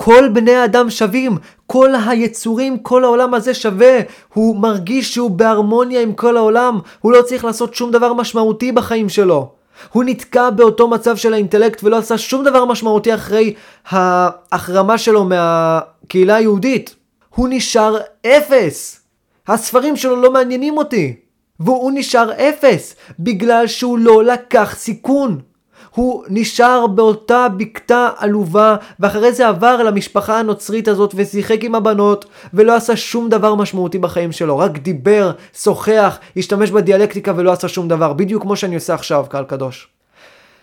כל 0.04 0.28
בני 0.28 0.54
האדם 0.54 0.90
שווים, 0.90 1.36
כל 1.66 1.90
היצורים, 2.06 2.78
כל 2.78 3.04
העולם 3.04 3.34
הזה 3.34 3.54
שווה. 3.54 3.98
הוא 4.34 4.56
מרגיש 4.56 5.14
שהוא 5.14 5.30
בהרמוניה 5.30 6.00
עם 6.00 6.12
כל 6.12 6.36
העולם, 6.36 6.78
הוא 7.00 7.12
לא 7.12 7.22
צריך 7.22 7.44
לעשות 7.44 7.74
שום 7.74 7.90
דבר 7.90 8.12
משמעותי 8.12 8.72
בחיים 8.72 9.08
שלו. 9.08 9.52
הוא 9.92 10.04
נתקע 10.04 10.50
באותו 10.50 10.88
מצב 10.88 11.16
של 11.16 11.34
האינטלקט 11.34 11.84
ולא 11.84 11.96
עשה 11.96 12.18
שום 12.18 12.44
דבר 12.44 12.64
משמעותי 12.64 13.14
אחרי 13.14 13.54
ההחרמה 13.88 14.98
שלו 14.98 15.24
מהקהילה 15.24 16.36
היהודית. 16.36 16.94
הוא 17.28 17.48
נשאר 17.50 17.96
אפס. 18.26 19.00
הספרים 19.48 19.96
שלו 19.96 20.16
לא 20.16 20.32
מעניינים 20.32 20.78
אותי. 20.78 21.16
והוא 21.60 21.92
נשאר 21.94 22.32
אפס, 22.32 22.94
בגלל 23.20 23.66
שהוא 23.66 23.98
לא 23.98 24.24
לקח 24.24 24.74
סיכון. 24.78 25.40
הוא 25.94 26.24
נשאר 26.28 26.86
באותה 26.86 27.46
בקתה 27.56 28.08
עלובה, 28.16 28.76
ואחרי 29.00 29.32
זה 29.32 29.48
עבר 29.48 29.82
למשפחה 29.82 30.38
הנוצרית 30.38 30.88
הזאת 30.88 31.12
ושיחק 31.16 31.64
עם 31.64 31.74
הבנות, 31.74 32.24
ולא 32.54 32.76
עשה 32.76 32.96
שום 32.96 33.28
דבר 33.28 33.54
משמעותי 33.54 33.98
בחיים 33.98 34.32
שלו, 34.32 34.58
רק 34.58 34.78
דיבר, 34.78 35.30
שוחח, 35.62 36.18
השתמש 36.36 36.70
בדיאלקטיקה 36.70 37.32
ולא 37.36 37.52
עשה 37.52 37.68
שום 37.68 37.88
דבר, 37.88 38.12
בדיוק 38.12 38.42
כמו 38.42 38.56
שאני 38.56 38.74
עושה 38.74 38.94
עכשיו, 38.94 39.24
קהל 39.28 39.44
קדוש. 39.44 39.88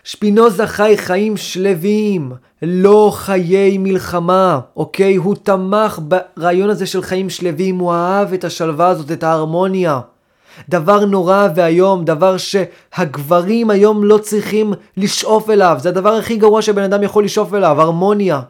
שפינוזה 0.04 0.66
חי 0.66 0.94
חיים 0.96 1.36
שלווים, 1.36 2.32
לא 2.62 3.12
חיי 3.14 3.78
מלחמה, 3.78 4.60
אוקיי? 4.76 5.16
הוא 5.16 5.34
תמך 5.42 6.00
ברעיון 6.02 6.70
הזה 6.70 6.86
של 6.86 7.02
חיים 7.02 7.30
שלווים, 7.30 7.78
הוא 7.78 7.92
אהב 7.92 8.32
את 8.32 8.44
השלווה 8.44 8.88
הזאת, 8.88 9.12
את 9.12 9.22
ההרמוניה. 9.22 10.00
דבר 10.68 11.04
נורא 11.04 11.48
ואיום, 11.54 12.04
דבר 12.04 12.36
שהגברים 12.36 13.70
היום 13.70 14.04
לא 14.04 14.18
צריכים 14.18 14.72
לשאוף 14.96 15.50
אליו, 15.50 15.76
זה 15.80 15.88
הדבר 15.88 16.14
הכי 16.14 16.36
גרוע 16.36 16.62
שבן 16.62 16.82
אדם 16.82 17.02
יכול 17.02 17.24
לשאוף 17.24 17.54
אליו, 17.54 17.80
הרמוניה. 17.80 18.40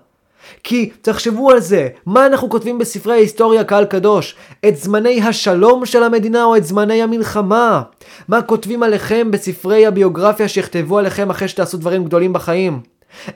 כי 0.65 0.91
תחשבו 1.03 1.51
על 1.51 1.61
זה, 1.61 1.89
מה 2.07 2.27
אנחנו 2.27 2.51
כותבים 2.51 2.79
בספרי 2.79 3.13
ההיסטוריה 3.13 3.65
קהל 3.65 3.85
קדוש? 3.85 4.37
את 4.69 4.77
זמני 4.77 5.23
השלום 5.23 5.87
של 5.87 6.03
המדינה 6.03 6.45
או 6.45 6.57
את 6.57 6.65
זמני 6.65 7.03
המלחמה? 7.03 7.83
מה 8.29 8.43
כותבים 8.43 8.83
עליכם 8.83 9.31
בספרי 9.31 9.87
הביוגרפיה 9.87 10.49
שיכתבו 10.49 10.99
עליכם 10.99 11.31
אחרי 11.31 11.49
שתעשו 11.49 11.77
דברים 11.77 12.05
גדולים 12.05 12.33
בחיים? 12.33 12.81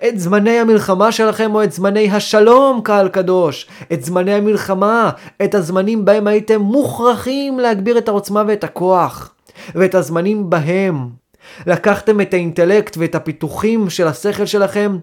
את 0.08 0.20
זמני 0.20 0.58
המלחמה 0.58 1.12
שלכם 1.12 1.54
או 1.54 1.62
את 1.62 1.72
זמני 1.72 2.10
השלום, 2.10 2.80
קהל 2.84 3.08
קדוש. 3.08 3.66
את 3.92 4.04
זמני 4.04 4.34
המלחמה, 4.34 5.10
את 5.44 5.54
הזמנים 5.54 6.04
בהם 6.04 6.26
הייתם 6.26 6.60
מוכרחים 6.60 7.58
להגביר 7.58 7.98
את 7.98 8.08
העוצמה 8.08 8.42
ואת 8.46 8.64
הכוח. 8.64 9.34
ואת 9.74 9.94
הזמנים 9.94 10.50
בהם. 10.50 11.08
לקחתם 11.66 12.20
את 12.20 12.34
האינטלקט 12.34 12.96
ואת 12.98 13.14
הפיתוחים 13.14 13.90
של 13.90 14.06
השכל 14.06 14.46
שלכם 14.46 14.98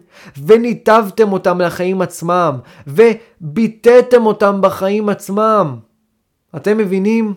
וניתבתם 0.45 1.33
אותם 1.33 1.61
לחיים 1.61 2.01
עצמם 2.01 2.57
וביטאתם 2.87 4.25
אותם 4.25 4.61
בחיים 4.61 5.09
עצמם. 5.09 5.75
אתם 6.55 6.77
מבינים? 6.77 7.33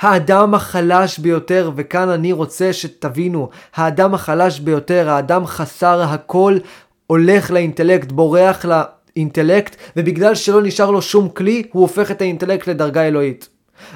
האדם 0.00 0.54
החלש 0.54 1.18
ביותר, 1.18 1.70
וכאן 1.76 2.08
אני 2.08 2.32
רוצה 2.32 2.72
שתבינו, 2.72 3.48
האדם 3.74 4.14
החלש 4.14 4.60
ביותר, 4.60 5.10
האדם 5.10 5.46
חסר 5.46 6.02
הכל, 6.02 6.58
הולך 7.06 7.50
לאינטלקט, 7.50 8.12
בורח 8.12 8.64
לאינטלקט, 8.64 9.76
ובגלל 9.96 10.34
שלא 10.34 10.62
נשאר 10.62 10.90
לו 10.90 11.02
שום 11.02 11.28
כלי, 11.28 11.62
הוא 11.72 11.82
הופך 11.82 12.10
את 12.10 12.20
האינטלקט 12.20 12.66
לדרגה 12.66 13.02
אלוהית. 13.02 13.48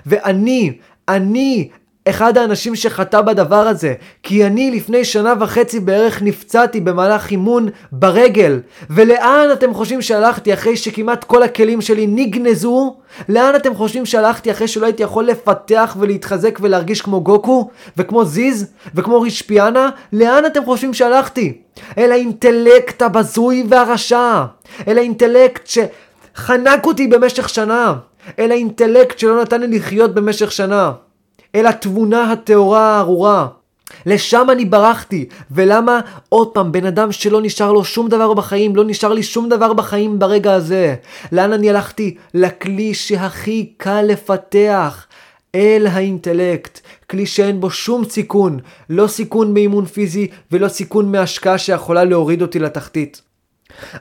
ואני, 0.07 0.73
אני, 1.09 1.69
אחד 2.09 2.39
האנשים 2.39 2.77
שחטא 2.77 3.21
בדבר 3.21 3.69
הזה, 3.69 3.95
כי 4.23 4.47
אני 4.47 4.71
לפני 4.71 5.05
שנה 5.05 5.35
וחצי 5.41 5.81
בערך 5.81 6.23
נפצעתי 6.23 6.81
במהלך 6.81 7.31
אימון 7.31 7.69
ברגל. 7.93 8.61
ולאן 8.91 9.49
אתם 9.53 9.75
חושבים 9.75 10.03
שהלכתי 10.03 10.55
אחרי 10.55 10.77
שכמעט 10.77 11.25
כל 11.25 11.43
הכלים 11.43 11.81
שלי 11.81 12.07
נגנזו? 12.07 12.97
לאן 13.29 13.57
אתם 13.57 13.75
חושבים 13.75 14.07
שהלכתי 14.07 14.51
אחרי 14.51 14.69
שלא 14.69 14.87
הייתי 14.87 15.03
יכול 15.03 15.25
לפתח 15.25 15.97
ולהתחזק 16.01 16.59
ולהרגיש 16.63 17.03
כמו 17.03 17.21
גוקו? 17.21 17.71
וכמו 17.97 18.25
זיז? 18.25 18.67
וכמו 18.95 19.21
רישפיאנה? 19.21 19.91
לאן 20.13 20.47
אתם 20.47 20.65
חושבים 20.65 20.95
שהלכתי? 20.95 21.59
אל 21.99 22.13
האינטלקט 22.13 23.03
הבזוי 23.03 23.67
והרשע. 23.69 24.45
אל 24.89 24.99
האינטלקט 24.99 25.67
שחנק 25.67 26.87
אותי 26.87 27.07
במשך 27.07 27.49
שנה. 27.49 27.95
אל 28.39 28.51
האינטלקט 28.51 29.19
שלא 29.19 29.43
נתן 29.43 29.61
לי 29.61 29.79
לחיות 29.79 30.15
במשך 30.15 30.53
שנה. 30.53 30.93
אל 31.55 31.67
התבונה 31.67 32.33
הטהורה 32.33 32.97
הארורה. 32.97 33.47
לשם 34.07 34.47
אני 34.53 34.65
ברחתי. 34.65 35.29
ולמה? 35.51 36.01
עוד 36.29 36.49
פעם, 36.49 36.73
בן 36.73 36.87
אדם 36.87 37.13
שלא 37.13 37.43
נשאר 37.43 37.73
לו 37.73 37.85
שום 37.85 38.09
דבר 38.09 38.35
בחיים, 38.35 38.77
לא 38.77 38.85
נשאר 38.85 39.13
לי 39.13 39.23
שום 39.23 39.49
דבר 39.49 39.73
בחיים 39.73 40.19
ברגע 40.19 40.55
הזה. 40.55 40.95
לאן 41.33 41.53
אני 41.53 41.71
הלכתי? 41.71 42.17
לכלי 42.35 42.95
שהכי 42.95 43.73
קל 43.77 44.03
לפתח. 44.03 45.07
אל 45.55 45.87
האינטלקט, 45.91 46.81
כלי 47.11 47.27
שאין 47.27 47.61
בו 47.61 47.71
שום 47.71 48.05
סיכון, 48.05 48.59
לא 48.91 49.07
סיכון 49.07 49.55
מאימון 49.55 49.87
פיזי 49.87 50.29
ולא 50.53 50.69
סיכון 50.69 51.13
מהשקעה 51.13 51.59
שיכולה 51.59 52.05
להוריד 52.05 52.43
אותי 52.43 52.59
לתחתית. 52.59 53.23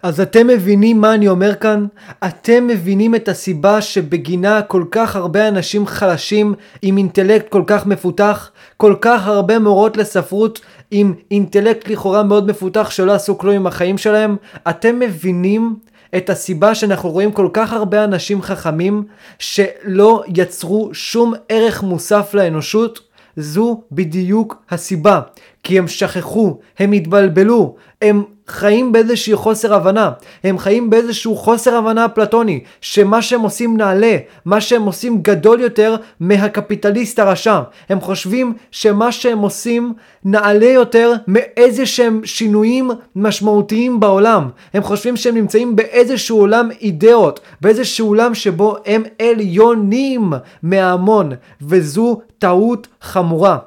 אז 0.04 0.20
אתם 0.20 0.48
מבינים 0.48 1.02
מה 1.02 1.14
אני 1.14 1.28
אומר 1.28 1.56
כאן? 1.56 1.86
אתם 2.28 2.68
מבינים 2.68 3.16
את 3.16 3.28
הסיבה 3.28 3.82
שבגינה 3.82 4.62
כל 4.62 4.84
כך 4.92 5.16
הרבה 5.16 5.48
אנשים 5.48 5.88
חלשים 5.88 6.54
עם 6.82 6.98
אינטלקט 6.98 7.50
כל 7.50 7.64
כך 7.68 7.86
מפותח? 7.86 8.52
כל 8.78 8.96
כך 9.02 9.28
הרבה 9.28 9.60
מורות 9.60 9.98
לספרות 9.98 10.62
עם 10.92 11.14
אינטלקט 11.32 11.88
לכאורה 11.88 12.24
מאוד 12.24 12.48
מפותח 12.48 12.90
שלא 12.90 13.12
עשו 13.12 13.38
כלום 13.38 13.56
עם 13.56 13.68
החיים 13.68 13.98
שלהם? 13.98 14.36
אתם 14.70 15.00
מבינים 15.00 15.76
את 16.18 16.30
הסיבה 16.30 16.76
שאנחנו 16.76 17.10
רואים 17.10 17.32
כל 17.32 17.50
כך 17.54 17.74
הרבה 17.74 18.04
אנשים 18.04 18.42
חכמים 18.42 19.04
שלא 19.40 20.24
יצרו 20.28 20.90
שום 20.94 21.34
ערך 21.50 21.84
מוסף 21.84 22.34
לאנושות? 22.34 23.10
זו 23.36 23.82
בדיוק 23.92 24.56
הסיבה. 24.70 25.22
כי 25.64 25.80
הם 25.80 25.88
שכחו, 25.88 26.60
הם 26.80 26.92
התבלבלו, 26.92 27.76
הם 28.02 28.24
חיים 28.50 28.92
באיזשהו 28.92 29.38
חוסר 29.38 29.74
הבנה, 29.74 30.12
הם 30.44 30.58
חיים 30.58 30.90
באיזשהו 30.90 31.36
חוסר 31.36 31.76
הבנה 31.76 32.10
פלטוני, 32.10 32.60
שמה 32.82 33.22
שהם 33.22 33.42
עושים 33.42 33.78
נעלה, 33.78 34.18
מה 34.46 34.62
שהם 34.62 34.84
עושים 34.84 35.22
גדול 35.22 35.60
יותר 35.60 35.96
מהקפיטליסט 36.20 37.20
הרשע. 37.20 37.60
הם 37.90 38.02
חושבים 38.02 38.54
שמה 38.72 39.12
שהם 39.12 39.40
עושים 39.40 39.94
נעלה 40.26 40.66
יותר 40.66 41.14
מאיזה 41.28 41.86
שהם 41.86 42.22
שינויים 42.26 42.92
משמעותיים 43.16 44.00
בעולם. 44.00 44.50
הם 44.74 44.84
חושבים 44.84 45.18
שהם 45.18 45.36
נמצאים 45.36 45.76
באיזשהו 45.76 46.40
עולם 46.40 46.70
אידאות, 46.82 47.40
באיזשהו 47.62 48.08
עולם 48.08 48.36
שבו 48.36 48.76
הם 48.86 49.04
עליונים 49.22 50.34
מההמון, 50.64 51.32
וזו 51.62 52.22
טעות 52.40 52.88
חמורה. 53.02 53.58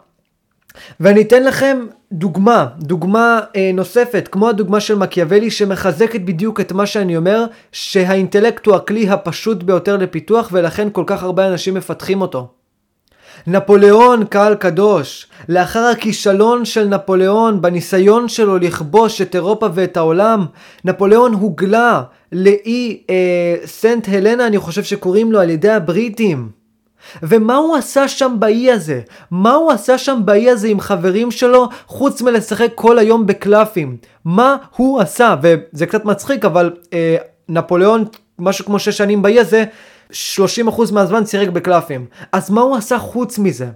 ואני 1.00 1.22
אתן 1.22 1.44
לכם 1.44 1.86
דוגמה, 2.12 2.66
דוגמה 2.78 3.40
אה, 3.56 3.70
נוספת, 3.74 4.28
כמו 4.32 4.48
הדוגמה 4.48 4.80
של 4.80 4.94
מקיאוולי 4.94 5.50
שמחזקת 5.50 6.20
בדיוק 6.20 6.60
את 6.60 6.72
מה 6.72 6.86
שאני 6.86 7.16
אומר, 7.16 7.44
שהאינטלקט 7.72 8.66
הוא 8.66 8.74
הכלי 8.74 9.08
הפשוט 9.08 9.62
ביותר 9.62 9.96
לפיתוח 9.96 10.48
ולכן 10.52 10.88
כל 10.92 11.04
כך 11.06 11.22
הרבה 11.22 11.48
אנשים 11.48 11.74
מפתחים 11.74 12.20
אותו. 12.20 12.48
נפוליאון 13.46 14.24
קהל 14.24 14.54
קדוש, 14.54 15.26
לאחר 15.48 15.84
הכישלון 15.84 16.64
של 16.64 16.88
נפוליאון 16.88 17.60
בניסיון 17.62 18.28
שלו 18.28 18.58
לכבוש 18.58 19.22
את 19.22 19.34
אירופה 19.34 19.66
ואת 19.74 19.96
העולם, 19.96 20.46
נפוליאון 20.84 21.34
הוגלה 21.34 22.02
לאי 22.32 23.02
אה, 23.10 23.56
סנט 23.64 24.08
הלנה, 24.12 24.46
אני 24.46 24.58
חושב 24.58 24.82
שקוראים 24.82 25.32
לו 25.32 25.40
על 25.40 25.50
ידי 25.50 25.70
הבריטים. 25.70 26.61
ומה 27.22 27.56
הוא 27.56 27.76
עשה 27.76 28.08
שם 28.08 28.36
באי 28.38 28.70
הזה? 28.72 29.00
מה 29.30 29.54
הוא 29.54 29.72
עשה 29.72 29.98
שם 29.98 30.20
באי 30.24 30.50
הזה 30.50 30.68
עם 30.68 30.80
חברים 30.80 31.30
שלו, 31.30 31.68
חוץ 31.86 32.22
מלשחק 32.22 32.68
כל 32.74 32.98
היום 32.98 33.26
בקלפים? 33.26 33.96
מה 34.24 34.56
הוא 34.76 35.00
עשה? 35.00 35.34
וזה 35.42 35.86
קצת 35.86 36.04
מצחיק, 36.04 36.44
אבל 36.44 36.70
אה, 36.92 37.16
נפוליאון, 37.48 38.04
משהו 38.38 38.64
כמו 38.64 38.78
6 38.78 38.88
שנים 38.96 39.22
באי 39.22 39.40
הזה, 39.40 39.64
30% 40.12 40.14
מהזמן 40.92 41.26
שיחק 41.26 41.48
בקלפים. 41.48 42.06
אז 42.32 42.50
מה 42.50 42.60
הוא 42.60 42.76
עשה 42.76 42.98
חוץ 42.98 43.38
מזה? 43.38 43.66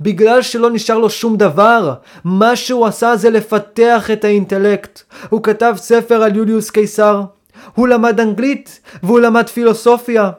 בגלל 0.00 0.42
שלא 0.42 0.70
נשאר 0.70 0.98
לו 0.98 1.10
שום 1.10 1.36
דבר, 1.36 1.94
מה 2.24 2.56
שהוא 2.56 2.86
עשה 2.86 3.16
זה 3.16 3.30
לפתח 3.30 4.10
את 4.12 4.24
האינטלקט. 4.24 5.02
הוא 5.28 5.42
כתב 5.42 5.74
ספר 5.76 6.22
על 6.22 6.36
יוליוס 6.36 6.70
קיסר, 6.70 7.22
הוא 7.74 7.88
למד 7.88 8.20
אנגלית 8.20 8.80
והוא 9.02 9.20
למד 9.20 9.48
פילוסופיה. 9.48 10.30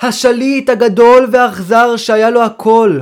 השליט 0.00 0.70
הגדול 0.70 1.28
והאכזר 1.30 1.96
שהיה 1.96 2.30
לו 2.30 2.42
הכל. 2.42 3.00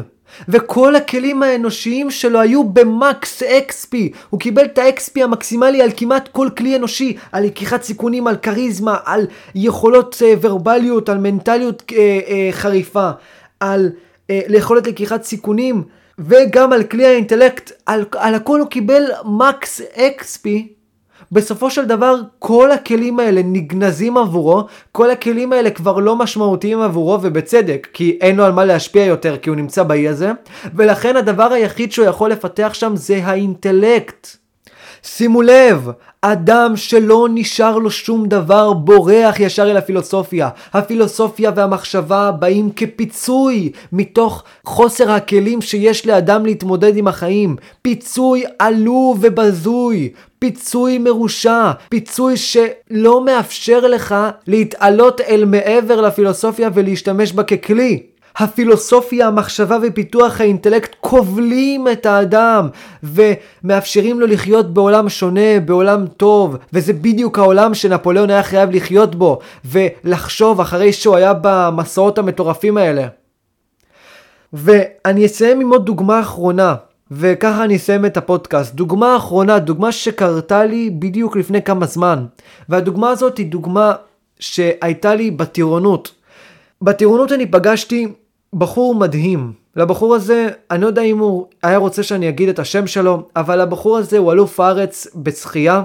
וכל 0.49 0.97
הכלים 0.97 1.43
האנושיים 1.43 2.11
שלו 2.11 2.40
היו 2.40 2.64
במקס 2.64 3.43
אקספי. 3.43 4.12
הוא 4.30 4.40
קיבל 4.40 4.64
את 4.64 4.78
האקספי 4.78 5.22
המקסימלי 5.22 5.82
על 5.82 5.90
כמעט 5.97 6.28
כל 6.28 6.49
כלי 6.59 6.76
אנושי, 6.76 7.16
על 7.32 7.45
לקיחת 7.45 7.82
סיכונים, 7.82 8.26
על 8.26 8.36
כריזמה, 8.36 8.97
על 9.05 9.26
יכולות 9.55 10.14
uh, 10.14 10.38
ורבליות, 10.40 11.09
על 11.09 11.18
מנטליות 11.18 11.82
uh, 11.82 11.93
uh, 11.93 11.95
חריפה, 12.53 13.11
על 13.61 13.90
uh, 13.90 14.28
ליכולת 14.28 14.86
לקיחת 14.86 15.22
סיכונים, 15.22 15.82
וגם 16.18 16.72
על 16.72 16.82
כלי 16.82 17.07
האינטלקט, 17.07 17.72
על, 17.86 18.05
על 18.16 18.34
הכל 18.34 18.61
הוא 18.61 18.68
קיבל 18.68 19.03
מקס 19.24 19.80
אקספי. 19.80 20.72
בסופו 21.33 21.70
של 21.70 21.85
דבר 21.85 22.14
כל 22.39 22.70
הכלים 22.70 23.20
האלה 23.20 23.41
נגנזים 23.45 24.16
עבורו, 24.16 24.64
כל 24.93 25.11
הכלים 25.11 25.53
האלה 25.53 25.70
כבר 25.70 25.99
לא 25.99 26.16
משמעותיים 26.16 26.80
עבורו 26.80 27.18
ובצדק, 27.22 27.89
כי 27.93 28.18
אין 28.20 28.37
לו 28.37 28.45
על 28.45 28.53
מה 28.53 28.64
להשפיע 28.64 29.05
יותר 29.05 29.37
כי 29.37 29.51
הוא 29.51 29.57
נמצא 29.57 29.83
באי 29.83 30.09
הזה, 30.09 30.33
ולכן 30.74 31.16
הדבר 31.16 31.53
היחיד 31.53 31.93
שהוא 31.93 32.07
יכול 32.07 32.30
לפתח 32.30 32.70
שם 32.74 32.97
זה 32.97 33.20
האינטלקט. 33.24 34.41
שימו 35.05 35.43
לב, 35.43 35.89
אדם 36.23 36.77
שלא 36.77 37.29
נשאר 37.35 37.79
לו 37.79 37.91
שום 37.91 38.27
דבר 38.27 38.73
בורח 38.73 39.41
ישר 39.41 39.71
אל 39.71 39.77
הפילוסופיה. 39.77 40.49
הפילוסופיה 40.73 41.51
והמחשבה 41.57 42.31
באים 42.31 42.71
כפיצוי 42.77 43.73
מתוך 43.93 44.45
חוסר 44.65 45.11
הכלים 45.11 45.63
שיש 45.63 46.07
לאדם 46.07 46.47
להתמודד 46.47 46.97
עם 46.97 47.09
החיים. 47.09 47.57
פיצוי 47.83 48.45
עלוב 48.59 49.19
ובזוי. 49.21 50.13
פיצוי 50.39 50.99
מרושע, 50.99 51.71
פיצוי 51.89 52.37
שלא 52.37 53.25
מאפשר 53.25 53.87
לך 53.87 54.15
להתעלות 54.47 55.21
אל 55.21 55.45
מעבר 55.45 56.01
לפילוסופיה 56.01 56.71
ולהשתמש 56.75 57.33
בה 57.33 57.43
ככלי. 57.43 58.12
הפילוסופיה, 58.37 59.26
המחשבה 59.26 59.78
ופיתוח 59.83 60.41
האינטלקט 60.41 60.97
כובלים 61.01 61.89
את 61.89 62.07
האדם 62.07 62.68
ומאפשרים 63.03 64.20
לו 64.20 64.26
לחיות 64.26 64.74
בעולם 64.74 65.09
שונה, 65.09 65.61
בעולם 65.64 66.07
טוב, 66.07 66.57
וזה 66.72 66.93
בדיוק 66.93 67.39
העולם 67.39 67.74
שנפוליאון 67.74 68.30
היה 68.30 68.43
חייב 68.43 68.70
לחיות 68.70 69.14
בו 69.14 69.39
ולחשוב 69.64 70.61
אחרי 70.61 70.93
שהוא 70.93 71.16
היה 71.16 71.33
במסעות 71.43 72.18
המטורפים 72.18 72.76
האלה. 72.76 73.07
ואני 74.53 75.26
אסיים 75.26 75.61
עם 75.61 75.70
עוד 75.70 75.87
דוגמה 75.87 76.20
אחרונה, 76.20 76.74
וככה 77.11 77.64
אני 77.64 77.76
אסיים 77.76 78.07
את 78.07 78.16
הפודקאסט. 78.16 78.74
דוגמה 78.74 79.16
אחרונה, 79.16 79.59
דוגמה 79.59 79.93
שקרתה 79.93 80.64
לי 80.64 80.91
בדיוק 80.91 81.37
לפני 81.37 81.62
כמה 81.62 81.87
זמן, 81.87 82.24
והדוגמה 82.68 83.11
הזאת 83.11 83.39
היא 83.39 83.47
דוגמה 83.47 83.93
שהייתה 84.39 85.14
לי 85.14 85.30
בטירונות. 85.30 86.14
בטירונות 86.83 87.33
אני 87.33 87.47
פגשתי 87.47 88.09
בחור 88.55 88.95
מדהים. 88.95 89.53
לבחור 89.77 90.15
הזה, 90.15 90.49
אני 90.71 90.83
לא 90.83 90.87
יודע 90.87 91.03
אם 91.03 91.19
הוא 91.19 91.47
היה 91.63 91.77
רוצה 91.77 92.03
שאני 92.03 92.29
אגיד 92.29 92.49
את 92.49 92.59
השם 92.59 92.87
שלו, 92.87 93.23
אבל 93.37 93.61
הבחור 93.61 93.97
הזה 93.97 94.19
הוא 94.19 94.33
אלוף 94.33 94.61
הארץ 94.61 95.07
בשחייה. 95.17 95.83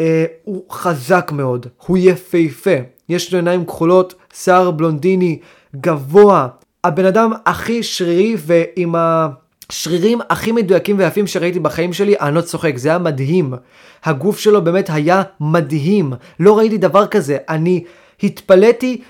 אה, 0.00 0.24
הוא 0.44 0.64
חזק 0.70 1.30
מאוד, 1.34 1.66
הוא 1.86 1.98
יפהפה, 2.00 2.76
יש 3.08 3.32
לו 3.32 3.38
עיניים 3.38 3.64
כחולות, 3.64 4.14
שיער 4.34 4.70
בלונדיני, 4.70 5.38
גבוה, 5.76 6.48
הבן 6.84 7.04
אדם 7.04 7.32
הכי 7.46 7.82
שרירי 7.82 8.36
ועם 8.38 8.94
השרירים 8.98 10.20
הכי 10.30 10.52
מדויקים 10.52 10.98
ויפים 10.98 11.26
שראיתי 11.26 11.60
בחיים 11.60 11.92
שלי, 11.92 12.14
אני 12.20 12.34
לא 12.34 12.40
צוחק, 12.40 12.76
זה 12.76 12.88
היה 12.88 12.98
מדהים. 12.98 13.54
הגוף 14.04 14.38
שלו 14.38 14.64
באמת 14.64 14.90
היה 14.92 15.22
מדהים, 15.40 16.12
לא 16.40 16.58
ראיתי 16.58 16.78
דבר 16.78 17.06
כזה, 17.06 17.36
אני 17.48 17.84
התפלאתי 18.22 19.00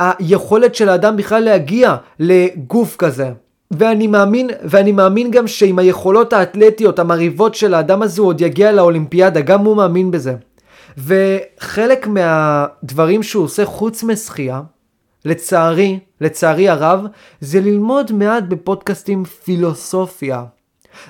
היכולת 0.00 0.74
של 0.74 0.88
האדם 0.88 1.16
בכלל 1.16 1.44
להגיע 1.44 1.96
לגוף 2.18 2.96
כזה. 2.96 3.30
ואני 3.70 4.06
מאמין, 4.06 4.50
ואני 4.62 4.92
מאמין 4.92 5.30
גם 5.30 5.46
שעם 5.46 5.78
היכולות 5.78 6.32
האתלטיות 6.32 6.98
המרהיבות 6.98 7.54
של 7.54 7.74
האדם 7.74 8.02
הזה 8.02 8.20
הוא 8.20 8.28
עוד 8.28 8.40
יגיע 8.40 8.72
לאולימפיאדה, 8.72 9.40
גם 9.40 9.64
הוא 9.64 9.76
מאמין 9.76 10.10
בזה. 10.10 10.34
וחלק 10.98 12.06
מהדברים 12.06 13.22
שהוא 13.22 13.44
עושה 13.44 13.64
חוץ 13.64 14.02
משחייה, 14.02 14.60
לצערי, 15.24 15.98
לצערי 16.20 16.68
הרב, 16.68 17.04
זה 17.40 17.60
ללמוד 17.60 18.12
מעט 18.12 18.44
בפודקאסטים 18.48 19.24
פילוסופיה. 19.24 20.44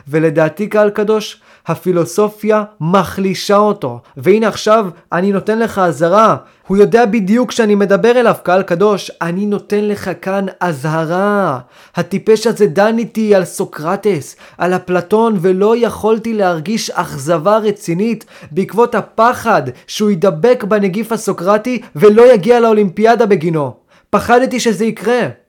ולדעתי 0.08 0.66
קהל 0.68 0.90
קדוש, 0.90 1.40
הפילוסופיה 1.66 2.64
מחלישה 2.80 3.56
אותו. 3.56 4.00
והנה 4.16 4.48
עכשיו 4.48 4.86
אני 5.12 5.32
נותן 5.32 5.58
לך 5.58 5.78
אזהרה. 5.78 6.36
הוא 6.66 6.76
יודע 6.76 7.06
בדיוק 7.06 7.50
שאני 7.50 7.74
מדבר 7.74 8.10
אליו, 8.10 8.34
קהל 8.42 8.62
קדוש. 8.62 9.10
אני 9.22 9.46
נותן 9.46 9.84
לך 9.84 10.10
כאן 10.22 10.46
אזהרה. 10.60 11.58
הטיפש 11.96 12.46
הזה 12.46 12.66
דן 12.66 12.98
איתי 12.98 13.34
על 13.34 13.44
סוקרטס, 13.44 14.36
על 14.58 14.74
אפלטון, 14.74 15.38
ולא 15.40 15.74
יכולתי 15.76 16.34
להרגיש 16.34 16.90
אכזבה 16.90 17.58
רצינית 17.58 18.24
בעקבות 18.50 18.94
הפחד 18.94 19.62
שהוא 19.86 20.10
ידבק 20.10 20.64
בנגיף 20.68 21.12
הסוקרטי 21.12 21.82
ולא 21.96 22.32
יגיע 22.32 22.60
לאולימפיאדה 22.60 23.26
בגינו. 23.26 23.74
פחדתי 24.10 24.60
שזה 24.60 24.84
יקרה. 24.84 25.39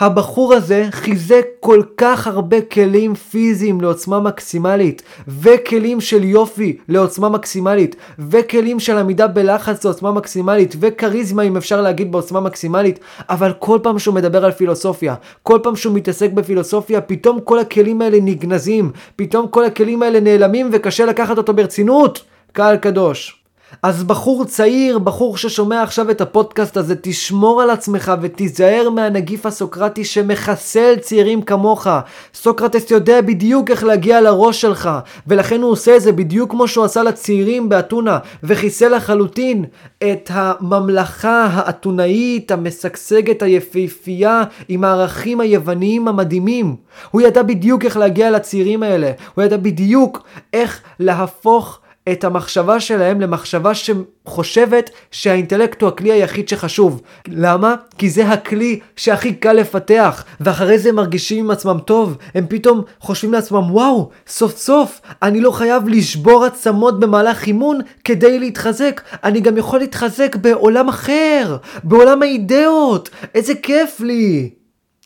הבחור 0.00 0.54
הזה 0.54 0.88
חיזק 0.90 1.44
כל 1.60 1.82
כך 1.96 2.26
הרבה 2.26 2.60
כלים 2.60 3.14
פיזיים 3.14 3.80
לעוצמה 3.80 4.20
מקסימלית, 4.20 5.02
וכלים 5.28 6.00
של 6.00 6.24
יופי 6.24 6.76
לעוצמה 6.88 7.28
מקסימלית, 7.28 7.96
וכלים 8.18 8.80
של 8.80 8.98
עמידה 8.98 9.26
בלחץ 9.26 9.84
לעוצמה 9.84 10.12
מקסימלית, 10.12 10.76
וכריזמה 10.80 11.42
אם 11.42 11.56
אפשר 11.56 11.80
להגיד 11.80 12.12
בעוצמה 12.12 12.40
מקסימלית, 12.40 12.98
אבל 13.28 13.52
כל 13.58 13.78
פעם 13.82 13.98
שהוא 13.98 14.14
מדבר 14.14 14.44
על 14.44 14.52
פילוסופיה, 14.52 15.14
כל 15.42 15.58
פעם 15.62 15.76
שהוא 15.76 15.94
מתעסק 15.94 16.30
בפילוסופיה, 16.32 17.00
פתאום 17.00 17.40
כל 17.40 17.58
הכלים 17.58 18.02
האלה 18.02 18.18
נגנזים, 18.22 18.90
פתאום 19.16 19.48
כל 19.48 19.64
הכלים 19.64 20.02
האלה 20.02 20.20
נעלמים 20.20 20.70
וקשה 20.72 21.06
לקחת 21.06 21.38
אותו 21.38 21.52
ברצינות. 21.52 22.24
קהל 22.52 22.76
קדוש. 22.76 23.35
אז 23.82 24.04
בחור 24.04 24.44
צעיר, 24.44 24.98
בחור 24.98 25.36
ששומע 25.36 25.82
עכשיו 25.82 26.10
את 26.10 26.20
הפודקאסט 26.20 26.76
הזה, 26.76 26.94
תשמור 27.00 27.62
על 27.62 27.70
עצמך 27.70 28.12
ותיזהר 28.22 28.90
מהנגיף 28.90 29.46
הסוקרטי 29.46 30.04
שמחסל 30.04 30.96
צעירים 31.00 31.42
כמוך. 31.42 31.86
סוקרטס 32.34 32.90
יודע 32.90 33.20
בדיוק 33.20 33.70
איך 33.70 33.84
להגיע 33.84 34.20
לראש 34.20 34.60
שלך, 34.60 34.90
ולכן 35.26 35.62
הוא 35.62 35.70
עושה 35.70 35.96
את 35.96 36.02
זה 36.02 36.12
בדיוק 36.12 36.50
כמו 36.50 36.68
שהוא 36.68 36.84
עשה 36.84 37.02
לצעירים 37.02 37.68
באתונה, 37.68 38.18
וחיסל 38.42 38.96
לחלוטין 38.96 39.64
את 39.98 40.30
הממלכה 40.32 41.48
האתונאית, 41.52 42.50
המשגשגת, 42.50 43.42
היפהפייה, 43.42 44.42
עם 44.68 44.84
הערכים 44.84 45.40
היווניים 45.40 46.08
המדהימים. 46.08 46.76
הוא 47.10 47.20
ידע 47.20 47.42
בדיוק 47.42 47.84
איך 47.84 47.96
להגיע 47.96 48.30
לצעירים 48.30 48.82
האלה, 48.82 49.10
הוא 49.34 49.44
ידע 49.44 49.56
בדיוק 49.56 50.22
איך 50.52 50.80
להפוך 51.00 51.80
את 52.12 52.24
המחשבה 52.24 52.80
שלהם 52.80 53.20
למחשבה 53.20 53.72
שחושבת 53.74 54.90
שהאינטלקט 55.10 55.82
הוא 55.82 55.88
הכלי 55.88 56.12
היחיד 56.12 56.48
שחשוב. 56.48 57.02
למה? 57.28 57.74
כי 57.98 58.10
זה 58.10 58.28
הכלי 58.28 58.80
שהכי 58.96 59.34
קל 59.34 59.52
לפתח, 59.52 60.24
ואחרי 60.40 60.78
זה 60.78 60.88
הם 60.88 60.94
מרגישים 60.94 61.44
עם 61.44 61.50
עצמם 61.50 61.78
טוב. 61.84 62.16
הם 62.34 62.46
פתאום 62.48 62.82
חושבים 63.00 63.32
לעצמם, 63.32 63.70
וואו, 63.70 64.10
סוף 64.26 64.56
סוף, 64.56 65.00
אני 65.22 65.40
לא 65.40 65.50
חייב 65.50 65.88
לשבור 65.88 66.44
עצמות 66.44 67.00
במהלך 67.00 67.46
אימון 67.46 67.80
כדי 68.04 68.38
להתחזק. 68.38 69.00
אני 69.24 69.40
גם 69.40 69.56
יכול 69.56 69.78
להתחזק 69.78 70.36
בעולם 70.36 70.88
אחר, 70.88 71.56
בעולם 71.84 72.22
האידאות. 72.22 73.10
איזה 73.34 73.54
כיף 73.54 74.00
לי. 74.00 74.50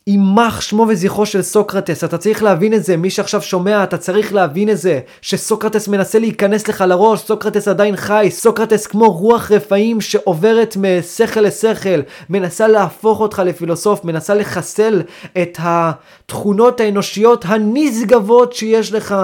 יימח 0.07 0.61
שמו 0.61 0.85
וזכרו 0.89 1.25
של 1.25 1.41
סוקרטס, 1.41 2.03
אתה 2.03 2.17
צריך 2.17 2.43
להבין 2.43 2.73
את 2.73 2.83
זה, 2.83 2.97
מי 2.97 3.09
שעכשיו 3.09 3.41
שומע, 3.41 3.83
אתה 3.83 3.97
צריך 3.97 4.33
להבין 4.33 4.69
את 4.69 4.77
זה, 4.77 4.99
שסוקרטס 5.21 5.87
מנסה 5.87 6.19
להיכנס 6.19 6.67
לך 6.67 6.83
לראש, 6.87 7.19
סוקרטס 7.19 7.67
עדיין 7.67 7.95
חי, 7.95 8.27
סוקרטס 8.31 8.87
כמו 8.87 9.11
רוח 9.11 9.51
רפאים 9.51 10.01
שעוברת 10.01 10.77
משכל 10.77 11.41
לשכל, 11.41 12.01
מנסה 12.29 12.67
להפוך 12.67 13.19
אותך 13.19 13.41
לפילוסוף, 13.45 14.05
מנסה 14.05 14.35
לחסל 14.35 15.01
את 15.41 15.57
התכונות 15.61 16.79
האנושיות 16.79 17.45
הנשגבות 17.47 18.53
שיש 18.53 18.93
לך. 18.93 19.15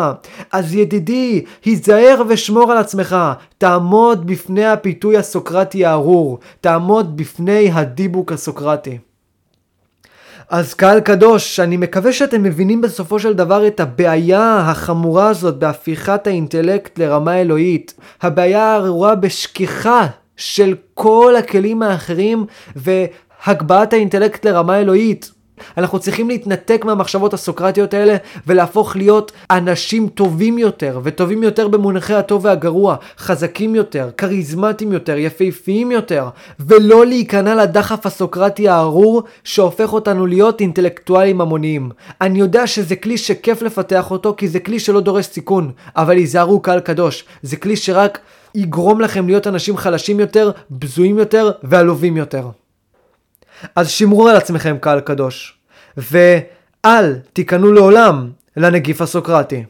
אז 0.52 0.76
ידידי, 0.76 1.44
היזהר 1.66 2.22
ושמור 2.28 2.72
על 2.72 2.78
עצמך, 2.78 3.16
תעמוד 3.58 4.28
בפני 4.28 4.66
הפיתוי 4.66 5.18
הסוקרטי 5.18 5.86
הארור, 5.86 6.40
תעמוד 6.62 7.18
בפני 7.18 7.72
הדיבוק 7.74 8.32
הסוקרטי. 8.32 9.07
אז 10.50 10.74
קהל 10.74 11.00
קדוש, 11.00 11.60
אני 11.60 11.78
מקווה 11.78 12.14
שאתם 12.14 12.44
מבינים 12.44 12.82
בסופו 12.82 13.20
של 13.20 13.34
דבר 13.34 13.68
את 13.68 13.80
הבעיה 13.80 14.58
החמורה 14.60 15.30
הזאת 15.30 15.58
בהפיכת 15.58 16.28
האינטלקט 16.28 17.00
לרמה 17.00 17.42
אלוהית. 17.42 17.94
הבעיה 18.22 18.64
הארורה 18.64 19.16
בשכיחה 19.16 20.08
של 20.38 20.76
כל 20.94 21.36
הכלים 21.40 21.84
האחרים 21.84 22.46
והגבהת 22.76 23.94
האינטלקט 23.94 24.46
לרמה 24.46 24.80
אלוהית. 24.80 25.32
אנחנו 25.78 26.00
צריכים 26.00 26.30
להתנתק 26.30 26.86
מהמחשבות 26.86 27.34
הסוקרטיות 27.34 27.94
האלה 27.94 28.16
ולהפוך 28.48 28.96
להיות 28.96 29.32
אנשים 29.52 30.08
טובים 30.08 30.58
יותר, 30.58 31.00
וטובים 31.04 31.44
יותר 31.44 31.68
במונחי 31.68 32.14
הטוב 32.14 32.46
והגרוע, 32.46 32.96
חזקים 33.18 33.76
יותר, 33.76 34.10
כריזמטיים 34.18 34.94
יותר, 34.94 35.18
יפהפיים 35.18 35.92
יותר, 35.92 36.30
ולא 36.60 37.06
להיכנע 37.06 37.56
לדחף 37.56 38.06
הסוקרטי 38.06 38.68
הארור 38.68 39.24
שהופך 39.44 39.94
אותנו 39.94 40.26
להיות 40.26 40.62
אינטלקטואלים 40.62 41.42
המוניים. 41.42 41.90
אני 42.22 42.40
יודע 42.40 42.68
שזה 42.68 42.96
כלי 42.96 43.18
שכיף 43.18 43.62
לפתח 43.62 44.12
אותו 44.12 44.34
כי 44.38 44.48
זה 44.48 44.60
כלי 44.60 44.80
שלא 44.80 45.02
דורש 45.02 45.26
סיכון, 45.26 45.72
אבל 45.96 46.18
היזהרו 46.18 46.60
קהל 46.60 46.80
קדוש, 46.80 47.26
זה 47.42 47.58
כלי 47.58 47.76
שרק 47.76 48.20
יגרום 48.56 49.02
לכם 49.02 49.28
להיות 49.28 49.48
אנשים 49.48 49.78
חלשים 49.78 50.20
יותר, 50.20 50.52
בזויים 50.72 51.18
יותר 51.18 51.52
ועלובים 51.64 52.18
יותר. 52.18 52.50
אז 53.76 53.90
שמרו 53.90 54.28
על 54.28 54.36
עצמכם 54.36 54.78
קהל 54.82 55.00
קדוש, 55.00 55.58
ואל 55.98 57.16
תיכנעו 57.34 57.72
לעולם 57.72 58.32
לנגיף 58.58 59.02
הסוקרטי. 59.02 59.64